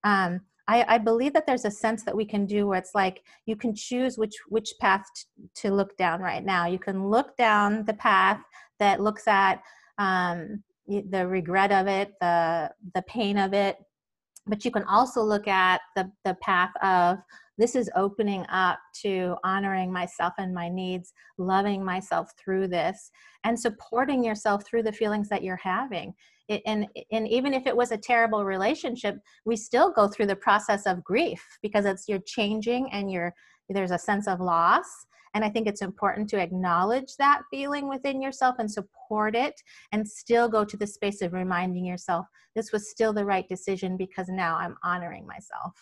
um, 0.04 0.40
I, 0.68 0.84
I, 0.94 0.98
believe 0.98 1.32
that 1.32 1.46
there's 1.46 1.64
a 1.64 1.70
sense 1.70 2.04
that 2.04 2.16
we 2.16 2.24
can 2.24 2.46
do 2.46 2.66
where 2.66 2.78
it's 2.78 2.94
like 2.94 3.22
you 3.46 3.56
can 3.56 3.74
choose 3.74 4.16
which 4.16 4.34
which 4.48 4.72
path 4.80 5.04
t- 5.14 5.48
to 5.56 5.72
look 5.72 5.96
down 5.96 6.20
right 6.20 6.44
now. 6.44 6.66
You 6.66 6.78
can 6.78 7.08
look 7.08 7.36
down 7.36 7.84
the 7.84 7.94
path 7.94 8.40
that 8.78 9.00
looks 9.00 9.26
at 9.26 9.62
um, 9.98 10.62
the 10.86 11.26
regret 11.26 11.72
of 11.72 11.88
it, 11.88 12.12
the 12.20 12.70
the 12.94 13.02
pain 13.02 13.38
of 13.38 13.54
it, 13.54 13.76
but 14.46 14.64
you 14.64 14.70
can 14.70 14.84
also 14.84 15.22
look 15.22 15.48
at 15.48 15.80
the 15.96 16.10
the 16.24 16.34
path 16.42 16.72
of 16.82 17.18
this 17.58 17.76
is 17.76 17.90
opening 17.94 18.44
up 18.50 18.78
to 19.02 19.36
honoring 19.44 19.92
myself 19.92 20.32
and 20.38 20.54
my 20.54 20.68
needs, 20.68 21.12
loving 21.38 21.84
myself 21.84 22.30
through 22.42 22.68
this, 22.68 23.10
and 23.44 23.58
supporting 23.58 24.24
yourself 24.24 24.66
through 24.66 24.82
the 24.82 24.92
feelings 24.92 25.28
that 25.28 25.44
you're 25.44 25.60
having. 25.62 26.14
And 26.66 26.86
and 27.10 27.28
even 27.28 27.54
if 27.54 27.66
it 27.66 27.76
was 27.76 27.92
a 27.92 27.96
terrible 27.96 28.44
relationship 28.44 29.16
we 29.46 29.56
still 29.56 29.92
go 29.92 30.08
through 30.08 30.26
the 30.26 30.36
process 30.36 30.86
of 30.86 31.04
grief 31.04 31.42
because 31.62 31.84
it's 31.84 32.08
you're 32.08 32.18
changing 32.26 32.90
and 32.92 33.10
you're 33.10 33.32
there's 33.72 33.90
a 33.90 33.98
sense 33.98 34.26
of 34.26 34.40
loss 34.40 35.06
and 35.34 35.44
i 35.44 35.48
think 35.48 35.66
it's 35.66 35.82
important 35.82 36.28
to 36.28 36.38
acknowledge 36.38 37.16
that 37.18 37.42
feeling 37.50 37.88
within 37.88 38.20
yourself 38.20 38.56
and 38.58 38.70
support 38.70 39.34
it 39.34 39.60
and 39.92 40.06
still 40.06 40.48
go 40.48 40.64
to 40.64 40.76
the 40.76 40.86
space 40.86 41.22
of 41.22 41.32
reminding 41.32 41.84
yourself 41.84 42.26
this 42.54 42.72
was 42.72 42.90
still 42.90 43.12
the 43.12 43.24
right 43.24 43.48
decision 43.48 43.96
because 43.96 44.28
now 44.28 44.56
i'm 44.56 44.76
honoring 44.82 45.26
myself 45.26 45.72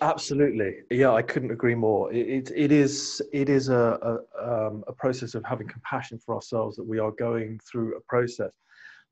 absolutely 0.00 0.78
yeah 0.90 1.12
i 1.12 1.22
couldn't 1.22 1.52
agree 1.52 1.74
more 1.74 2.12
it, 2.12 2.28
it, 2.28 2.52
it 2.54 2.72
is 2.72 3.22
it 3.32 3.48
is 3.48 3.68
a, 3.68 4.20
a, 4.40 4.66
um, 4.66 4.82
a 4.88 4.92
process 4.92 5.34
of 5.34 5.44
having 5.44 5.68
compassion 5.68 6.18
for 6.18 6.34
ourselves 6.34 6.76
that 6.76 6.84
we 6.84 6.98
are 6.98 7.12
going 7.12 7.60
through 7.70 7.96
a 7.96 8.00
process 8.08 8.50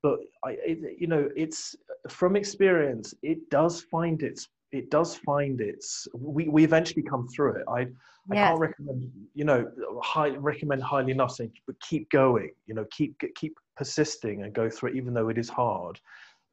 but 0.03 0.19
I, 0.45 0.57
it, 0.67 0.97
you 0.99 1.07
know, 1.07 1.29
it's 1.37 1.77
from 2.09 2.37
experience. 2.37 3.15
It 3.23 3.49
does 3.51 3.83
find 3.83 4.23
its. 4.23 4.49
It 4.73 4.91
does 4.91 5.17
find 5.17 5.61
its. 5.61 6.09
We, 6.15 6.49
we 6.49 6.65
eventually 6.65 7.03
come 7.03 7.29
through 7.29 7.57
it. 7.57 7.65
I 7.69 7.87
I 8.31 8.35
can't 8.35 8.61
recommend 8.61 9.11
you 9.35 9.45
know 9.45 9.71
high, 10.03 10.31
recommend 10.31 10.83
highly 10.83 11.13
enough 11.13 11.33
saying 11.33 11.53
but 11.67 11.79
keep 11.81 12.09
going. 12.11 12.51
You 12.67 12.75
know, 12.75 12.87
keep 12.91 13.21
keep 13.37 13.55
persisting 13.77 14.43
and 14.43 14.55
go 14.55 14.71
through 14.71 14.91
it 14.91 14.97
even 14.97 15.13
though 15.15 15.29
it 15.29 15.39
is 15.39 15.49
hard, 15.49 16.01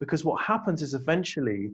because 0.00 0.24
what 0.24 0.42
happens 0.42 0.82
is 0.82 0.94
eventually 0.94 1.70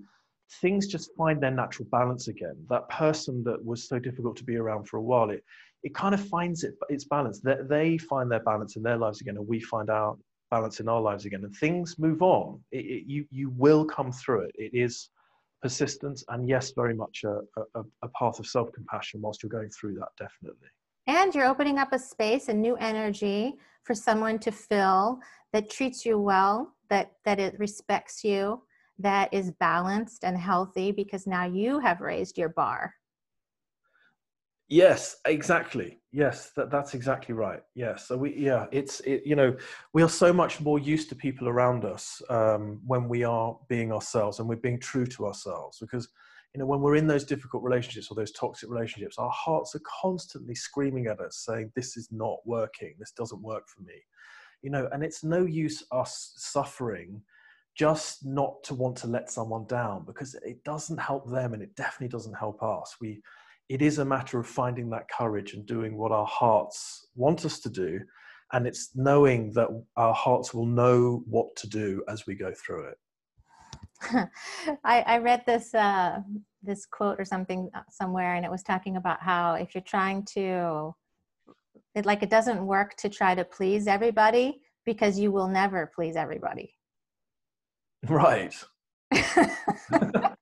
things 0.60 0.86
just 0.86 1.10
find 1.16 1.42
their 1.42 1.50
natural 1.50 1.88
balance 1.90 2.28
again. 2.28 2.56
That 2.68 2.88
person 2.88 3.42
that 3.44 3.64
was 3.64 3.88
so 3.88 3.98
difficult 3.98 4.36
to 4.36 4.44
be 4.44 4.56
around 4.56 4.86
for 4.88 4.98
a 4.98 5.02
while, 5.02 5.30
it 5.30 5.42
it 5.82 5.94
kind 5.94 6.14
of 6.14 6.26
finds 6.28 6.62
it 6.62 6.74
its 6.88 7.04
balance. 7.04 7.40
That 7.40 7.68
they, 7.68 7.90
they 7.90 7.98
find 7.98 8.30
their 8.30 8.44
balance 8.44 8.76
in 8.76 8.82
their 8.82 8.96
lives 8.96 9.20
again, 9.20 9.36
and 9.36 9.48
we 9.48 9.60
find 9.60 9.90
out 9.90 10.18
balance 10.50 10.78
in 10.78 10.88
our 10.88 11.00
lives 11.00 11.24
again 11.24 11.42
and 11.42 11.54
things 11.56 11.98
move 11.98 12.22
on 12.22 12.60
it, 12.70 12.84
it, 12.84 13.04
you 13.04 13.26
you 13.30 13.50
will 13.50 13.84
come 13.84 14.12
through 14.12 14.42
it 14.42 14.52
it 14.54 14.70
is 14.72 15.08
persistence 15.62 16.24
and 16.28 16.48
yes 16.48 16.72
very 16.76 16.94
much 16.94 17.24
a, 17.24 17.40
a, 17.74 17.82
a 18.02 18.08
path 18.18 18.38
of 18.38 18.46
self-compassion 18.46 19.20
whilst 19.20 19.42
you're 19.42 19.50
going 19.50 19.70
through 19.70 19.94
that 19.94 20.08
definitely. 20.18 20.68
And 21.06 21.34
you're 21.34 21.46
opening 21.46 21.78
up 21.78 21.92
a 21.92 21.98
space 21.98 22.48
a 22.48 22.54
new 22.54 22.76
energy 22.76 23.54
for 23.84 23.94
someone 23.94 24.38
to 24.40 24.50
fill 24.50 25.20
that 25.52 25.70
treats 25.70 26.04
you 26.04 26.18
well 26.18 26.74
that 26.90 27.12
that 27.24 27.38
it 27.38 27.58
respects 27.58 28.22
you 28.24 28.62
that 28.98 29.32
is 29.32 29.50
balanced 29.52 30.24
and 30.24 30.36
healthy 30.36 30.90
because 30.90 31.26
now 31.26 31.44
you 31.46 31.78
have 31.78 32.00
raised 32.00 32.38
your 32.38 32.48
bar 32.48 32.94
Yes, 34.68 35.16
exactly. 35.26 36.00
Yes, 36.10 36.50
that, 36.56 36.70
that's 36.70 36.94
exactly 36.94 37.34
right. 37.34 37.60
Yes. 37.74 38.08
So 38.08 38.16
we, 38.16 38.34
yeah, 38.36 38.66
it's, 38.72 38.98
it, 39.00 39.22
you 39.24 39.36
know, 39.36 39.54
we 39.92 40.02
are 40.02 40.08
so 40.08 40.32
much 40.32 40.60
more 40.60 40.78
used 40.78 41.08
to 41.10 41.14
people 41.14 41.48
around 41.48 41.84
us 41.84 42.20
um, 42.30 42.80
when 42.84 43.08
we 43.08 43.22
are 43.22 43.56
being 43.68 43.92
ourselves 43.92 44.40
and 44.40 44.48
we're 44.48 44.56
being 44.56 44.80
true 44.80 45.06
to 45.06 45.26
ourselves 45.26 45.78
because, 45.78 46.08
you 46.52 46.58
know, 46.58 46.66
when 46.66 46.80
we're 46.80 46.96
in 46.96 47.06
those 47.06 47.22
difficult 47.22 47.62
relationships 47.62 48.10
or 48.10 48.16
those 48.16 48.32
toxic 48.32 48.68
relationships, 48.68 49.18
our 49.18 49.30
hearts 49.30 49.76
are 49.76 49.82
constantly 50.02 50.54
screaming 50.54 51.06
at 51.06 51.20
us 51.20 51.44
saying, 51.46 51.70
this 51.76 51.96
is 51.96 52.08
not 52.10 52.38
working. 52.44 52.94
This 52.98 53.12
doesn't 53.12 53.42
work 53.42 53.68
for 53.68 53.82
me. 53.82 54.02
You 54.62 54.70
know, 54.70 54.88
and 54.90 55.04
it's 55.04 55.22
no 55.22 55.44
use 55.44 55.84
us 55.92 56.32
suffering 56.38 57.22
just 57.76 58.24
not 58.24 58.64
to 58.64 58.74
want 58.74 58.96
to 58.96 59.06
let 59.06 59.30
someone 59.30 59.66
down 59.66 60.04
because 60.06 60.34
it 60.44 60.64
doesn't 60.64 60.98
help 60.98 61.30
them 61.30 61.52
and 61.52 61.62
it 61.62 61.76
definitely 61.76 62.08
doesn't 62.08 62.34
help 62.34 62.62
us. 62.62 62.96
We, 63.00 63.22
it 63.68 63.82
is 63.82 63.98
a 63.98 64.04
matter 64.04 64.38
of 64.38 64.46
finding 64.46 64.90
that 64.90 65.08
courage 65.08 65.54
and 65.54 65.66
doing 65.66 65.96
what 65.96 66.12
our 66.12 66.26
hearts 66.26 67.08
want 67.14 67.44
us 67.44 67.60
to 67.60 67.70
do. 67.70 68.00
And 68.52 68.66
it's 68.66 68.90
knowing 68.94 69.52
that 69.54 69.68
our 69.96 70.14
hearts 70.14 70.54
will 70.54 70.66
know 70.66 71.24
what 71.26 71.56
to 71.56 71.68
do 71.68 72.04
as 72.08 72.26
we 72.26 72.34
go 72.36 72.52
through 72.54 72.90
it. 72.90 72.98
I, 74.84 75.00
I, 75.02 75.18
read 75.18 75.42
this 75.46 75.74
uh, 75.74 76.20
this 76.62 76.86
quote 76.86 77.18
or 77.18 77.24
something 77.24 77.70
uh, 77.74 77.80
somewhere, 77.90 78.34
and 78.34 78.44
it 78.44 78.50
was 78.50 78.62
talking 78.62 78.98
about 78.98 79.22
how 79.22 79.54
if 79.54 79.74
you're 79.74 79.82
trying 79.82 80.24
to, 80.34 80.94
it 81.94 82.04
like 82.04 82.22
it 82.22 82.28
doesn't 82.28 82.64
work 82.64 82.94
to 82.98 83.08
try 83.08 83.34
to 83.34 83.42
please 83.42 83.86
everybody 83.86 84.60
because 84.84 85.18
you 85.18 85.32
will 85.32 85.48
never 85.48 85.90
please 85.94 86.14
everybody. 86.14 86.74
Right. 88.06 88.54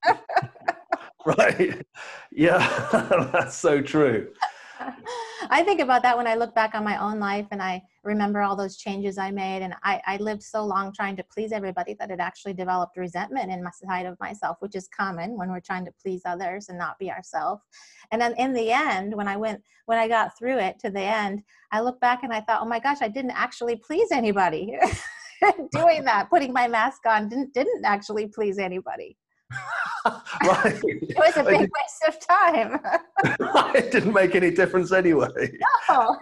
right 1.38 1.86
yeah 2.30 2.88
that's 3.32 3.56
so 3.56 3.80
true 3.80 4.28
I 5.50 5.62
think 5.62 5.80
about 5.80 6.02
that 6.02 6.16
when 6.16 6.26
I 6.26 6.34
look 6.34 6.54
back 6.54 6.74
on 6.74 6.84
my 6.84 7.00
own 7.00 7.18
life 7.18 7.46
and 7.50 7.62
I 7.62 7.82
remember 8.02 8.40
all 8.40 8.56
those 8.56 8.76
changes 8.76 9.18
I 9.18 9.30
made. 9.30 9.62
And 9.62 9.74
I, 9.82 10.00
I 10.06 10.16
lived 10.16 10.42
so 10.42 10.64
long 10.64 10.92
trying 10.92 11.16
to 11.16 11.24
please 11.24 11.52
everybody 11.52 11.94
that 11.98 12.10
it 12.10 12.20
actually 12.20 12.54
developed 12.54 12.96
resentment 12.96 13.50
in 13.50 13.62
my 13.62 13.70
side 13.70 14.06
of 14.06 14.18
myself, 14.20 14.56
which 14.60 14.74
is 14.74 14.88
common 14.88 15.36
when 15.36 15.50
we're 15.50 15.60
trying 15.60 15.84
to 15.84 15.92
please 16.00 16.22
others 16.24 16.68
and 16.68 16.78
not 16.78 16.98
be 16.98 17.10
ourselves. 17.10 17.62
And 18.10 18.20
then 18.20 18.34
in 18.38 18.52
the 18.52 18.72
end, 18.72 19.14
when 19.14 19.28
I 19.28 19.36
went, 19.36 19.62
when 19.86 19.98
I 19.98 20.08
got 20.08 20.36
through 20.38 20.58
it 20.58 20.78
to 20.80 20.90
the 20.90 21.00
end, 21.00 21.42
I 21.72 21.80
look 21.80 22.00
back 22.00 22.22
and 22.22 22.32
I 22.32 22.40
thought, 22.40 22.60
oh 22.62 22.68
my 22.68 22.78
gosh, 22.78 22.98
I 23.00 23.08
didn't 23.08 23.32
actually 23.32 23.76
please 23.76 24.08
anybody. 24.12 24.76
Doing 25.72 26.04
that, 26.04 26.30
putting 26.30 26.52
my 26.52 26.68
mask 26.68 27.04
on 27.06 27.28
didn't 27.28 27.52
didn't 27.52 27.84
actually 27.84 28.28
please 28.28 28.58
anybody. 28.58 29.18
Right. 30.42 30.80
It 30.84 31.16
was 31.16 31.36
a 31.36 31.44
big 31.44 31.60
waste 31.60 32.04
of 32.08 32.18
time. 32.20 32.80
it 33.74 33.90
didn't 33.90 34.12
make 34.12 34.34
any 34.34 34.50
difference 34.50 34.92
anyway. 34.92 35.28
No. 35.88 36.16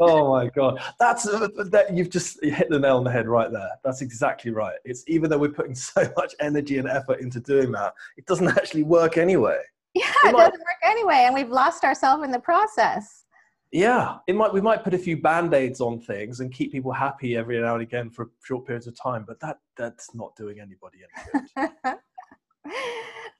oh 0.00 0.30
my 0.30 0.48
god, 0.50 0.80
that's 0.98 1.26
uh, 1.26 1.48
that 1.70 1.94
you've 1.94 2.10
just 2.10 2.42
hit 2.44 2.68
the 2.68 2.78
nail 2.78 2.98
on 2.98 3.04
the 3.04 3.10
head 3.10 3.26
right 3.26 3.50
there. 3.50 3.70
That's 3.82 4.02
exactly 4.02 4.50
right. 4.50 4.76
It's 4.84 5.02
even 5.06 5.30
though 5.30 5.38
we're 5.38 5.48
putting 5.48 5.74
so 5.74 6.10
much 6.16 6.34
energy 6.40 6.78
and 6.78 6.86
effort 6.86 7.20
into 7.20 7.40
doing 7.40 7.72
that, 7.72 7.94
it 8.16 8.26
doesn't 8.26 8.48
actually 8.48 8.82
work 8.82 9.16
anyway. 9.16 9.58
Yeah, 9.94 10.04
it, 10.24 10.28
it 10.28 10.32
might, 10.32 10.44
doesn't 10.44 10.60
work 10.60 10.82
anyway, 10.84 11.24
and 11.24 11.34
we've 11.34 11.48
lost 11.48 11.84
ourselves 11.84 12.22
in 12.22 12.30
the 12.30 12.38
process. 12.38 13.24
Yeah, 13.72 14.16
it 14.26 14.34
might. 14.34 14.52
We 14.52 14.60
might 14.60 14.82
put 14.82 14.94
a 14.94 14.98
few 14.98 15.16
band 15.20 15.54
aids 15.54 15.80
on 15.80 16.00
things 16.00 16.40
and 16.40 16.52
keep 16.52 16.72
people 16.72 16.92
happy 16.92 17.36
every 17.36 17.60
now 17.60 17.74
and 17.74 17.82
again 17.82 18.10
for 18.10 18.30
short 18.42 18.66
periods 18.66 18.88
of 18.88 19.00
time, 19.00 19.24
but 19.26 19.38
that 19.40 19.58
that's 19.76 20.14
not 20.14 20.34
doing 20.36 20.60
anybody 20.60 20.98
any 21.04 21.48
good. 21.56 21.96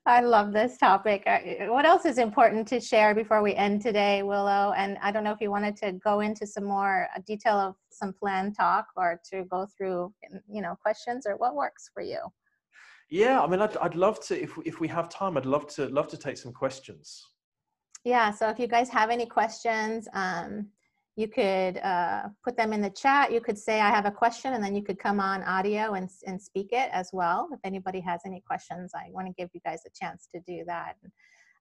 I 0.06 0.22
love 0.22 0.52
this 0.52 0.78
topic. 0.78 1.24
What 1.68 1.84
else 1.84 2.04
is 2.04 2.18
important 2.18 2.66
to 2.68 2.80
share 2.80 3.14
before 3.14 3.42
we 3.42 3.54
end 3.54 3.82
today, 3.82 4.22
Willow? 4.22 4.72
And 4.76 4.98
I 5.02 5.12
don't 5.12 5.24
know 5.24 5.32
if 5.32 5.40
you 5.40 5.50
wanted 5.50 5.76
to 5.76 5.92
go 5.92 6.20
into 6.20 6.46
some 6.46 6.64
more 6.64 7.06
uh, 7.14 7.20
detail 7.26 7.56
of 7.56 7.74
some 7.90 8.12
planned 8.12 8.56
talk 8.56 8.86
or 8.96 9.20
to 9.30 9.44
go 9.44 9.66
through, 9.76 10.12
you 10.50 10.62
know, 10.62 10.74
questions 10.82 11.26
or 11.26 11.36
what 11.36 11.54
works 11.54 11.90
for 11.92 12.02
you. 12.02 12.18
Yeah, 13.10 13.40
I 13.40 13.46
mean, 13.46 13.60
I'd, 13.60 13.76
I'd 13.76 13.94
love 13.94 14.20
to, 14.26 14.40
if, 14.40 14.52
if 14.64 14.80
we 14.80 14.88
have 14.88 15.08
time, 15.08 15.36
I'd 15.36 15.46
love 15.46 15.66
to, 15.74 15.86
love 15.88 16.08
to 16.08 16.16
take 16.16 16.38
some 16.38 16.52
questions. 16.52 17.24
Yeah, 18.04 18.30
so 18.30 18.48
if 18.48 18.58
you 18.58 18.66
guys 18.66 18.88
have 18.88 19.10
any 19.10 19.26
questions, 19.26 20.08
um, 20.14 20.68
you 21.20 21.28
could 21.28 21.76
uh, 21.78 22.28
put 22.42 22.56
them 22.56 22.72
in 22.72 22.80
the 22.80 22.88
chat. 22.88 23.30
You 23.30 23.42
could 23.42 23.58
say, 23.58 23.78
I 23.78 23.90
have 23.90 24.06
a 24.06 24.10
question, 24.10 24.54
and 24.54 24.64
then 24.64 24.74
you 24.74 24.82
could 24.82 24.98
come 24.98 25.20
on 25.20 25.42
audio 25.42 25.92
and, 25.92 26.08
and 26.26 26.40
speak 26.40 26.68
it 26.72 26.88
as 26.92 27.10
well. 27.12 27.48
If 27.52 27.60
anybody 27.62 28.00
has 28.00 28.22
any 28.24 28.42
questions, 28.46 28.92
I 28.94 29.10
want 29.12 29.26
to 29.26 29.34
give 29.34 29.50
you 29.52 29.60
guys 29.62 29.82
a 29.86 29.90
chance 29.90 30.28
to 30.34 30.40
do 30.46 30.64
that. 30.66 30.94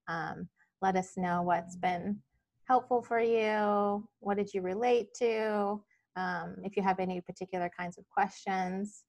Um, 0.07 0.47
let 0.81 0.95
us 0.95 1.17
know 1.17 1.41
what's 1.41 1.75
been 1.75 2.21
helpful 2.69 3.01
for 3.01 3.19
you. 3.19 4.07
What 4.21 4.37
did 4.37 4.53
you 4.53 4.61
relate 4.61 5.13
to? 5.15 5.81
Um, 6.15 6.55
if 6.63 6.77
you 6.77 6.83
have 6.83 6.99
any 6.99 7.19
particular 7.19 7.69
kinds 7.77 7.97
of 7.97 8.07
questions, 8.07 9.03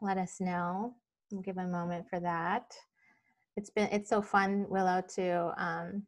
let 0.00 0.18
us 0.18 0.36
know. 0.38 0.94
We'll 1.32 1.42
give 1.42 1.58
a 1.58 1.66
moment 1.66 2.06
for 2.08 2.20
that. 2.20 2.72
It's 3.56 3.70
been 3.70 3.88
it's 3.90 4.08
so 4.08 4.22
fun, 4.22 4.66
Willow, 4.68 5.02
to 5.16 5.52
um, 5.56 6.06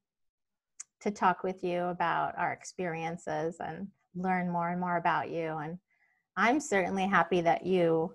to 1.00 1.10
talk 1.10 1.42
with 1.42 1.62
you 1.62 1.84
about 1.84 2.36
our 2.36 2.52
experiences 2.52 3.56
and 3.60 3.88
learn 4.14 4.50
more 4.50 4.70
and 4.70 4.80
more 4.80 4.96
about 4.96 5.30
you. 5.30 5.56
And 5.58 5.78
i'm 6.36 6.60
certainly 6.60 7.06
happy 7.06 7.40
that 7.40 7.66
you 7.66 8.12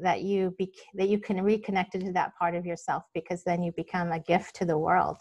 that 0.00 0.22
you 0.22 0.54
be, 0.58 0.72
that 0.94 1.08
you 1.08 1.18
can 1.20 1.36
reconnect 1.36 1.90
to 1.90 2.12
that 2.12 2.34
part 2.36 2.54
of 2.54 2.66
yourself 2.66 3.04
because 3.14 3.44
then 3.44 3.62
you 3.62 3.70
become 3.76 4.10
a 4.10 4.18
gift 4.18 4.56
to 4.56 4.64
the 4.64 4.76
world. 4.76 5.20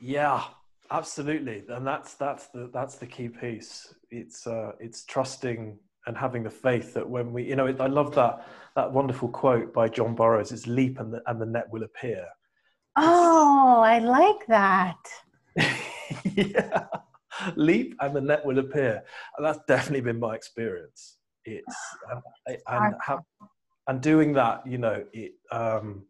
Yeah 0.00 0.42
absolutely. 0.90 1.64
And 1.68 1.86
that's 1.86 2.14
that's 2.14 2.48
the 2.48 2.70
that's 2.72 2.96
the 2.96 3.06
key 3.06 3.28
piece. 3.28 3.94
It's 4.10 4.46
uh 4.46 4.72
it's 4.78 5.04
trusting 5.04 5.78
and 6.06 6.16
having 6.16 6.42
the 6.42 6.50
faith 6.50 6.94
that 6.94 7.08
when 7.08 7.32
we 7.32 7.44
you 7.44 7.56
know 7.56 7.66
i 7.78 7.86
love 7.86 8.14
that 8.14 8.46
that 8.74 8.90
wonderful 8.90 9.28
quote 9.28 9.72
by 9.72 9.88
john 9.88 10.14
burroughs 10.14 10.50
it's 10.50 10.66
leap 10.66 10.98
and 10.98 11.12
the, 11.14 11.22
and 11.26 11.40
the 11.40 11.46
net 11.46 11.70
will 11.70 11.84
appear 11.84 12.26
Oh, 12.96 13.80
I 13.84 13.98
like 13.98 14.46
that. 14.48 14.98
yeah. 16.34 16.86
Leap 17.56 17.94
and 18.00 18.14
the 18.14 18.20
net 18.20 18.44
will 18.44 18.58
appear. 18.58 19.02
And 19.36 19.46
that's 19.46 19.60
definitely 19.66 20.02
been 20.02 20.20
my 20.20 20.34
experience. 20.34 21.16
It's 21.44 21.76
and, 22.46 22.58
and, 22.68 22.94
have, 23.02 23.20
and 23.88 24.00
doing 24.00 24.32
that, 24.34 24.66
you 24.66 24.78
know, 24.78 25.04
it 25.12 25.32
um, 25.50 26.04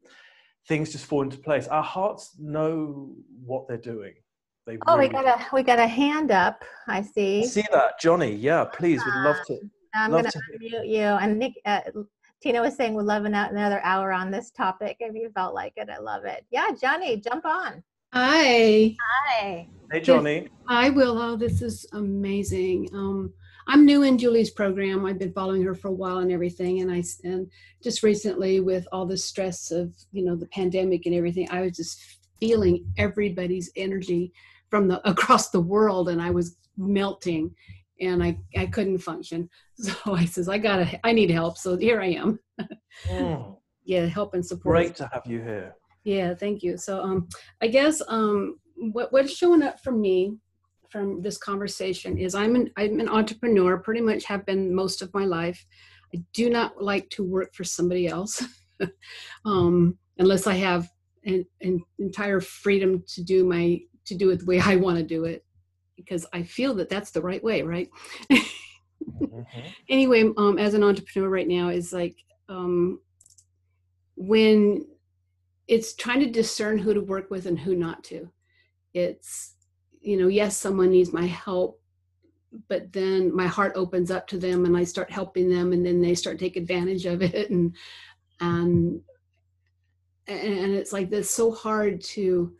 things 0.69 0.93
just 0.93 1.07
fall 1.07 1.23
into 1.23 1.39
place. 1.39 1.69
Our 1.69 1.83
hearts 1.83 2.37
know 2.39 3.15
what 3.45 3.67
they're 3.69 3.77
doing. 3.79 4.15
They 4.67 4.79
oh, 4.87 4.97
really 4.97 5.09
we 5.09 5.13
got 5.13 5.25
a 5.27 5.47
we 5.53 5.63
got 5.63 5.79
a 5.79 5.87
hand 5.87 6.31
up. 6.31 6.65
I 6.87 7.03
see. 7.03 7.45
See 7.47 7.65
that, 7.73 7.99
Johnny? 8.01 8.35
Yeah, 8.35 8.65
please, 8.65 9.03
we'd 9.05 9.23
love 9.23 9.37
to. 9.47 9.59
I'm 9.95 10.11
going 10.11 10.25
to 10.25 10.31
unmute 10.31 10.89
you. 10.89 11.01
And 11.01 11.39
Nick, 11.39 11.55
uh, 11.67 11.81
Tina 12.43 12.61
was 12.61 12.75
saying 12.75 12.95
we'd 12.95 13.05
love 13.05 13.25
another 13.25 13.81
hour 13.85 14.13
on 14.13 14.33
this 14.33 14.51
topic 14.51 14.97
if 14.99 15.15
you 15.15 15.31
felt 15.31 15.55
like 15.55 15.75
it. 15.77 15.89
I 15.89 15.99
love 15.99 16.25
it. 16.25 16.45
Yeah, 16.51 16.71
Johnny, 16.81 17.17
jump 17.19 17.47
on. 17.47 17.85
Hi. 18.13 18.97
Hi. 19.01 19.69
Hey, 19.93 20.01
Johnny. 20.01 20.49
Hi, 20.67 20.91
Willow. 20.91 21.37
This 21.37 21.63
is 21.63 21.87
amazing. 21.93 22.89
Um, 22.93 23.33
I'm 23.69 23.87
new 23.87 24.03
in 24.03 24.19
Julie's 24.19 24.51
program. 24.51 25.07
I've 25.07 25.21
been 25.21 25.33
following 25.33 25.63
her 25.63 25.75
for 25.75 25.89
a 25.89 25.93
while 25.93 26.19
and 26.19 26.33
everything, 26.33 26.81
and 26.81 26.91
I 26.91 27.05
and 27.23 27.49
just 27.81 28.03
recently 28.03 28.59
with 28.59 28.89
all 28.91 29.07
the 29.07 29.17
stress 29.17 29.71
of 29.71 29.95
you 30.11 30.25
know 30.25 30.35
the 30.35 30.47
pandemic 30.47 31.07
and 31.07 31.15
everything, 31.15 31.49
I 31.51 31.61
was 31.63 31.77
just 31.77 32.19
feeling 32.41 32.85
everybody's 32.99 33.71
energy 33.77 34.33
from 34.69 34.89
the 34.89 35.09
across 35.09 35.51
the 35.51 35.61
world, 35.61 36.09
and 36.09 36.21
I 36.21 36.33
was 36.33 36.57
melting 36.77 37.55
and 38.01 38.23
I, 38.23 38.39
I 38.57 38.67
couldn't 38.67 38.99
function. 38.99 39.49
So 39.79 40.15
I 40.15 40.27
says, 40.27 40.49
I 40.49 40.59
gotta, 40.59 41.01
I 41.05 41.13
need 41.13 41.31
help. 41.31 41.59
So 41.59 41.77
here 41.77 42.01
I 42.01 42.13
am. 42.13 42.39
mm. 43.09 43.57
Yeah, 43.85 44.07
help 44.07 44.35
and 44.35 44.47
support. 44.47 44.77
Great 44.77 44.95
to 44.97 45.11
have 45.13 45.27
you 45.27 45.41
here. 45.41 45.75
Yeah, 46.05 46.35
thank 46.35 46.63
you. 46.63 46.77
So 46.77 47.03
um, 47.03 47.29
I 47.61 47.67
guess 47.67 48.01
um, 48.07 48.61
what, 48.77 49.13
what's 49.13 49.37
showing 49.37 49.61
up 49.61 49.81
for 49.83 49.91
me 49.91 50.37
from 50.89 51.21
this 51.21 51.37
conversation 51.37 52.17
is 52.17 52.37
I'm 52.37 52.55
an, 52.55 52.71
I'm 52.77 53.01
an 53.01 53.09
entrepreneur, 53.09 53.79
pretty 53.79 54.03
much 54.03 54.25
have 54.27 54.47
been 54.47 54.73
most 54.73 55.03
of 55.03 55.13
my 55.15 55.25
life. 55.25 55.67
I 56.15 56.23
do 56.33 56.49
not 56.49 56.81
like 56.81 57.11
to 57.11 57.25
work 57.25 57.55
for 57.55 57.65
somebody 57.65 58.07
else 58.07 58.45
um, 59.45 59.99
unless 60.19 60.47
I 60.47 60.55
have 60.55 60.89
an, 61.25 61.45
an 61.61 61.83
entire 61.99 62.41
freedom 62.41 63.03
to 63.15 63.23
do 63.23 63.45
my 63.45 63.81
to 64.05 64.17
do 64.17 64.31
it 64.31 64.41
the 64.41 64.45
way 64.47 64.61
I 64.61 64.77
want 64.77 64.99
to 64.99 65.05
do 65.05 65.25
it 65.25 65.45
because 65.97 66.27
I 66.33 66.43
feel 66.43 66.75
that 66.75 66.89
that's 66.89 67.11
the 67.11 67.23
right 67.23 67.43
way, 67.43 67.63
right? 67.63 67.89
mm-hmm. 68.31 69.61
Anyway, 69.89 70.31
um, 70.37 70.59
as 70.59 70.75
an 70.75 70.85
entrepreneur 70.85 71.29
right 71.29 71.49
now, 71.49 71.69
is 71.69 71.93
like 71.93 72.17
um, 72.49 73.01
when 74.17 74.87
it's 75.69 75.95
trying 75.95 76.21
to 76.21 76.31
discern 76.31 76.79
who 76.79 76.95
to 76.95 77.01
work 77.01 77.31
with 77.31 77.47
and 77.47 77.59
who 77.59 77.75
not 77.75 78.05
to. 78.05 78.29
It's, 78.95 79.55
you 80.01 80.17
know, 80.17 80.29
yes, 80.29 80.57
someone 80.57 80.91
needs 80.91 81.13
my 81.13 81.27
help, 81.27 81.81
but 82.69 82.93
then 82.93 83.35
my 83.35 83.47
heart 83.47 83.73
opens 83.75 84.11
up 84.11 84.27
to 84.29 84.39
them 84.39 84.65
and 84.65 84.77
I 84.77 84.85
start 84.85 85.11
helping 85.11 85.49
them, 85.49 85.73
and 85.73 85.85
then 85.85 86.01
they 86.01 86.15
start 86.15 86.39
take 86.39 86.57
advantage 86.57 87.07
of 87.07 87.23
it, 87.23 87.51
and 87.51 87.75
and 88.41 89.01
and 90.27 90.75
it's 90.75 90.93
like 90.93 91.11
this 91.11 91.31
so 91.31 91.53
hard 91.53 92.01
to 92.01 92.55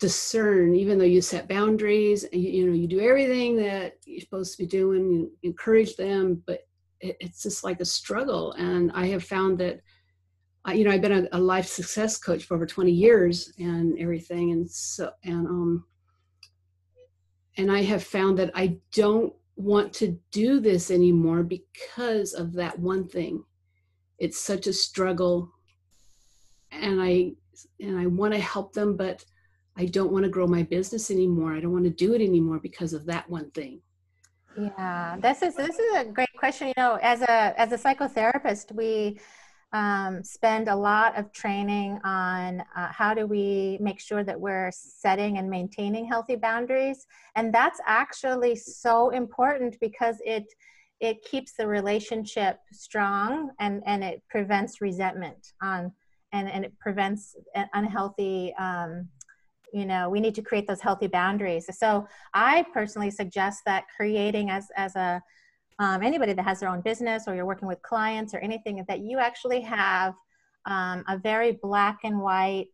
discern 0.00 0.74
even 0.74 0.98
though 0.98 1.04
you 1.04 1.20
set 1.20 1.46
boundaries 1.46 2.24
and 2.24 2.42
you, 2.42 2.50
you, 2.50 2.66
know 2.66 2.72
you 2.72 2.88
do 2.88 3.00
everything 3.00 3.56
that 3.56 3.94
you're 4.06 4.20
supposed 4.20 4.52
to 4.52 4.58
be 4.58 4.66
doing 4.66 5.10
you 5.10 5.30
encourage 5.42 5.94
them 5.96 6.42
but 6.46 6.60
it, 7.00 7.16
it's 7.20 7.42
just 7.42 7.64
like 7.64 7.80
a 7.80 7.84
struggle. 7.84 8.52
And 8.52 8.90
i 8.94 9.06
have 9.06 9.24
found 9.24 9.58
that 9.58 9.80
uh, 10.68 10.72
you 10.72 10.84
know 10.84 10.90
i've 10.90 11.00
been 11.00 11.26
a, 11.32 11.36
a, 11.36 11.40
life 11.40 11.66
success 11.66 12.18
coach 12.18 12.44
for 12.44 12.54
over 12.54 12.66
20 12.66 12.90
years 12.90 13.52
and 13.58 13.98
everything. 13.98 14.52
And 14.52 14.70
so 14.70 15.10
and 15.24 15.46
um 15.46 15.84
and 17.56 17.70
i 17.72 17.82
have 17.82 18.04
found 18.04 18.38
that 18.38 18.50
i 18.54 18.78
don't 18.92 19.32
want 19.56 19.92
to 19.92 20.18
do 20.30 20.60
this 20.60 20.90
anymore 20.90 21.42
because 21.42 22.32
of 22.32 22.52
that 22.54 22.78
one 22.78 23.06
thing. 23.06 23.44
It's 24.18 24.38
such 24.38 24.66
a 24.66 24.72
struggle. 24.72 25.50
And 26.70 27.00
i 27.00 27.32
and 27.80 27.98
i 27.98 28.06
want 28.06 28.32
to 28.32 28.40
help 28.40 28.72
them 28.72 28.96
but 28.96 29.24
I 29.80 29.86
don't 29.86 30.12
want 30.12 30.24
to 30.24 30.28
grow 30.28 30.46
my 30.46 30.62
business 30.62 31.10
anymore. 31.10 31.54
I 31.54 31.60
don't 31.60 31.72
want 31.72 31.84
to 31.84 31.90
do 31.90 32.12
it 32.12 32.20
anymore 32.20 32.58
because 32.58 32.92
of 32.92 33.06
that 33.06 33.28
one 33.30 33.50
thing. 33.52 33.80
Yeah, 34.54 35.16
this 35.18 35.40
is 35.40 35.56
this 35.56 35.78
is 35.78 35.96
a 35.96 36.04
great 36.04 36.36
question. 36.36 36.68
You 36.68 36.74
know, 36.76 36.98
as 37.00 37.22
a 37.22 37.58
as 37.58 37.72
a 37.72 37.78
psychotherapist, 37.78 38.72
we 38.72 39.18
um, 39.72 40.22
spend 40.22 40.68
a 40.68 40.76
lot 40.76 41.18
of 41.18 41.32
training 41.32 41.98
on 42.04 42.60
uh, 42.76 42.92
how 42.92 43.14
do 43.14 43.26
we 43.26 43.78
make 43.80 44.00
sure 44.00 44.22
that 44.22 44.38
we're 44.38 44.70
setting 44.70 45.38
and 45.38 45.48
maintaining 45.48 46.04
healthy 46.04 46.36
boundaries, 46.36 47.06
and 47.34 47.54
that's 47.54 47.80
actually 47.86 48.56
so 48.56 49.10
important 49.10 49.78
because 49.80 50.16
it 50.26 50.44
it 51.00 51.24
keeps 51.24 51.54
the 51.54 51.66
relationship 51.66 52.58
strong 52.70 53.50
and 53.60 53.82
and 53.86 54.04
it 54.04 54.22
prevents 54.28 54.82
resentment 54.82 55.52
on 55.62 55.90
and 56.32 56.50
and 56.50 56.66
it 56.66 56.78
prevents 56.78 57.34
unhealthy 57.72 58.52
um, 58.58 59.08
you 59.72 59.86
know 59.86 60.08
we 60.08 60.20
need 60.20 60.34
to 60.34 60.42
create 60.42 60.66
those 60.66 60.80
healthy 60.80 61.06
boundaries. 61.06 61.66
So 61.78 62.06
i 62.34 62.64
personally 62.72 63.10
suggest 63.10 63.62
that 63.66 63.84
creating 63.96 64.50
as 64.50 64.68
as 64.76 64.96
a 64.96 65.22
um, 65.78 66.02
anybody 66.02 66.34
that 66.34 66.44
has 66.44 66.60
their 66.60 66.68
own 66.68 66.82
business 66.82 67.24
or 67.26 67.34
you're 67.34 67.46
working 67.46 67.66
with 67.66 67.80
clients 67.80 68.34
or 68.34 68.38
anything 68.38 68.84
that 68.86 69.00
you 69.00 69.18
actually 69.18 69.62
have 69.62 70.14
um, 70.66 71.02
a 71.08 71.16
very 71.16 71.52
black 71.62 72.00
and 72.04 72.20
white 72.20 72.66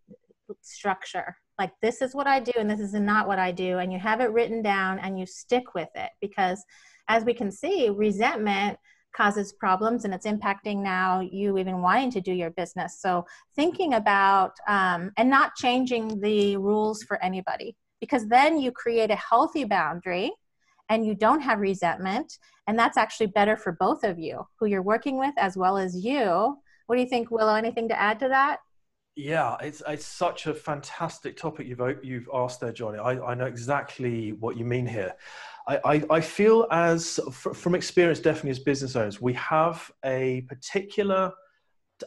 structure. 0.60 1.36
Like 1.56 1.70
this 1.80 2.02
is 2.02 2.14
what 2.14 2.26
i 2.26 2.38
do 2.38 2.52
and 2.56 2.68
this 2.68 2.80
is 2.80 2.92
not 2.92 3.26
what 3.26 3.38
i 3.38 3.50
do 3.50 3.78
and 3.78 3.92
you 3.92 3.98
have 3.98 4.20
it 4.20 4.30
written 4.30 4.60
down 4.60 4.98
and 4.98 5.18
you 5.18 5.24
stick 5.24 5.74
with 5.74 5.88
it 5.94 6.10
because 6.20 6.62
as 7.08 7.24
we 7.24 7.32
can 7.32 7.50
see 7.50 7.88
resentment 7.88 8.78
causes 9.16 9.52
problems 9.52 10.04
and 10.04 10.12
it's 10.12 10.26
impacting 10.26 10.78
now 10.78 11.20
you 11.20 11.56
even 11.58 11.80
wanting 11.80 12.10
to 12.10 12.20
do 12.20 12.32
your 12.32 12.50
business 12.50 13.00
so 13.00 13.24
thinking 13.54 13.94
about 13.94 14.52
um, 14.68 15.10
and 15.16 15.30
not 15.30 15.54
changing 15.56 16.20
the 16.20 16.56
rules 16.56 17.02
for 17.02 17.22
anybody 17.22 17.74
because 18.00 18.26
then 18.28 18.58
you 18.58 18.70
create 18.70 19.10
a 19.10 19.16
healthy 19.16 19.64
boundary 19.64 20.30
and 20.88 21.06
you 21.06 21.14
don't 21.14 21.40
have 21.40 21.60
resentment 21.60 22.38
and 22.66 22.78
that's 22.78 22.96
actually 22.98 23.26
better 23.26 23.56
for 23.56 23.72
both 23.72 24.04
of 24.04 24.18
you 24.18 24.46
who 24.58 24.66
you're 24.66 24.82
working 24.82 25.18
with 25.18 25.34
as 25.38 25.56
well 25.56 25.78
as 25.78 26.04
you 26.04 26.56
what 26.86 26.96
do 26.96 27.02
you 27.02 27.08
think 27.08 27.30
willow 27.30 27.54
anything 27.54 27.88
to 27.88 27.98
add 27.98 28.18
to 28.18 28.28
that 28.28 28.58
yeah, 29.18 29.56
it's 29.62 29.82
it's 29.88 30.04
such 30.04 30.46
a 30.46 30.52
fantastic 30.52 31.38
topic 31.38 31.66
you've 31.66 31.80
you've 32.02 32.28
asked 32.34 32.60
there, 32.60 32.70
Johnny. 32.70 32.98
I, 32.98 33.12
I 33.12 33.34
know 33.34 33.46
exactly 33.46 34.32
what 34.32 34.58
you 34.58 34.66
mean 34.66 34.84
here. 34.84 35.14
I, 35.68 36.04
I, 36.10 36.20
feel 36.20 36.68
as 36.70 37.18
from 37.32 37.74
experience, 37.74 38.20
definitely 38.20 38.50
as 38.50 38.60
business 38.60 38.94
owners, 38.94 39.20
we 39.20 39.32
have 39.32 39.90
a 40.04 40.42
particular 40.42 41.32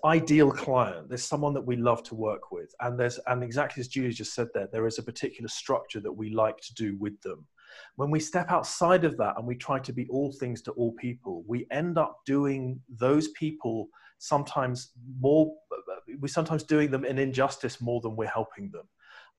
ideal 0.05 0.49
client. 0.49 1.09
There's 1.09 1.25
someone 1.25 1.53
that 1.55 1.65
we 1.65 1.75
love 1.75 2.01
to 2.03 2.15
work 2.15 2.51
with, 2.51 2.73
and 2.79 2.97
there's 2.97 3.19
and 3.27 3.43
exactly 3.43 3.81
as 3.81 3.89
Julie 3.89 4.11
just 4.11 4.33
said 4.33 4.47
there, 4.53 4.69
there 4.71 4.87
is 4.87 4.97
a 4.97 5.03
particular 5.03 5.49
structure 5.49 5.99
that 5.99 6.11
we 6.11 6.29
like 6.29 6.57
to 6.61 6.73
do 6.73 6.95
with 6.99 7.19
them. 7.21 7.45
When 7.97 8.09
we 8.09 8.19
step 8.21 8.49
outside 8.49 9.03
of 9.03 9.17
that 9.17 9.35
and 9.37 9.45
we 9.45 9.55
try 9.55 9.79
to 9.79 9.91
be 9.91 10.07
all 10.09 10.31
things 10.31 10.61
to 10.63 10.71
all 10.71 10.93
people, 10.93 11.43
we 11.45 11.67
end 11.69 11.97
up 11.97 12.19
doing 12.25 12.79
those 12.87 13.27
people 13.29 13.89
sometimes 14.19 14.91
more 15.19 15.53
we're 16.19 16.27
sometimes 16.27 16.63
doing 16.63 16.91
them 16.91 17.05
an 17.05 17.17
injustice 17.17 17.79
more 17.79 18.01
than 18.01 18.15
we're 18.15 18.27
helping 18.27 18.69
them 18.71 18.83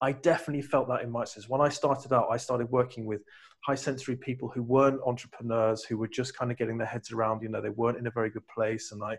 i 0.01 0.11
definitely 0.11 0.61
felt 0.61 0.87
that 0.87 1.01
in 1.01 1.09
my 1.09 1.23
sense. 1.23 1.49
When 1.49 1.61
i 1.61 1.69
started 1.69 2.13
out 2.13 2.27
i 2.31 2.37
started 2.37 2.69
working 2.71 3.05
with 3.05 3.21
high 3.65 3.75
sensory 3.75 4.15
people 4.15 4.49
who 4.49 4.63
weren't 4.63 4.99
entrepreneurs 5.05 5.83
who 5.83 5.97
were 5.97 6.07
just 6.07 6.35
kind 6.35 6.51
of 6.51 6.57
getting 6.57 6.77
their 6.77 6.87
heads 6.87 7.11
around 7.11 7.41
you 7.41 7.49
know 7.49 7.61
they 7.61 7.69
weren't 7.69 7.97
in 7.97 8.07
a 8.07 8.11
very 8.11 8.29
good 8.29 8.47
place 8.47 8.91
and 8.91 9.03
i 9.03 9.17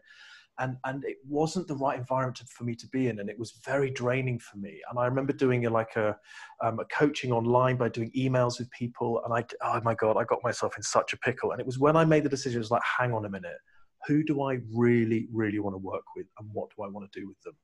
and 0.58 0.76
and 0.84 1.04
it 1.04 1.16
wasn't 1.26 1.66
the 1.66 1.76
right 1.76 1.98
environment 1.98 2.38
for 2.48 2.64
me 2.64 2.74
to 2.74 2.86
be 2.88 3.08
in 3.08 3.20
and 3.20 3.30
it 3.30 3.38
was 3.38 3.52
very 3.64 3.90
draining 3.90 4.38
for 4.38 4.58
me. 4.58 4.80
And 4.90 4.98
i 4.98 5.06
remember 5.06 5.32
doing 5.32 5.66
a, 5.66 5.70
like 5.70 5.96
a, 5.96 6.16
um, 6.62 6.78
a 6.78 6.84
coaching 6.86 7.32
online 7.32 7.76
by 7.76 7.88
doing 7.88 8.10
emails 8.16 8.58
with 8.58 8.70
people 8.70 9.22
and 9.24 9.32
i 9.34 9.44
oh 9.62 9.80
my 9.82 9.94
god 9.94 10.16
i 10.16 10.24
got 10.24 10.42
myself 10.42 10.76
in 10.76 10.82
such 10.82 11.12
a 11.12 11.18
pickle. 11.18 11.52
And 11.52 11.60
it 11.60 11.66
was 11.66 11.78
when 11.78 11.96
i 11.96 12.04
made 12.04 12.24
the 12.24 12.28
decision 12.28 12.58
it 12.58 12.60
was 12.60 12.70
like 12.70 12.82
hang 12.98 13.12
on 13.12 13.24
a 13.24 13.30
minute 13.30 13.58
who 14.06 14.22
do 14.22 14.42
I 14.42 14.60
really, 14.72 15.28
really 15.32 15.58
want 15.58 15.74
to 15.74 15.78
work 15.78 16.04
with 16.16 16.26
and 16.38 16.48
what 16.52 16.70
do 16.76 16.82
I 16.82 16.88
want 16.88 17.10
to 17.10 17.20
do 17.20 17.28
with 17.28 17.40
them? 17.42 17.54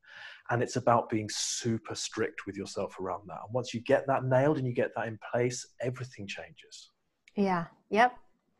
And 0.50 0.62
it's 0.62 0.76
about 0.76 1.10
being 1.10 1.28
super 1.30 1.94
strict 1.94 2.46
with 2.46 2.56
yourself 2.56 2.98
around 3.00 3.22
that. 3.26 3.40
And 3.44 3.52
once 3.52 3.74
you 3.74 3.80
get 3.80 4.06
that 4.06 4.24
nailed 4.24 4.58
and 4.58 4.66
you 4.66 4.72
get 4.72 4.90
that 4.96 5.08
in 5.08 5.18
place, 5.32 5.66
everything 5.80 6.26
changes. 6.26 6.90
Yeah. 7.34 7.66
Yep. 7.90 8.16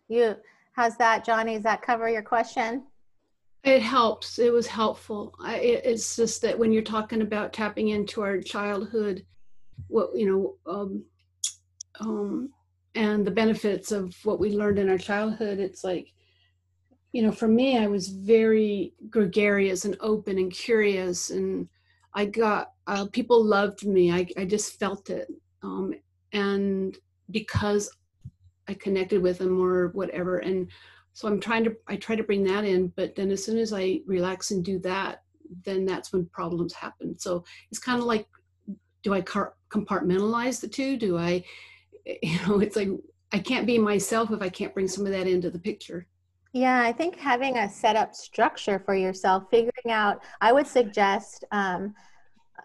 You, 0.09 0.37
how's 0.72 0.97
that, 0.97 1.24
Johnny? 1.24 1.55
Does 1.55 1.62
that 1.64 1.83
cover 1.83 2.09
your 2.09 2.22
question? 2.22 2.85
It 3.64 3.83
helps. 3.83 4.39
It 4.39 4.53
was 4.53 4.66
helpful. 4.66 5.35
I, 5.41 5.57
it, 5.57 5.85
it's 5.85 6.16
just 6.16 6.43
that 6.43 6.59
when 6.59 6.72
you're 6.72 6.83
talking 6.83 7.22
about 7.22 7.53
tapping 7.53 7.89
into 7.89 8.22
our 8.22 8.41
childhood, 8.41 9.24
what, 9.89 10.11
you 10.14 10.31
know, 10.31 10.72
um, 10.72 11.05
um, 12.01 12.51
and 12.95 13.26
the 13.26 13.31
benefits 13.31 13.93
of 13.93 14.14
what 14.24 14.41
we 14.41 14.51
learned 14.51 14.79
in 14.79 14.89
our 14.89 14.99
childhood, 14.99 15.59
it's 15.59 15.85
like, 15.85 16.12
you 17.13 17.23
know, 17.23 17.33
for 17.33 17.49
me, 17.49 17.79
I 17.79 17.87
was 17.87 18.09
very 18.09 18.93
gregarious 19.09 19.85
and 19.85 19.97
open 20.01 20.39
and 20.39 20.53
curious, 20.53 21.31
and 21.31 21.69
I 22.15 22.27
got 22.27 22.73
uh, 22.87 23.07
people 23.13 23.43
loved 23.43 23.87
me. 23.87 24.13
I 24.13 24.27
I 24.37 24.45
just 24.45 24.79
felt 24.79 25.11
it, 25.11 25.29
um, 25.63 25.95
and 26.33 26.97
because 27.31 27.91
I 28.69 28.75
connected 28.75 29.23
with 29.23 29.39
them 29.39 29.61
or 29.61 29.89
whatever, 29.89 30.39
and 30.39 30.69
so 31.15 31.27
I'm 31.27 31.41
trying 31.41 31.65
to 31.65 31.77
I 31.87 31.97
try 31.97 32.15
to 32.15 32.23
bring 32.23 32.45
that 32.45 32.65
in, 32.65 32.93
but 32.95 33.17
then 33.17 33.31
as 33.31 33.45
soon 33.45 33.59
as 33.59 33.73
I 33.73 34.01
relax 34.07 34.51
and 34.51 34.65
do 34.65 34.79
that, 34.81 35.23
then 35.65 35.85
that's 35.85 36.13
when 36.13 36.27
problems 36.27 36.75
happen. 36.75 37.19
So 37.19 37.43
it's 37.71 37.81
kind 37.81 37.99
of 37.99 38.05
like, 38.05 38.27
do 39.03 39.15
I 39.15 39.23
compartmentalize 39.23 40.61
the 40.61 40.69
two? 40.69 40.97
Do 40.97 41.17
I, 41.17 41.43
you 42.23 42.39
know, 42.47 42.61
it's 42.61 42.77
like 42.77 42.91
I 43.33 43.39
can't 43.39 43.67
be 43.67 43.79
myself 43.79 44.31
if 44.31 44.43
I 44.43 44.49
can't 44.49 44.75
bring 44.75 44.89
some 44.89 45.07
of 45.07 45.13
that 45.13 45.27
into 45.27 45.51
the 45.51 45.59
picture. 45.59 46.07
Yeah, 46.53 46.83
I 46.83 46.93
think 46.93 47.17
having 47.17 47.59
a 47.59 47.69
set 47.69 47.95
up 47.95 48.15
structure 48.15 48.79
for 48.79 48.95
yourself, 48.95 49.45
figuring 49.51 49.91
out, 49.91 50.23
I 50.41 50.53
would 50.53 50.67
suggest, 50.67 51.45
um, 51.53 51.95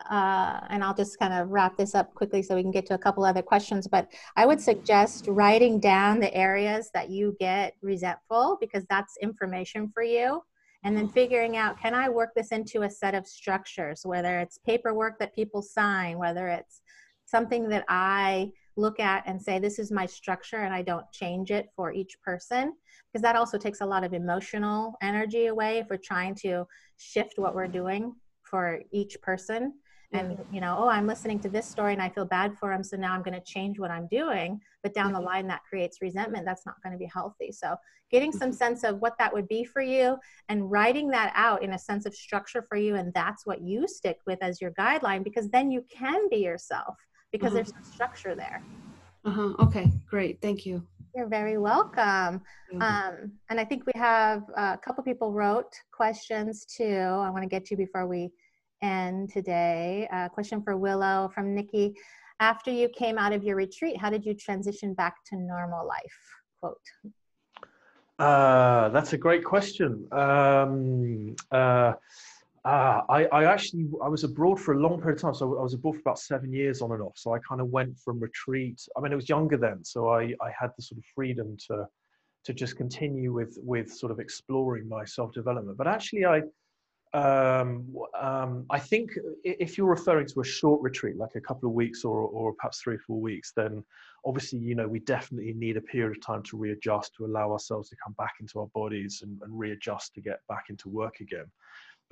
uh, 0.09 0.61
and 0.69 0.83
I'll 0.83 0.93
just 0.93 1.19
kind 1.19 1.33
of 1.33 1.49
wrap 1.49 1.77
this 1.77 1.93
up 1.93 2.13
quickly 2.13 2.41
so 2.41 2.55
we 2.55 2.61
can 2.61 2.71
get 2.71 2.85
to 2.87 2.93
a 2.93 2.97
couple 2.97 3.25
other 3.25 3.41
questions, 3.41 3.87
but 3.87 4.07
I 4.37 4.45
would 4.45 4.61
suggest 4.61 5.25
writing 5.27 5.79
down 5.79 6.19
the 6.19 6.33
areas 6.33 6.89
that 6.93 7.09
you 7.09 7.35
get 7.39 7.75
resentful 7.81 8.57
because 8.61 8.85
that's 8.89 9.17
information 9.21 9.91
for 9.93 10.01
you. 10.01 10.41
And 10.85 10.97
then 10.97 11.07
figuring 11.07 11.57
out, 11.57 11.79
can 11.79 11.93
I 11.93 12.09
work 12.09 12.31
this 12.35 12.51
into 12.51 12.81
a 12.83 12.89
set 12.89 13.15
of 13.15 13.27
structures, 13.27 14.01
whether 14.05 14.39
it's 14.39 14.57
paperwork 14.59 15.19
that 15.19 15.35
people 15.35 15.61
sign, 15.61 16.17
whether 16.17 16.47
it's 16.47 16.81
something 17.25 17.69
that 17.69 17.85
I 17.87 18.51
look 18.75 18.99
at 18.99 19.23
and 19.25 19.41
say, 19.41 19.59
this 19.59 19.79
is 19.79 19.91
my 19.91 20.05
structure 20.05 20.57
and 20.57 20.73
I 20.73 20.81
don't 20.81 21.09
change 21.11 21.51
it 21.51 21.69
for 21.75 21.91
each 21.91 22.19
person. 22.21 22.73
Because 23.11 23.21
that 23.21 23.35
also 23.35 23.57
takes 23.57 23.81
a 23.81 23.85
lot 23.85 24.03
of 24.03 24.13
emotional 24.13 24.95
energy 25.01 25.47
away 25.47 25.77
if 25.77 25.87
we're 25.89 25.97
trying 25.97 26.35
to 26.35 26.65
shift 26.97 27.37
what 27.37 27.55
we're 27.55 27.67
doing 27.67 28.13
for 28.43 28.81
each 28.91 29.21
person. 29.21 29.73
And, 30.13 30.37
you 30.51 30.61
know, 30.61 30.77
oh, 30.79 30.87
I'm 30.87 31.07
listening 31.07 31.39
to 31.39 31.49
this 31.49 31.67
story 31.67 31.93
and 31.93 32.01
I 32.01 32.09
feel 32.09 32.25
bad 32.25 32.55
for 32.59 32.69
them. 32.69 32.83
So 32.83 32.95
now 32.97 33.13
I'm 33.13 33.23
going 33.23 33.33
to 33.33 33.41
change 33.41 33.79
what 33.79 33.89
I'm 33.89 34.07
doing. 34.11 34.59
But 34.83 34.93
down 34.93 35.11
the 35.11 35.19
line, 35.19 35.47
that 35.47 35.63
creates 35.67 36.03
resentment. 36.03 36.45
That's 36.45 36.65
not 36.65 36.75
going 36.83 36.93
to 36.93 36.99
be 36.99 37.09
healthy. 37.11 37.51
So, 37.51 37.75
getting 38.11 38.31
some 38.31 38.49
mm-hmm. 38.49 38.57
sense 38.57 38.83
of 38.83 38.99
what 38.99 39.17
that 39.17 39.33
would 39.33 39.47
be 39.47 39.63
for 39.63 39.81
you 39.81 40.15
and 40.47 40.69
writing 40.69 41.09
that 41.09 41.33
out 41.35 41.63
in 41.63 41.73
a 41.73 41.79
sense 41.79 42.05
of 42.05 42.13
structure 42.13 42.61
for 42.61 42.77
you. 42.77 42.93
And 42.93 43.11
that's 43.15 43.43
what 43.47 43.61
you 43.61 43.87
stick 43.87 44.19
with 44.27 44.37
as 44.43 44.61
your 44.61 44.69
guideline 44.71 45.23
because 45.23 45.49
then 45.49 45.71
you 45.71 45.83
can 45.91 46.29
be 46.29 46.37
yourself 46.37 46.95
because 47.33 47.47
uh-huh. 47.47 47.55
there's 47.55 47.73
no 47.73 47.81
structure 47.81 48.35
there. 48.35 48.63
Uh-huh. 49.25 49.53
Okay, 49.59 49.91
great. 50.09 50.41
Thank 50.41 50.65
you. 50.65 50.85
You're 51.15 51.27
very 51.27 51.57
welcome. 51.57 52.41
Um, 52.81 53.31
and 53.49 53.59
I 53.59 53.65
think 53.65 53.85
we 53.85 53.91
have 53.95 54.43
a 54.55 54.77
couple 54.77 55.03
people 55.03 55.31
wrote 55.31 55.71
questions 55.91 56.65
too. 56.65 56.85
I 56.85 57.29
want 57.29 57.43
to 57.43 57.49
get 57.49 57.65
to 57.65 57.75
before 57.75 58.07
we 58.07 58.31
end 58.81 59.31
today. 59.31 60.07
A 60.11 60.29
question 60.29 60.61
for 60.63 60.75
Willow 60.75 61.29
from 61.35 61.53
Nikki. 61.53 61.93
After 62.39 62.71
you 62.71 62.89
came 62.89 63.19
out 63.19 63.31
of 63.31 63.43
your 63.43 63.55
retreat, 63.55 63.95
how 63.97 64.09
did 64.09 64.25
you 64.25 64.33
transition 64.33 64.95
back 64.95 65.15
to 65.27 65.37
normal 65.37 65.87
life? 65.87 66.17
Quote. 66.59 66.77
Uh, 68.17 68.89
that's 68.89 69.13
a 69.13 69.17
great 69.17 69.43
question. 69.43 70.07
Um, 70.11 71.35
uh, 71.51 71.93
uh, 72.65 73.01
I, 73.09 73.25
I 73.25 73.43
actually 73.43 73.87
I 74.01 74.07
was 74.07 74.23
abroad 74.23 74.59
for 74.59 74.73
a 74.73 74.79
long 74.79 74.99
period 74.99 75.17
of 75.17 75.21
time. 75.21 75.33
So 75.33 75.59
I 75.59 75.63
was 75.63 75.73
abroad 75.73 75.95
for 75.95 76.01
about 76.01 76.19
seven 76.19 76.53
years 76.53 76.81
on 76.81 76.91
and 76.91 77.01
off. 77.01 77.17
So 77.17 77.33
I 77.33 77.39
kind 77.39 77.59
of 77.59 77.67
went 77.67 77.97
from 77.99 78.19
retreat. 78.19 78.81
I 78.97 79.01
mean, 79.01 79.11
I 79.11 79.15
was 79.15 79.27
younger 79.27 79.57
then, 79.57 79.83
so 79.83 80.09
I, 80.09 80.33
I 80.41 80.49
had 80.57 80.71
the 80.77 80.83
sort 80.83 80.99
of 80.99 81.05
freedom 81.13 81.57
to 81.67 81.87
to 82.45 82.53
just 82.53 82.77
continue 82.77 83.33
with 83.33 83.57
with 83.61 83.91
sort 83.91 84.11
of 84.11 84.19
exploring 84.19 84.87
my 84.87 85.03
self 85.03 85.33
development. 85.33 85.77
But 85.77 85.87
actually, 85.87 86.25
I 86.25 86.41
um, 87.13 87.95
um, 88.19 88.65
I 88.71 88.79
think 88.79 89.11
if 89.43 89.77
you're 89.77 89.87
referring 89.87 90.27
to 90.27 90.41
a 90.41 90.45
short 90.45 90.81
retreat, 90.81 91.15
like 91.15 91.35
a 91.35 91.41
couple 91.41 91.69
of 91.69 91.75
weeks 91.75 92.03
or 92.03 92.21
or 92.21 92.53
perhaps 92.53 92.81
three 92.81 92.95
or 92.95 92.99
four 92.99 93.19
weeks, 93.19 93.51
then 93.55 93.83
obviously 94.25 94.59
you 94.59 94.73
know 94.73 94.87
we 94.87 94.99
definitely 94.99 95.53
need 95.53 95.77
a 95.77 95.81
period 95.81 96.17
of 96.17 96.25
time 96.25 96.41
to 96.43 96.57
readjust 96.57 97.13
to 97.17 97.25
allow 97.25 97.51
ourselves 97.51 97.89
to 97.89 97.95
come 98.03 98.13
back 98.17 98.33
into 98.39 98.59
our 98.59 98.67
bodies 98.67 99.21
and, 99.21 99.39
and 99.43 99.59
readjust 99.59 100.15
to 100.15 100.21
get 100.21 100.39
back 100.47 100.65
into 100.69 100.89
work 100.89 101.19
again. 101.19 101.45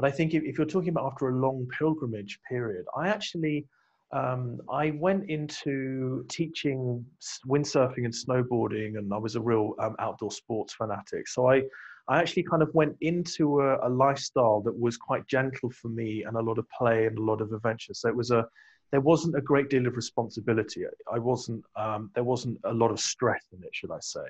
But 0.02 0.08
I 0.08 0.12
think 0.12 0.34
if, 0.34 0.42
if 0.44 0.58
you're 0.58 0.66
talking 0.66 0.90
about 0.90 1.12
after 1.12 1.30
a 1.30 1.36
long 1.36 1.68
pilgrimage 1.78 2.40
period, 2.50 2.86
I 2.98 3.10
actually 3.10 3.68
um, 4.12 4.60
I 4.68 4.92
went 5.00 5.30
into 5.30 6.26
teaching 6.28 7.06
windsurfing 7.48 8.04
and 8.06 8.14
snowboarding, 8.14 8.98
and 8.98 9.14
I 9.14 9.18
was 9.18 9.36
a 9.36 9.40
real 9.40 9.76
um, 9.78 9.96
outdoor 10.00 10.32
sports 10.32 10.74
fanatic. 10.74 11.28
So 11.28 11.52
I, 11.52 11.62
I 12.08 12.20
actually 12.20 12.44
kind 12.44 12.64
of 12.64 12.74
went 12.74 12.96
into 13.02 13.62
a, 13.62 13.88
a, 13.88 13.90
lifestyle 13.90 14.60
that 14.62 14.78
was 14.78 14.98
quite 14.98 15.28
gentle 15.28 15.70
for 15.70 15.90
me, 15.90 16.24
and 16.24 16.36
a 16.36 16.42
lot 16.42 16.58
of 16.58 16.66
play 16.76 17.06
and 17.06 17.20
a 17.20 17.22
lot 17.22 17.40
of 17.40 17.54
adventure. 17.54 17.94
So 17.94 18.10
it 18.10 18.16
was 18.16 18.32
a, 18.32 18.46
there 18.90 19.02
wasn't 19.02 19.38
a 19.38 19.42
great 19.42 19.70
deal 19.70 19.86
of 19.86 19.96
responsibility. 19.96 20.84
I 21.14 21.20
wasn't, 21.20 21.64
um, 21.76 22.10
there 22.16 22.24
wasn't 22.24 22.60
a 22.64 22.74
lot 22.74 22.90
of 22.90 23.00
stress 23.00 23.44
in 23.56 23.64
it, 23.64 23.70
should 23.74 23.92
I 23.92 24.00
say? 24.02 24.26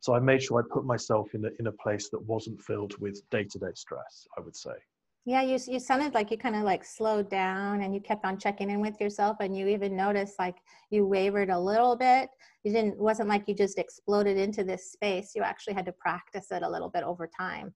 So 0.00 0.14
I 0.14 0.18
made 0.18 0.42
sure 0.42 0.60
I 0.60 0.74
put 0.74 0.86
myself 0.86 1.34
in 1.34 1.44
a, 1.44 1.50
in 1.60 1.66
a 1.66 1.72
place 1.72 2.08
that 2.08 2.22
wasn't 2.22 2.60
filled 2.62 2.98
with 2.98 3.22
day-to-day 3.30 3.74
stress. 3.74 4.26
I 4.36 4.40
would 4.40 4.56
say. 4.56 4.72
Yeah, 5.26 5.42
you 5.42 5.58
you 5.66 5.78
sounded 5.78 6.14
like 6.14 6.30
you 6.30 6.38
kind 6.38 6.56
of 6.56 6.62
like 6.62 6.84
slowed 6.84 7.28
down 7.28 7.82
and 7.82 7.94
you 7.94 8.00
kept 8.00 8.24
on 8.24 8.38
checking 8.38 8.70
in 8.70 8.80
with 8.80 8.98
yourself 9.00 9.36
and 9.40 9.56
you 9.56 9.66
even 9.68 9.94
noticed 9.94 10.38
like 10.38 10.56
you 10.90 11.06
wavered 11.06 11.50
a 11.50 11.60
little 11.60 11.94
bit. 11.94 12.30
You 12.64 12.72
didn't 12.72 12.98
wasn't 12.98 13.28
like 13.28 13.46
you 13.46 13.54
just 13.54 13.78
exploded 13.78 14.38
into 14.38 14.64
this 14.64 14.92
space. 14.92 15.32
You 15.34 15.42
actually 15.42 15.74
had 15.74 15.84
to 15.86 15.92
practice 15.92 16.50
it 16.50 16.62
a 16.62 16.68
little 16.68 16.88
bit 16.88 17.04
over 17.04 17.28
time. 17.28 17.74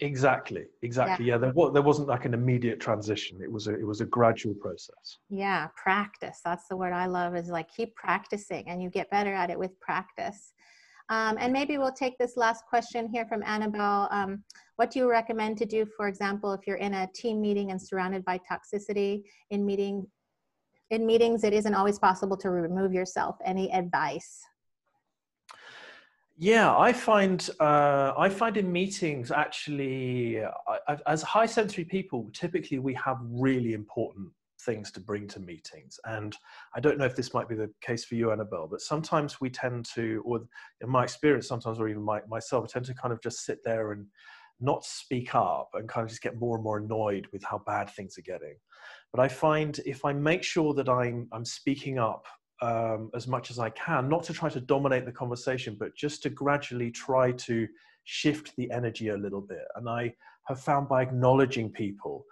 Exactly, 0.00 0.64
exactly. 0.82 1.26
Yeah, 1.26 1.34
yeah 1.34 1.38
there, 1.38 1.52
was, 1.52 1.72
there 1.72 1.82
wasn't 1.82 2.08
like 2.08 2.24
an 2.24 2.34
immediate 2.34 2.80
transition. 2.80 3.40
It 3.42 3.50
was 3.50 3.66
a 3.66 3.74
it 3.74 3.86
was 3.86 4.02
a 4.02 4.06
gradual 4.06 4.54
process. 4.54 5.18
Yeah, 5.30 5.68
practice. 5.76 6.40
That's 6.44 6.68
the 6.68 6.76
word 6.76 6.92
I 6.92 7.06
love. 7.06 7.34
Is 7.36 7.48
like 7.48 7.70
keep 7.70 7.94
practicing, 7.96 8.68
and 8.68 8.82
you 8.82 8.90
get 8.90 9.10
better 9.10 9.32
at 9.32 9.50
it 9.50 9.58
with 9.58 9.78
practice. 9.80 10.52
Um, 11.10 11.36
and 11.40 11.52
maybe 11.52 11.76
we'll 11.76 11.92
take 11.92 12.16
this 12.18 12.36
last 12.36 12.64
question 12.66 13.08
here 13.12 13.26
from 13.26 13.42
Annabelle. 13.42 14.08
Um, 14.12 14.44
what 14.76 14.92
do 14.92 15.00
you 15.00 15.10
recommend 15.10 15.58
to 15.58 15.66
do, 15.66 15.84
for 15.96 16.06
example, 16.06 16.52
if 16.52 16.66
you're 16.66 16.76
in 16.76 16.94
a 16.94 17.08
team 17.12 17.40
meeting 17.40 17.72
and 17.72 17.82
surrounded 17.82 18.24
by 18.24 18.38
toxicity 18.50 19.24
in 19.50 19.66
meeting 19.66 20.06
in 20.90 21.06
meetings, 21.06 21.44
it 21.44 21.52
isn't 21.52 21.74
always 21.74 21.98
possible 21.98 22.36
to 22.36 22.50
remove 22.50 22.92
yourself. 22.92 23.36
Any 23.44 23.72
advice? 23.72 24.40
Yeah, 26.36 26.76
I 26.76 26.92
find 26.92 27.48
uh, 27.60 28.12
I 28.16 28.28
find 28.28 28.56
in 28.56 28.72
meetings 28.72 29.30
actually, 29.30 30.42
I, 30.42 30.96
as 31.06 31.22
high 31.22 31.46
sensory 31.46 31.84
people, 31.84 32.30
typically 32.32 32.78
we 32.78 32.94
have 32.94 33.18
really 33.22 33.74
important 33.74 34.28
things 34.60 34.90
to 34.92 35.00
bring 35.00 35.26
to 35.28 35.40
meetings. 35.40 35.98
And 36.04 36.36
I 36.74 36.80
don't 36.80 36.98
know 36.98 37.04
if 37.04 37.16
this 37.16 37.34
might 37.34 37.48
be 37.48 37.54
the 37.54 37.70
case 37.80 38.04
for 38.04 38.14
you, 38.14 38.32
Annabelle, 38.32 38.68
but 38.70 38.80
sometimes 38.80 39.40
we 39.40 39.50
tend 39.50 39.86
to, 39.94 40.22
or 40.24 40.40
in 40.80 40.88
my 40.88 41.04
experience, 41.04 41.48
sometimes, 41.48 41.78
or 41.78 41.88
even 41.88 42.02
my, 42.02 42.20
myself, 42.28 42.64
I 42.64 42.66
tend 42.68 42.86
to 42.86 42.94
kind 42.94 43.12
of 43.12 43.22
just 43.22 43.44
sit 43.44 43.58
there 43.64 43.92
and 43.92 44.06
not 44.60 44.84
speak 44.84 45.34
up 45.34 45.70
and 45.74 45.88
kind 45.88 46.04
of 46.04 46.10
just 46.10 46.22
get 46.22 46.38
more 46.38 46.56
and 46.56 46.64
more 46.64 46.78
annoyed 46.78 47.26
with 47.32 47.42
how 47.42 47.62
bad 47.66 47.90
things 47.90 48.18
are 48.18 48.22
getting. 48.22 48.56
But 49.12 49.20
I 49.20 49.28
find 49.28 49.78
if 49.86 50.04
I 50.04 50.12
make 50.12 50.42
sure 50.42 50.74
that 50.74 50.88
I'm 50.88 51.28
I'm 51.32 51.44
speaking 51.44 51.98
up 51.98 52.26
um, 52.62 53.10
as 53.14 53.26
much 53.26 53.50
as 53.50 53.58
I 53.58 53.70
can, 53.70 54.08
not 54.08 54.22
to 54.24 54.32
try 54.32 54.48
to 54.50 54.60
dominate 54.60 55.06
the 55.06 55.12
conversation, 55.12 55.76
but 55.78 55.96
just 55.96 56.22
to 56.24 56.30
gradually 56.30 56.90
try 56.90 57.32
to 57.32 57.66
shift 58.04 58.54
the 58.56 58.70
energy 58.70 59.08
a 59.08 59.16
little 59.16 59.40
bit. 59.40 59.64
And 59.76 59.88
I 59.88 60.14
have 60.50 60.60
found 60.60 60.88
by 60.88 61.02
acknowledging 61.02 61.70
people, 61.70 62.24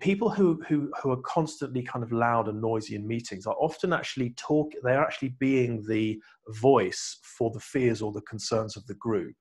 people 0.00 0.28
who, 0.28 0.62
who, 0.68 0.90
who 1.00 1.10
are 1.10 1.20
constantly 1.22 1.82
kind 1.82 2.02
of 2.02 2.12
loud 2.12 2.48
and 2.48 2.60
noisy 2.60 2.94
in 2.94 3.06
meetings 3.06 3.46
are 3.46 3.56
often 3.58 3.92
actually 3.92 4.30
talk, 4.30 4.72
they're 4.82 5.02
actually 5.02 5.36
being 5.38 5.84
the 5.86 6.20
voice 6.48 7.18
for 7.22 7.50
the 7.52 7.60
fears 7.60 8.02
or 8.02 8.12
the 8.12 8.22
concerns 8.22 8.76
of 8.76 8.86
the 8.86 8.94
group. 8.94 9.34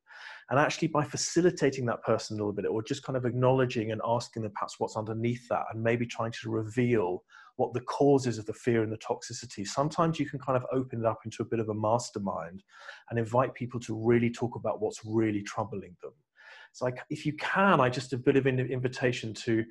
And 0.50 0.60
actually, 0.60 0.90
by 0.90 1.04
facilitating 1.04 1.86
that 1.88 2.04
person 2.04 2.36
a 2.36 2.38
little 2.38 2.54
bit, 2.54 2.66
or 2.66 2.84
just 2.84 3.04
kind 3.04 3.18
of 3.18 3.26
acknowledging 3.26 3.92
and 3.92 4.02
asking 4.06 4.44
them 4.44 4.52
perhaps 4.54 4.76
what's 4.78 4.96
underneath 4.96 5.48
that, 5.50 5.64
and 5.74 5.84
maybe 5.84 6.06
trying 6.06 6.32
to 6.32 6.50
reveal 6.50 7.24
what 7.56 7.74
the 7.74 7.82
causes 7.82 8.38
of 8.38 8.46
the 8.46 8.54
fear 8.54 8.84
and 8.84 8.92
the 8.92 8.98
toxicity, 8.98 9.66
sometimes 9.66 10.20
you 10.20 10.30
can 10.30 10.40
kind 10.40 10.56
of 10.56 10.66
open 10.72 11.00
it 11.00 11.06
up 11.06 11.20
into 11.26 11.42
a 11.42 11.46
bit 11.46 11.60
of 11.60 11.70
a 11.70 11.74
mastermind 11.74 12.64
and 13.10 13.18
invite 13.18 13.54
people 13.54 13.80
to 13.80 13.96
really 13.96 14.30
talk 14.30 14.56
about 14.56 14.82
what's 14.82 15.00
really 15.04 15.42
troubling 15.42 15.96
them. 16.04 16.12
So, 16.76 16.84
like, 16.84 16.98
if 17.10 17.26
you 17.26 17.32
can, 17.38 17.80
I 17.80 17.88
just 17.88 18.12
a 18.12 18.18
bit 18.18 18.36
of 18.36 18.48
an 18.48 18.60
invitation 18.60 19.34
to 19.46 19.64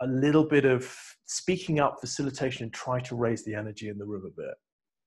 a 0.00 0.06
little 0.06 0.44
bit 0.44 0.64
of 0.64 0.88
speaking 1.24 1.80
up, 1.80 1.96
facilitation, 2.00 2.62
and 2.62 2.72
try 2.72 3.00
to 3.00 3.16
raise 3.16 3.44
the 3.44 3.56
energy 3.56 3.88
in 3.88 3.98
the 3.98 4.04
room 4.04 4.22
a 4.24 4.40
bit. 4.40 4.54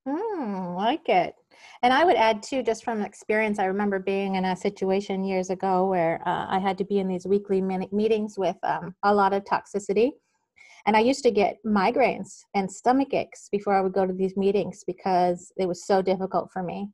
Mm, 0.05 0.75
like 0.75 1.07
it. 1.07 1.33
And 1.81 1.93
I 1.93 2.03
would 2.03 2.17
add 2.17 2.43
too, 2.43 2.61
just 2.61 2.83
from 2.83 3.01
experience, 3.01 3.57
I 3.57 3.65
remember 3.65 3.99
being 3.99 4.35
in 4.35 4.43
a 4.43 4.53
situation 4.53 5.23
years 5.23 5.49
ago 5.49 5.87
where 5.87 6.21
uh, 6.27 6.45
I 6.49 6.59
had 6.59 6.77
to 6.79 6.83
be 6.83 6.99
in 6.99 7.07
these 7.07 7.25
weekly 7.25 7.61
meetings 7.61 8.37
with 8.37 8.57
um, 8.63 8.93
a 9.03 9.15
lot 9.15 9.31
of 9.31 9.45
toxicity. 9.45 10.11
And 10.85 10.97
I 10.97 10.99
used 10.99 11.23
to 11.23 11.31
get 11.31 11.55
migraines 11.65 12.41
and 12.53 12.69
stomach 12.69 13.13
aches 13.13 13.47
before 13.49 13.75
I 13.77 13.81
would 13.81 13.93
go 13.93 14.05
to 14.05 14.13
these 14.13 14.35
meetings 14.35 14.83
because 14.85 15.53
it 15.55 15.67
was 15.67 15.87
so 15.87 16.01
difficult 16.01 16.51
for 16.51 16.63
me. 16.63 16.89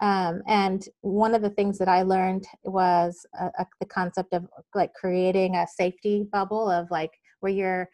Um, 0.00 0.42
and 0.46 0.84
one 1.00 1.34
of 1.34 1.42
the 1.42 1.50
things 1.50 1.78
that 1.78 1.88
I 1.88 2.02
learned 2.02 2.46
was 2.62 3.26
uh, 3.38 3.48
uh, 3.58 3.64
the 3.80 3.86
concept 3.86 4.32
of 4.32 4.46
like 4.74 4.92
creating 4.94 5.56
a 5.56 5.66
safety 5.66 6.24
bubble 6.30 6.70
of 6.70 6.88
like 6.90 7.10
where 7.40 7.52
you're 7.52 7.88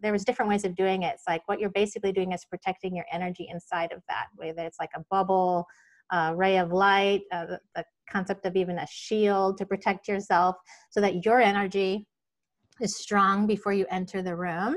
there 0.00 0.12
was 0.12 0.24
different 0.24 0.48
ways 0.48 0.64
of 0.64 0.76
doing 0.76 1.02
it. 1.02 1.14
It's 1.14 1.24
like 1.28 1.42
what 1.46 1.58
you're 1.58 1.70
basically 1.70 2.12
doing 2.12 2.30
is 2.30 2.44
protecting 2.44 2.94
your 2.94 3.06
energy 3.12 3.48
inside 3.50 3.90
of 3.90 4.00
that, 4.08 4.26
whether 4.36 4.62
it's 4.62 4.78
like 4.78 4.90
a 4.94 5.02
bubble, 5.10 5.66
a 6.12 6.34
ray 6.34 6.58
of 6.58 6.70
light, 6.70 7.22
uh, 7.32 7.46
the, 7.46 7.60
the 7.74 7.84
concept 8.08 8.46
of 8.46 8.54
even 8.56 8.78
a 8.78 8.86
shield 8.88 9.58
to 9.58 9.66
protect 9.66 10.06
yourself 10.06 10.56
so 10.90 11.00
that 11.00 11.24
your 11.24 11.40
energy 11.40 12.06
is 12.80 12.96
strong 12.96 13.46
before 13.46 13.72
you 13.72 13.86
enter 13.90 14.22
the 14.22 14.36
room. 14.36 14.76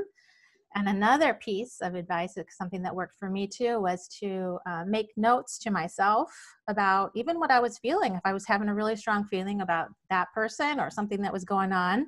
And 0.75 0.89
another 0.89 1.35
piece 1.35 1.77
of 1.81 1.93
advice, 1.93 2.35
something 2.49 2.81
that 2.83 2.95
worked 2.95 3.15
for 3.15 3.29
me 3.29 3.47
too, 3.47 3.79
was 3.79 4.07
to 4.19 4.57
uh, 4.67 4.83
make 4.87 5.09
notes 5.15 5.59
to 5.59 5.71
myself 5.71 6.31
about 6.67 7.11
even 7.15 7.39
what 7.39 7.51
I 7.51 7.59
was 7.59 7.77
feeling. 7.77 8.15
If 8.15 8.21
I 8.25 8.33
was 8.33 8.47
having 8.47 8.69
a 8.69 8.73
really 8.73 8.95
strong 8.95 9.25
feeling 9.25 9.61
about 9.61 9.89
that 10.09 10.33
person 10.33 10.79
or 10.79 10.89
something 10.89 11.21
that 11.21 11.33
was 11.33 11.45
going 11.45 11.71
on, 11.71 12.07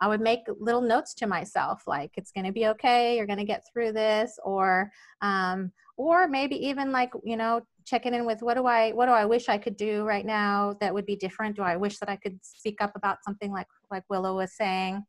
I 0.00 0.08
would 0.08 0.20
make 0.20 0.40
little 0.58 0.80
notes 0.80 1.14
to 1.14 1.26
myself, 1.26 1.84
like 1.86 2.10
it's 2.16 2.32
going 2.32 2.44
to 2.44 2.52
be 2.52 2.66
okay, 2.66 3.16
you're 3.16 3.26
going 3.26 3.38
to 3.38 3.44
get 3.44 3.64
through 3.72 3.92
this, 3.92 4.38
or 4.44 4.90
um, 5.20 5.70
or 5.96 6.26
maybe 6.26 6.56
even 6.66 6.90
like 6.90 7.12
you 7.22 7.36
know 7.36 7.60
checking 7.84 8.12
in 8.14 8.26
with 8.26 8.42
what 8.42 8.54
do 8.54 8.66
I 8.66 8.90
what 8.90 9.06
do 9.06 9.12
I 9.12 9.24
wish 9.24 9.48
I 9.48 9.58
could 9.58 9.76
do 9.76 10.02
right 10.04 10.26
now 10.26 10.76
that 10.80 10.92
would 10.92 11.06
be 11.06 11.16
different? 11.16 11.56
Do 11.56 11.62
I 11.62 11.76
wish 11.76 11.98
that 11.98 12.08
I 12.08 12.16
could 12.16 12.38
speak 12.42 12.82
up 12.82 12.96
about 12.96 13.22
something 13.24 13.52
like 13.52 13.68
like 13.90 14.02
Willow 14.10 14.36
was 14.36 14.52
saying? 14.52 15.04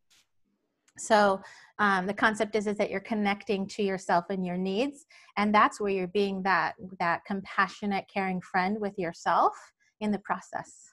So 0.98 1.42
um, 1.80 2.06
the 2.06 2.14
concept 2.14 2.56
is 2.56 2.68
is 2.68 2.78
that 2.78 2.90
you're 2.90 3.00
connecting 3.00 3.68
to 3.68 3.84
yourself 3.84 4.26
and 4.30 4.46
your 4.46 4.58
needs, 4.58 5.06
and 5.38 5.54
that's 5.54 5.82
where 5.82 5.92
you're 5.92 6.08
being 6.08 6.44
that 6.44 6.76
that 7.00 7.26
compassionate, 7.26 8.06
caring 8.14 8.42
friend 8.42 8.78
with 8.80 8.98
yourself 8.98 9.54
in 10.02 10.12
the 10.12 10.20
process. 10.20 10.92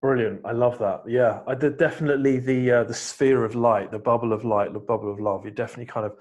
Brilliant. 0.00 0.42
I 0.44 0.52
love 0.52 0.78
that. 0.78 1.02
Yeah, 1.08 1.40
I 1.48 1.56
did 1.56 1.76
definitely 1.76 2.38
the 2.38 2.70
uh, 2.70 2.84
the 2.84 2.94
sphere 2.94 3.44
of 3.44 3.56
light, 3.56 3.90
the 3.90 3.98
bubble 3.98 4.32
of 4.32 4.44
light, 4.44 4.72
the 4.72 4.78
bubble 4.78 5.10
of 5.10 5.18
love. 5.18 5.42
You're 5.44 5.50
definitely 5.50 5.86
kind 5.86 6.06
of 6.06 6.16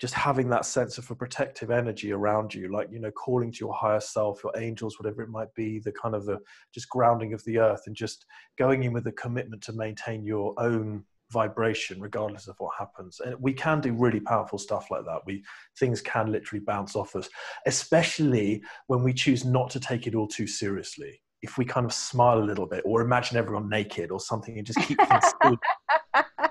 just 0.00 0.14
having 0.14 0.48
that 0.48 0.64
sense 0.64 0.96
of 0.96 1.10
a 1.10 1.14
protective 1.14 1.70
energy 1.70 2.12
around 2.12 2.54
you, 2.54 2.72
like 2.72 2.88
you 2.90 3.00
know, 3.00 3.10
calling 3.10 3.52
to 3.52 3.58
your 3.60 3.74
higher 3.74 4.00
self, 4.00 4.42
your 4.42 4.56
angels, 4.56 4.98
whatever 4.98 5.22
it 5.22 5.28
might 5.28 5.52
be, 5.54 5.78
the 5.80 5.92
kind 5.92 6.14
of 6.14 6.24
the 6.24 6.38
just 6.72 6.88
grounding 6.88 7.34
of 7.34 7.44
the 7.44 7.58
earth, 7.58 7.82
and 7.86 7.94
just 7.94 8.24
going 8.58 8.84
in 8.84 8.94
with 8.94 9.06
a 9.08 9.12
commitment 9.12 9.60
to 9.62 9.72
maintain 9.74 10.24
your 10.24 10.54
own 10.58 11.04
vibration 11.30 12.00
regardless 12.00 12.48
of 12.48 12.56
what 12.58 12.72
happens. 12.78 13.20
And 13.20 13.36
we 13.40 13.52
can 13.52 13.80
do 13.80 13.92
really 13.92 14.20
powerful 14.20 14.58
stuff 14.58 14.90
like 14.90 15.04
that. 15.04 15.20
We 15.26 15.44
things 15.78 16.00
can 16.00 16.32
literally 16.32 16.64
bounce 16.64 16.96
off 16.96 17.14
us 17.16 17.28
especially 17.66 18.62
when 18.86 19.02
we 19.02 19.12
choose 19.12 19.44
not 19.44 19.70
to 19.70 19.80
take 19.80 20.06
it 20.06 20.14
all 20.14 20.26
too 20.28 20.46
seriously. 20.46 21.20
If 21.42 21.56
we 21.56 21.64
kind 21.64 21.86
of 21.86 21.92
smile 21.92 22.38
a 22.38 22.42
little 22.42 22.66
bit 22.66 22.82
or 22.84 23.00
imagine 23.00 23.36
everyone 23.36 23.68
naked 23.68 24.10
or 24.10 24.18
something 24.18 24.58
and 24.58 24.66
just 24.66 24.80
keep 24.80 24.98
things 24.98 25.24
uh, 25.44 25.56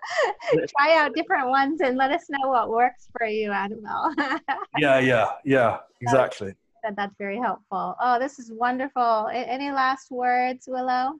try 0.76 0.97
out 0.97 1.14
different 1.14 1.49
ones 1.49 1.80
and 1.80 1.97
let 1.97 2.11
us 2.11 2.24
know 2.28 2.49
what 2.49 2.68
works 2.68 3.07
for 3.16 3.26
you 3.26 3.53
annabelle. 3.53 4.12
Yeah 4.78 4.99
yeah 4.99 5.30
yeah 5.45 5.78
exactly. 6.01 6.55
That, 6.82 6.97
that's 6.97 7.14
very 7.18 7.38
helpful. 7.38 7.95
Oh 8.01 8.18
this 8.18 8.38
is 8.41 8.51
wonderful. 8.53 9.28
Any 9.32 9.70
last 9.70 10.11
words 10.11 10.64
willow 10.68 11.12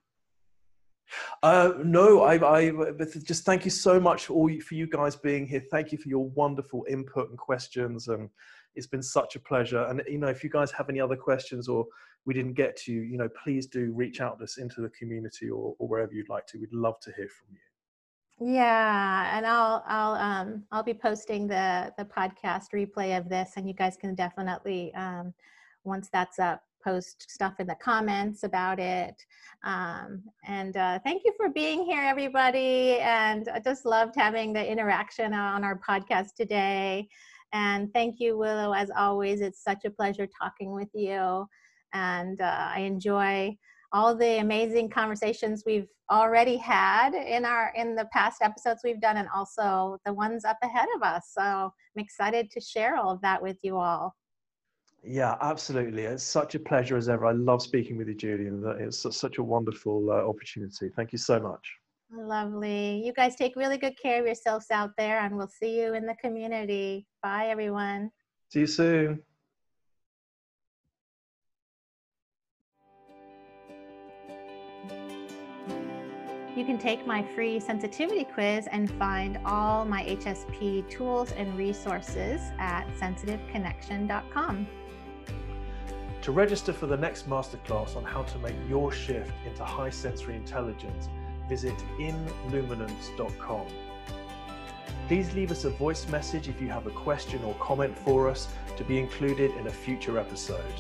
uh, 1.42 1.72
no, 1.82 2.22
I, 2.22 2.34
I 2.34 2.72
just 3.24 3.44
thank 3.44 3.64
you 3.64 3.70
so 3.70 3.98
much 3.98 4.26
for 4.26 4.34
all 4.34 4.50
you, 4.50 4.61
for 4.61 4.74
you 4.74 4.86
guys 4.86 5.16
being 5.16 5.46
here. 5.46 5.62
Thank 5.70 5.92
you 5.92 5.98
for 5.98 6.08
your 6.08 6.28
wonderful 6.30 6.86
input 6.88 7.30
and 7.30 7.38
questions, 7.38 8.08
and 8.08 8.28
it's 8.74 8.86
been 8.86 9.02
such 9.02 9.36
a 9.36 9.40
pleasure. 9.40 9.84
And 9.84 10.02
you 10.08 10.18
know, 10.18 10.28
if 10.28 10.44
you 10.44 10.50
guys 10.50 10.70
have 10.72 10.88
any 10.88 11.00
other 11.00 11.16
questions 11.16 11.68
or 11.68 11.86
we 12.26 12.34
didn't 12.34 12.54
get 12.54 12.76
to, 12.76 12.92
you 12.92 13.16
know, 13.16 13.28
please 13.42 13.66
do 13.66 13.92
reach 13.92 14.20
out 14.20 14.38
to 14.38 14.44
us 14.44 14.58
into 14.58 14.80
the 14.80 14.90
community 14.90 15.48
or, 15.48 15.74
or 15.78 15.88
wherever 15.88 16.12
you'd 16.12 16.28
like 16.28 16.46
to. 16.48 16.58
We'd 16.58 16.72
love 16.72 17.00
to 17.00 17.12
hear 17.12 17.28
from 17.28 17.54
you. 17.54 17.61
Yeah, 18.42 19.36
and 19.36 19.46
I'll 19.46 19.84
I'll 19.86 20.14
um 20.14 20.64
I'll 20.72 20.82
be 20.82 20.94
posting 20.94 21.46
the 21.46 21.92
the 21.98 22.04
podcast 22.04 22.72
replay 22.74 23.18
of 23.18 23.28
this, 23.28 23.52
and 23.56 23.68
you 23.68 23.74
guys 23.74 23.96
can 23.96 24.14
definitely 24.14 24.94
um 24.94 25.34
once 25.84 26.08
that's 26.11 26.38
up 26.38 26.62
post 26.83 27.31
stuff 27.31 27.55
in 27.59 27.66
the 27.66 27.76
comments 27.76 28.43
about 28.43 28.78
it. 28.78 29.14
Um, 29.64 30.22
and 30.47 30.76
uh, 30.76 30.99
thank 31.05 31.22
you 31.24 31.33
for 31.37 31.49
being 31.49 31.85
here, 31.85 32.03
everybody. 32.03 32.99
And 33.01 33.49
I 33.49 33.61
just 33.61 33.85
loved 33.85 34.14
having 34.16 34.53
the 34.53 34.66
interaction 34.66 35.35
on 35.35 35.64
our 35.64 35.78
podcast 35.78 36.35
today. 36.37 37.09
And 37.53 37.93
thank 37.93 38.20
you, 38.20 38.39
Willow, 38.39 38.72
as 38.72 38.91
always. 38.97 39.41
It's 39.41 39.62
such 39.62 39.85
a 39.85 39.91
pleasure 39.91 40.28
talking 40.41 40.72
with 40.72 40.89
you 40.95 41.47
and 41.93 42.41
uh, 42.41 42.70
I 42.74 42.81
enjoy 42.81 43.57
all 43.93 44.14
the 44.14 44.39
amazing 44.39 44.89
conversations 44.89 45.64
we've 45.66 45.89
already 46.11 46.57
had 46.57 47.14
in 47.14 47.45
our 47.45 47.72
in 47.76 47.95
the 47.95 48.09
past 48.12 48.43
episodes 48.43 48.83
we've 48.85 49.01
done 49.01 49.16
and 49.16 49.28
also 49.35 49.99
the 50.05 50.12
ones 50.12 50.45
up 50.45 50.59
ahead 50.62 50.89
of 50.97 51.03
us 51.03 51.31
so 51.37 51.43
i'm 51.43 52.03
excited 52.03 52.51
to 52.51 52.61
share 52.61 52.97
all 52.97 53.11
of 53.11 53.20
that 53.20 53.41
with 53.41 53.57
you 53.62 53.76
all 53.76 54.14
yeah 55.03 55.36
absolutely 55.40 56.03
it's 56.03 56.22
such 56.22 56.55
a 56.55 56.59
pleasure 56.59 56.96
as 56.96 57.09
ever 57.09 57.26
i 57.26 57.32
love 57.32 57.62
speaking 57.62 57.96
with 57.96 58.09
you 58.09 58.14
Julian. 58.14 58.62
it's 58.78 59.07
such 59.16 59.38
a 59.38 59.42
wonderful 59.42 60.11
uh, 60.11 60.28
opportunity 60.28 60.90
thank 60.94 61.12
you 61.12 61.18
so 61.18 61.40
much 61.40 61.66
Lovely. 62.12 63.03
You 63.05 63.12
guys 63.12 63.36
take 63.36 63.55
really 63.55 63.78
good 63.78 63.96
care 64.01 64.18
of 64.20 64.26
yourselves 64.26 64.66
out 64.72 64.90
there, 64.98 65.20
and 65.20 65.36
we'll 65.36 65.46
see 65.46 65.80
you 65.80 65.94
in 65.94 66.07
the 66.07 66.16
community. 66.16 67.07
Bye, 67.22 67.46
everyone. 67.46 68.11
See 68.48 68.61
you 68.61 68.66
soon. 68.66 69.22
You 76.57 76.64
can 76.64 76.78
take 76.78 77.07
my 77.07 77.22
free 77.22 77.61
sensitivity 77.61 78.24
quiz 78.24 78.66
and 78.70 78.90
find 78.98 79.38
all 79.46 79.84
my 79.84 80.03
HSP 80.03 80.90
tools 80.90 81.30
and 81.32 81.57
resources 81.57 82.40
at 82.59 82.88
sensitiveconnection.com. 82.98 84.66
To 86.31 86.35
register 86.35 86.72
for 86.72 86.87
the 86.87 86.97
next 86.97 87.28
masterclass 87.28 87.97
on 87.97 88.05
how 88.05 88.22
to 88.22 88.39
make 88.39 88.55
your 88.68 88.93
shift 88.93 89.33
into 89.45 89.64
high 89.64 89.91
sensory 89.91 90.37
intelligence, 90.37 91.09
visit 91.49 91.74
inluminance.com. 91.99 93.66
Please 95.09 95.35
leave 95.35 95.51
us 95.51 95.64
a 95.64 95.70
voice 95.70 96.07
message 96.07 96.47
if 96.47 96.61
you 96.61 96.68
have 96.68 96.87
a 96.87 96.93
question 96.93 97.43
or 97.43 97.53
comment 97.55 97.99
for 97.99 98.31
us 98.31 98.47
to 98.76 98.85
be 98.85 99.01
included 99.01 99.51
in 99.57 99.66
a 99.66 99.72
future 99.72 100.20
episode. 100.20 100.72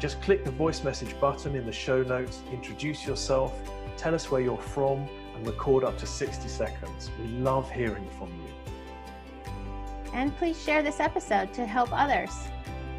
Just 0.00 0.22
click 0.22 0.42
the 0.42 0.52
voice 0.52 0.82
message 0.82 1.20
button 1.20 1.54
in 1.54 1.66
the 1.66 1.72
show 1.72 2.02
notes, 2.02 2.40
introduce 2.50 3.06
yourself, 3.06 3.52
tell 3.98 4.14
us 4.14 4.30
where 4.30 4.40
you're 4.40 4.56
from, 4.56 5.06
and 5.34 5.46
record 5.46 5.84
up 5.84 5.98
to 5.98 6.06
60 6.06 6.48
seconds. 6.48 7.10
We 7.20 7.28
love 7.28 7.70
hearing 7.70 8.08
from 8.18 8.30
you. 8.30 9.52
And 10.14 10.34
please 10.38 10.58
share 10.58 10.82
this 10.82 10.98
episode 10.98 11.52
to 11.52 11.66
help 11.66 11.90
others. 11.92 12.32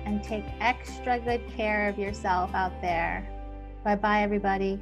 And 0.09 0.23
take 0.23 0.43
extra 0.59 1.19
good 1.19 1.47
care 1.55 1.87
of 1.87 1.99
yourself 1.99 2.49
out 2.55 2.81
there. 2.81 3.29
Bye 3.83 3.95
bye, 3.95 4.23
everybody. 4.23 4.79